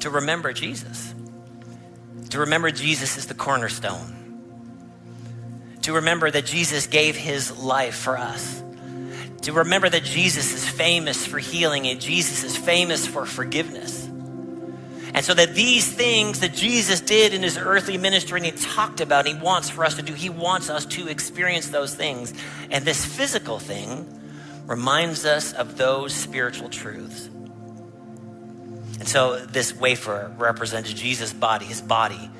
To 0.01 0.09
remember 0.11 0.53
Jesus. 0.53 1.13
To 2.29 2.41
remember 2.41 2.69
Jesus 2.69 3.17
is 3.17 3.25
the 3.25 3.33
cornerstone. 3.33 4.11
To 5.83 5.93
remember 5.93 6.29
that 6.29 6.45
Jesus 6.45 6.87
gave 6.87 7.15
his 7.15 7.57
life 7.57 7.95
for 7.95 8.17
us 8.17 8.61
to 9.45 9.53
remember 9.53 9.87
that 9.87 10.03
Jesus 10.03 10.53
is 10.53 10.67
famous 10.67 11.25
for 11.25 11.37
healing 11.37 11.87
and 11.87 12.01
Jesus 12.01 12.43
is 12.43 12.57
famous 12.57 13.05
for 13.05 13.25
forgiveness. 13.25 14.05
And 15.13 15.23
so 15.23 15.33
that 15.33 15.53
these 15.53 15.89
things 15.89 16.39
that 16.39 16.53
Jesus 16.53 16.99
did 16.99 17.33
in 17.33 17.43
his 17.43 17.57
earthly 17.57 17.97
ministry 17.97 18.39
and 18.39 18.45
he 18.45 18.51
talked 18.51 19.01
about, 19.01 19.27
he 19.27 19.35
wants 19.35 19.69
for 19.69 19.85
us 19.85 19.95
to 19.95 20.01
do, 20.01 20.13
he 20.13 20.29
wants 20.29 20.69
us 20.69 20.85
to 20.87 21.07
experience 21.07 21.69
those 21.69 21.93
things. 21.93 22.33
And 22.71 22.83
this 22.83 23.05
physical 23.05 23.59
thing 23.59 24.05
reminds 24.65 25.25
us 25.25 25.53
of 25.53 25.77
those 25.77 26.13
spiritual 26.13 26.69
truths. 26.69 27.27
And 28.99 29.07
so 29.07 29.45
this 29.45 29.73
wafer 29.75 30.33
represents 30.37 30.91
Jesus' 30.91 31.33
body, 31.33 31.65
his 31.65 31.81
body, 31.81 32.31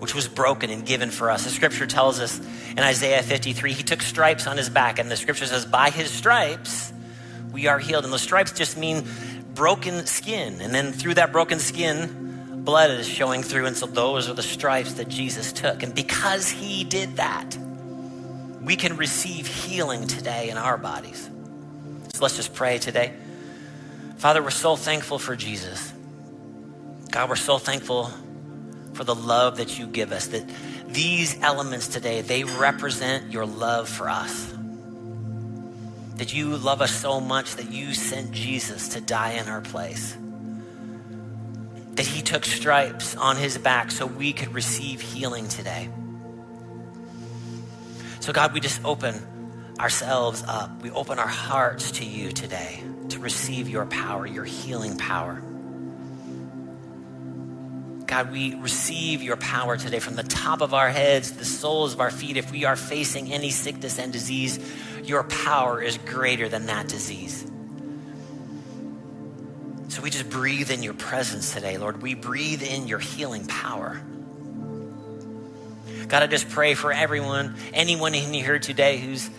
which 0.00 0.14
was 0.14 0.26
broken 0.26 0.70
and 0.70 0.84
given 0.84 1.10
for 1.10 1.30
us. 1.30 1.44
The 1.44 1.50
scripture 1.50 1.86
tells 1.86 2.20
us 2.20 2.40
in 2.70 2.80
Isaiah 2.80 3.22
53, 3.22 3.74
he 3.74 3.82
took 3.82 4.00
stripes 4.00 4.46
on 4.46 4.56
his 4.56 4.70
back, 4.70 4.98
and 4.98 5.10
the 5.10 5.16
scripture 5.16 5.44
says, 5.44 5.66
by 5.66 5.90
his 5.90 6.10
stripes 6.10 6.92
we 7.52 7.66
are 7.66 7.78
healed. 7.78 8.04
And 8.04 8.12
those 8.12 8.22
stripes 8.22 8.52
just 8.52 8.78
mean 8.78 9.06
broken 9.54 10.06
skin. 10.06 10.60
And 10.62 10.74
then 10.74 10.92
through 10.92 11.14
that 11.14 11.32
broken 11.32 11.58
skin, 11.58 12.62
blood 12.64 12.90
is 12.90 13.06
showing 13.06 13.42
through. 13.42 13.66
And 13.66 13.76
so 13.76 13.86
those 13.86 14.28
are 14.28 14.34
the 14.34 14.42
stripes 14.42 14.94
that 14.94 15.08
Jesus 15.08 15.52
took. 15.52 15.82
And 15.82 15.94
because 15.94 16.48
he 16.48 16.84
did 16.84 17.16
that, 17.16 17.56
we 18.62 18.76
can 18.76 18.96
receive 18.96 19.46
healing 19.46 20.06
today 20.06 20.48
in 20.48 20.56
our 20.56 20.78
bodies. 20.78 21.28
So 22.14 22.22
let's 22.22 22.36
just 22.36 22.54
pray 22.54 22.78
today. 22.78 23.12
Father, 24.16 24.42
we're 24.42 24.50
so 24.50 24.76
thankful 24.76 25.18
for 25.18 25.36
Jesus. 25.36 25.92
God, 27.10 27.28
we're 27.28 27.36
so 27.36 27.58
thankful 27.58 28.10
for 29.00 29.04
the 29.04 29.14
love 29.14 29.56
that 29.56 29.78
you 29.78 29.86
give 29.86 30.12
us, 30.12 30.26
that 30.26 30.44
these 30.88 31.40
elements 31.40 31.88
today, 31.88 32.20
they 32.20 32.44
represent 32.44 33.32
your 33.32 33.46
love 33.46 33.88
for 33.88 34.10
us. 34.10 34.54
That 36.16 36.34
you 36.34 36.54
love 36.58 36.82
us 36.82 36.90
so 36.90 37.18
much 37.18 37.56
that 37.56 37.72
you 37.72 37.94
sent 37.94 38.32
Jesus 38.32 38.90
to 38.90 39.00
die 39.00 39.30
in 39.30 39.48
our 39.48 39.62
place. 39.62 40.14
That 41.94 42.04
he 42.04 42.20
took 42.20 42.44
stripes 42.44 43.16
on 43.16 43.38
his 43.38 43.56
back 43.56 43.90
so 43.90 44.04
we 44.04 44.34
could 44.34 44.52
receive 44.52 45.00
healing 45.00 45.48
today. 45.48 45.88
So, 48.20 48.34
God, 48.34 48.52
we 48.52 48.60
just 48.60 48.84
open 48.84 49.14
ourselves 49.78 50.44
up. 50.46 50.82
We 50.82 50.90
open 50.90 51.18
our 51.18 51.26
hearts 51.26 51.92
to 51.92 52.04
you 52.04 52.32
today 52.32 52.84
to 53.08 53.18
receive 53.18 53.66
your 53.66 53.86
power, 53.86 54.26
your 54.26 54.44
healing 54.44 54.98
power. 54.98 55.42
God, 58.10 58.32
we 58.32 58.56
receive 58.56 59.22
your 59.22 59.36
power 59.36 59.76
today 59.76 60.00
from 60.00 60.16
the 60.16 60.24
top 60.24 60.62
of 60.62 60.74
our 60.74 60.90
heads, 60.90 61.30
the 61.30 61.44
soles 61.44 61.94
of 61.94 62.00
our 62.00 62.10
feet. 62.10 62.36
If 62.36 62.50
we 62.50 62.64
are 62.64 62.74
facing 62.74 63.32
any 63.32 63.50
sickness 63.50 64.00
and 64.00 64.12
disease, 64.12 64.58
your 65.04 65.22
power 65.22 65.80
is 65.80 65.96
greater 65.96 66.48
than 66.48 66.66
that 66.66 66.88
disease. 66.88 67.46
So 69.90 70.02
we 70.02 70.10
just 70.10 70.28
breathe 70.28 70.72
in 70.72 70.82
your 70.82 70.94
presence 70.94 71.54
today, 71.54 71.78
Lord. 71.78 72.02
We 72.02 72.14
breathe 72.14 72.64
in 72.64 72.88
your 72.88 72.98
healing 72.98 73.46
power. 73.46 74.02
God, 76.08 76.24
I 76.24 76.26
just 76.26 76.48
pray 76.48 76.74
for 76.74 76.92
everyone, 76.92 77.54
anyone 77.72 78.16
in 78.16 78.34
here 78.34 78.58
today 78.58 78.98
who's 78.98 79.30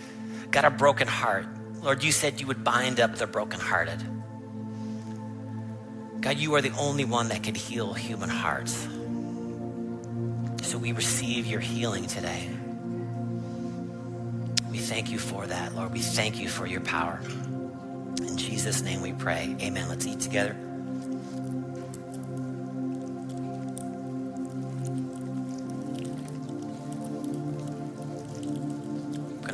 got 0.50 0.64
a 0.64 0.70
broken 0.70 1.08
heart. 1.08 1.44
Lord, 1.82 2.02
you 2.02 2.10
said 2.10 2.40
you 2.40 2.46
would 2.46 2.64
bind 2.64 3.00
up 3.00 3.16
the 3.16 3.26
brokenhearted. 3.26 4.00
God, 6.22 6.38
you 6.38 6.54
are 6.54 6.60
the 6.60 6.70
only 6.78 7.04
one 7.04 7.30
that 7.30 7.42
can 7.42 7.56
heal 7.56 7.92
human 7.94 8.28
hearts. 8.30 8.86
So 10.62 10.78
we 10.78 10.92
receive 10.92 11.46
your 11.46 11.58
healing 11.58 12.06
today. 12.06 12.48
We 14.70 14.78
thank 14.78 15.10
you 15.10 15.18
for 15.18 15.48
that, 15.48 15.74
Lord. 15.74 15.92
We 15.92 15.98
thank 15.98 16.38
you 16.38 16.48
for 16.48 16.64
your 16.64 16.80
power. 16.80 17.20
In 18.18 18.36
Jesus' 18.36 18.82
name 18.82 19.02
we 19.02 19.12
pray. 19.12 19.56
Amen. 19.60 19.88
Let's 19.88 20.06
eat 20.06 20.20
together. 20.20 20.56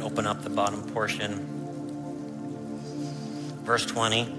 Open 0.03 0.27
up 0.27 0.43
the 0.43 0.51
bottom 0.51 0.83
portion. 0.91 1.47
Verse 3.65 3.87
20 3.87 4.38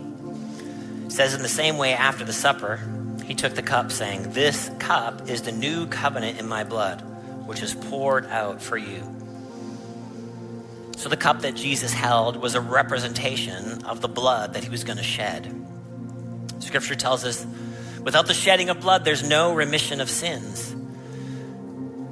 says, 1.09 1.33
In 1.33 1.41
the 1.41 1.49
same 1.49 1.77
way, 1.77 1.93
after 1.93 2.23
the 2.23 2.33
supper, 2.33 2.79
he 3.25 3.35
took 3.35 3.53
the 3.53 3.61
cup, 3.61 3.91
saying, 3.91 4.31
This 4.31 4.71
cup 4.79 5.29
is 5.29 5.41
the 5.41 5.51
new 5.51 5.87
covenant 5.87 6.39
in 6.39 6.47
my 6.47 6.63
blood, 6.63 7.01
which 7.45 7.61
is 7.61 7.73
poured 7.73 8.25
out 8.27 8.61
for 8.61 8.77
you. 8.77 9.03
So 10.97 11.09
the 11.09 11.17
cup 11.17 11.41
that 11.41 11.55
Jesus 11.55 11.93
held 11.93 12.37
was 12.37 12.55
a 12.55 12.61
representation 12.61 13.85
of 13.85 14.01
the 14.01 14.07
blood 14.07 14.53
that 14.53 14.63
he 14.63 14.69
was 14.69 14.83
going 14.83 14.97
to 14.97 15.03
shed. 15.03 15.49
Scripture 16.59 16.95
tells 16.95 17.23
us, 17.23 17.45
without 18.01 18.27
the 18.27 18.33
shedding 18.33 18.69
of 18.69 18.81
blood, 18.81 19.05
there's 19.05 19.27
no 19.27 19.53
remission 19.53 20.01
of 20.01 20.09
sins. 20.09 20.75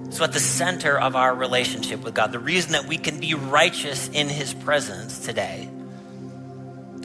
So, 0.09 0.23
at 0.23 0.31
the 0.31 0.39
center 0.39 0.97
of 0.97 1.15
our 1.15 1.35
relationship 1.35 2.01
with 2.01 2.13
God, 2.13 2.31
the 2.31 2.39
reason 2.39 2.71
that 2.71 2.85
we 2.85 2.97
can 2.97 3.19
be 3.19 3.33
righteous 3.33 4.07
in 4.07 4.29
His 4.29 4.53
presence 4.53 5.19
today 5.19 5.69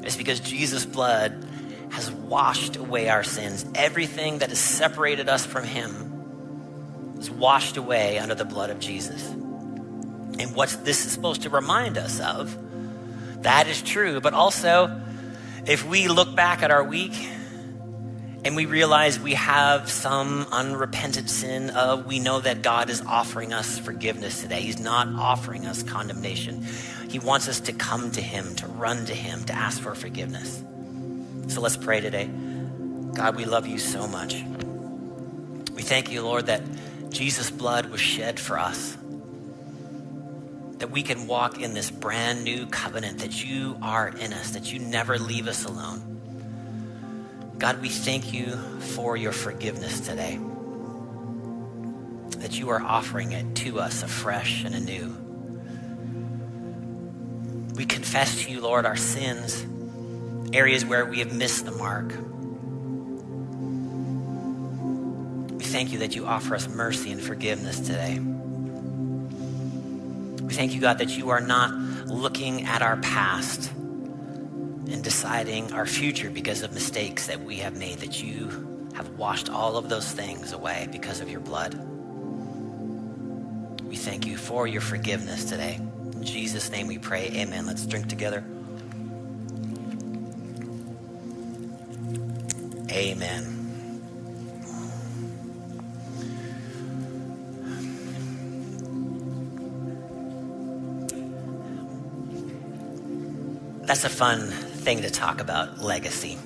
is 0.05 0.17
because 0.17 0.39
Jesus' 0.39 0.87
blood 0.87 1.45
has 1.93 2.11
washed 2.11 2.77
away 2.77 3.09
our 3.09 3.23
sins. 3.23 3.65
Everything 3.75 4.39
that 4.39 4.49
has 4.49 4.59
separated 4.59 5.29
us 5.29 5.45
from 5.45 5.65
Him 5.65 7.15
is 7.19 7.31
washed 7.31 7.77
away 7.77 8.19
under 8.19 8.35
the 8.35 8.47
blood 8.47 8.71
of 8.71 8.81
Jesus. 8.81 9.29
And 9.29 10.57
what 10.57 10.75
this 10.85 11.05
is 11.05 11.13
supposed 11.13 11.43
to 11.43 11.51
remind 11.51 11.99
us 11.99 12.19
of, 12.19 12.57
that 13.43 13.67
is 13.69 13.83
true. 13.83 14.21
But 14.21 14.33
also, 14.33 15.03
if 15.67 15.87
we 15.87 16.09
look 16.09 16.35
back 16.35 16.63
at 16.63 16.71
our 16.71 16.83
week 16.83 17.13
and 18.45 18.57
we 18.57 18.65
realize 18.67 19.21
we 19.21 19.35
have 19.35 19.91
some 19.91 20.47
unrepented 20.51 21.29
sin 21.29 21.71
of 21.71 22.07
we 22.07 22.19
know 22.19 22.41
that 22.41 22.63
God 22.63 22.91
is 22.91 23.03
offering 23.03 23.53
us 23.53 23.79
forgiveness 23.79 24.41
today. 24.41 24.63
He's 24.63 24.81
not 24.81 25.09
offering 25.09 25.67
us 25.67 25.83
condemnation. 25.83 26.67
He 27.11 27.19
wants 27.19 27.49
us 27.49 27.61
to 27.61 27.73
come 27.73 28.11
to 28.13 28.21
him, 28.23 28.55
to 28.57 28.67
run 28.67 29.05
to 29.05 29.15
him, 29.15 29.45
to 29.45 29.53
ask 29.53 29.81
for 29.81 29.95
forgiveness. 29.95 30.65
So 31.53 31.61
let's 31.61 31.77
pray 31.77 32.01
today. 32.01 32.31
God, 33.13 33.37
we 33.37 33.45
love 33.45 33.67
you 33.67 33.77
so 33.77 34.09
much. 34.09 34.43
We 35.75 35.83
thank 35.83 36.11
you, 36.11 36.23
Lord, 36.23 36.47
that 36.47 36.63
Jesus' 37.11 37.51
blood 37.51 37.91
was 37.91 38.01
shed 38.01 38.41
for 38.41 38.59
us. 38.59 38.97
That 40.79 40.91
we 40.91 41.03
can 41.03 41.27
walk 41.27 41.61
in 41.61 41.75
this 41.75 41.91
brand 41.91 42.43
new 42.43 42.65
covenant, 42.69 43.19
that 43.19 43.45
you 43.45 43.77
are 43.83 44.09
in 44.09 44.33
us, 44.33 44.53
that 44.53 44.73
you 44.73 44.79
never 44.79 45.19
leave 45.19 45.47
us 45.47 45.67
alone. 45.67 47.53
God, 47.59 47.83
we 47.83 47.91
thank 47.91 48.33
you 48.33 48.57
for 48.95 49.15
your 49.15 49.33
forgiveness 49.33 50.01
today. 50.01 50.41
That 52.39 52.59
you 52.59 52.71
are 52.71 52.81
offering 52.81 53.33
it 53.33 53.57
to 53.57 53.79
us 53.79 54.03
afresh 54.03 54.65
and 54.65 54.75
anew. 54.75 55.15
We 57.77 57.85
confess 57.85 58.43
to 58.43 58.51
you, 58.51 58.63
Lord, 58.63 58.87
our 58.87 58.97
sins, 58.97 59.67
areas 60.53 60.85
where 60.85 61.05
we 61.07 61.21
have 61.21 61.33
missed 61.33 61.65
the 61.65 61.73
mark. 61.73 62.09
We 65.59 65.65
thank 65.65 65.93
you 65.93 65.99
that 66.01 66.15
you 66.15 66.27
offer 66.27 66.55
us 66.55 66.69
mercy 66.69 67.11
and 67.13 67.23
forgiveness 67.23 67.81
today. 67.81 68.19
We 70.43 70.55
thank 70.55 70.75
you, 70.75 70.81
God, 70.81 70.99
that 70.99 71.11
you 71.11 71.31
are 71.31 71.41
not 71.41 71.73
looking 72.07 72.65
at 72.67 72.83
our 72.83 72.97
past 72.99 73.71
and 73.73 75.03
deciding 75.03 75.73
our 75.73 75.87
future 75.87 76.31
because 76.31 76.63
of 76.63 76.75
mistakes 76.75 77.29
that 77.29 77.41
we 77.41 77.57
have 77.59 77.77
made, 77.77 77.99
that 77.99 78.23
you 78.23 78.91
have 78.95 79.09
washed 79.11 79.49
all 79.49 79.77
of 79.77 79.89
those 79.89 80.11
things 80.11 80.53
away 80.53 80.89
because 80.93 81.21
of 81.21 81.31
your 81.31 81.41
blood. 81.41 81.75
We 83.89 83.97
thank 83.97 84.27
you 84.27 84.37
for 84.37 84.67
your 84.67 84.83
forgiveness 84.83 85.45
today. 85.45 85.77
In 85.77 86.25
Jesus' 86.25 86.71
name 86.71 86.87
we 86.87 86.99
pray. 86.99 87.31
Amen. 87.35 87.67
Let's 87.67 87.87
drink 87.87 88.09
together. 88.09 88.45
Amen. 92.93 93.53
That's 103.87 104.05
a 104.05 104.11
fun 104.11 104.49
thing 104.49 105.03
to 105.03 105.11
talk 105.11 105.41
about 105.41 105.81
legacy. 105.81 106.39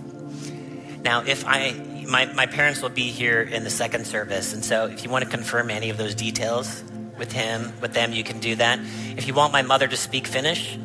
Now, 1.03 1.23
if 1.25 1.45
I, 1.47 1.73
my, 2.09 2.27
my 2.27 2.47
parents 2.47 2.81
will 2.81 2.91
be 2.91 3.11
here 3.11 3.43
in 3.43 3.65
the 3.65 3.71
second 3.71 4.07
service, 4.07 4.53
and 4.53 4.65
so 4.65 4.87
if 4.87 5.05
you 5.05 5.11
want 5.11 5.25
to 5.25 5.31
confirm 5.31 5.71
any 5.71 5.91
of 5.91 5.97
those 5.97 6.15
details 6.15 6.83
with 7.19 7.33
him, 7.33 7.73
with 7.81 7.93
them, 7.93 8.13
you 8.13 8.25
can 8.25 8.39
do 8.39 8.55
that. 8.57 8.79
If 9.17 9.27
you 9.27 9.35
want 9.35 9.53
my 9.53 9.63
mother 9.63 9.89
to 9.89 9.97
speak 9.97 10.27
Finnish, 10.27 10.79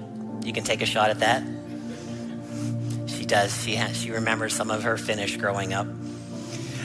you 0.44 0.54
can 0.54 0.64
take 0.64 0.82
a 0.82 0.86
shot 0.86 1.10
at 1.10 1.20
that. 1.20 1.44
Does. 3.32 3.64
She 3.64 3.76
has, 3.76 3.96
she 3.96 4.12
remembers 4.12 4.54
some 4.54 4.70
of 4.70 4.84
her 4.84 4.98
Finnish 4.98 5.38
growing 5.38 5.72
up. 5.72 5.88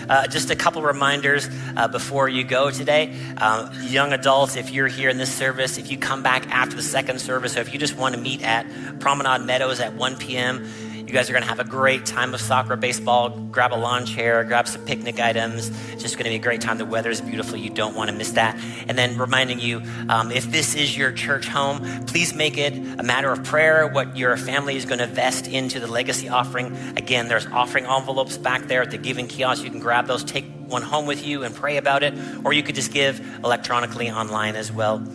Uh, 0.09 0.29
just 0.29 0.49
a 0.49 0.55
couple 0.55 0.81
reminders 0.81 1.49
uh, 1.77 1.89
before 1.89 2.29
you 2.29 2.45
go 2.45 2.71
today. 2.71 3.13
Um, 3.39 3.69
young 3.83 4.13
adults, 4.13 4.55
if 4.55 4.71
you're 4.71 4.87
here 4.87 5.11
in 5.11 5.19
this 5.19 5.35
service, 5.35 5.77
if 5.77 5.91
you 5.91 5.99
come 5.99 6.23
back 6.23 6.49
after 6.51 6.77
the 6.77 6.85
second 6.85 7.21
service, 7.21 7.57
or 7.57 7.63
if 7.63 7.73
you 7.73 7.81
just 7.81 7.97
want 7.97 8.15
to 8.15 8.21
meet 8.21 8.45
at 8.45 8.65
Promenade 9.01 9.45
Meadows 9.45 9.81
at 9.81 9.95
1 9.95 10.19
p.m., 10.19 10.71
You 11.07 11.13
guys 11.13 11.31
are 11.31 11.33
going 11.33 11.45
to 11.45 11.49
have 11.49 11.61
a 11.61 11.65
great 11.65 12.05
time 12.05 12.35
of 12.35 12.41
soccer, 12.41 12.75
baseball. 12.75 13.31
Grab 13.31 13.73
a 13.73 13.77
lawn 13.77 14.07
chair, 14.07 14.43
grab 14.43 14.67
some 14.67 14.85
picnic 14.85 15.21
items. 15.21 15.69
It's 15.93 16.03
just 16.03 16.17
going 16.17 16.25
to 16.25 16.31
be 16.31 16.35
a 16.35 16.41
great 16.41 16.61
time. 16.61 16.79
The 16.79 16.85
weather 16.85 17.11
is 17.11 17.21
beautiful. 17.21 17.57
You 17.57 17.71
don't 17.71 17.95
want 17.95 18.11
to 18.11 18.17
miss 18.17 18.33
that. 18.33 18.59
And 18.89 18.99
then 18.99 19.17
reminding 19.17 19.61
you 19.61 19.83
um, 20.09 20.33
if 20.33 20.51
this 20.51 20.75
is 20.75 20.99
your 20.99 21.13
church 21.13 21.47
home, 21.47 22.07
please 22.07 22.35
make 22.35 22.59
it 22.59 22.75
a 22.99 23.05
matter 23.05 23.31
of 23.31 23.45
prayer 23.45 23.87
what 23.87 24.17
your 24.17 24.37
family 24.37 24.75
is 24.75 24.85
going 24.85 24.99
to 24.99 25.07
vest 25.07 25.47
into 25.47 25.79
the 25.79 25.87
legacy 25.87 26.29
offering. 26.29 26.77
Again, 26.97 27.29
there's 27.29 27.47
offering 27.47 27.87
envelopes 27.87 28.37
back 28.37 28.63
there 28.63 28.83
at 28.83 28.91
the 28.91 28.99
giving 28.99 29.29
kiosk. 29.29 29.63
You 29.63 29.71
can 29.71 29.79
grab 29.79 30.09
those, 30.09 30.25
take 30.25 30.45
one 30.67 30.83
home 30.83 31.07
with 31.07 31.25
you, 31.25 31.45
and 31.45 31.55
pray 31.55 31.77
about 31.77 32.03
it. 32.03 32.15
Or 32.43 32.53
you 32.53 32.65
could 32.65 32.75
just 32.75 32.93
give 32.93 33.21
electronically 33.45 34.11
online 34.11 34.57
as 34.57 34.73
well. 34.73 35.07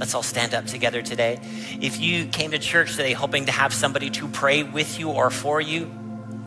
Let's 0.00 0.14
all 0.14 0.22
stand 0.22 0.54
up 0.54 0.64
together 0.64 1.02
today. 1.02 1.38
If 1.80 2.00
you 2.00 2.24
came 2.24 2.52
to 2.52 2.58
church 2.58 2.96
today 2.96 3.12
hoping 3.12 3.44
to 3.46 3.52
have 3.52 3.74
somebody 3.74 4.08
to 4.10 4.28
pray 4.28 4.62
with 4.62 4.98
you 4.98 5.10
or 5.10 5.28
for 5.28 5.60
you, 5.60 5.92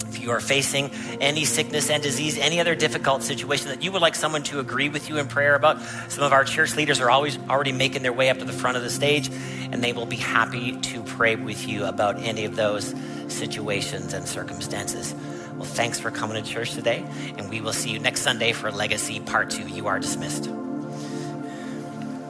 if 0.07 0.19
you 0.19 0.31
are 0.31 0.39
facing 0.39 0.89
any 1.21 1.45
sickness 1.45 1.91
and 1.91 2.01
disease, 2.01 2.37
any 2.39 2.59
other 2.59 2.73
difficult 2.73 3.21
situation 3.21 3.69
that 3.69 3.83
you 3.83 3.91
would 3.91 4.01
like 4.01 4.15
someone 4.15 4.41
to 4.43 4.59
agree 4.59 4.89
with 4.89 5.07
you 5.07 5.17
in 5.17 5.27
prayer 5.27 5.53
about, 5.53 5.79
some 6.09 6.23
of 6.23 6.33
our 6.33 6.43
church 6.43 6.75
leaders 6.75 6.99
are 6.99 7.11
always 7.11 7.37
already 7.47 7.71
making 7.71 8.01
their 8.01 8.13
way 8.13 8.29
up 8.29 8.39
to 8.39 8.45
the 8.45 8.53
front 8.53 8.75
of 8.75 8.81
the 8.81 8.89
stage, 8.89 9.29
and 9.71 9.83
they 9.83 9.93
will 9.93 10.07
be 10.07 10.15
happy 10.15 10.79
to 10.79 11.03
pray 11.03 11.35
with 11.35 11.67
you 11.67 11.85
about 11.85 12.17
any 12.19 12.45
of 12.45 12.55
those 12.55 12.93
situations 13.27 14.13
and 14.13 14.27
circumstances. 14.27 15.13
Well, 15.55 15.65
thanks 15.65 15.99
for 15.99 16.09
coming 16.09 16.43
to 16.43 16.47
church 16.47 16.73
today, 16.73 17.05
and 17.37 17.49
we 17.49 17.61
will 17.61 17.73
see 17.73 17.91
you 17.91 17.99
next 17.99 18.21
Sunday 18.21 18.51
for 18.51 18.71
Legacy 18.71 19.19
Part 19.19 19.51
2. 19.51 19.67
You 19.67 19.87
are 19.87 19.99
dismissed. 19.99 20.49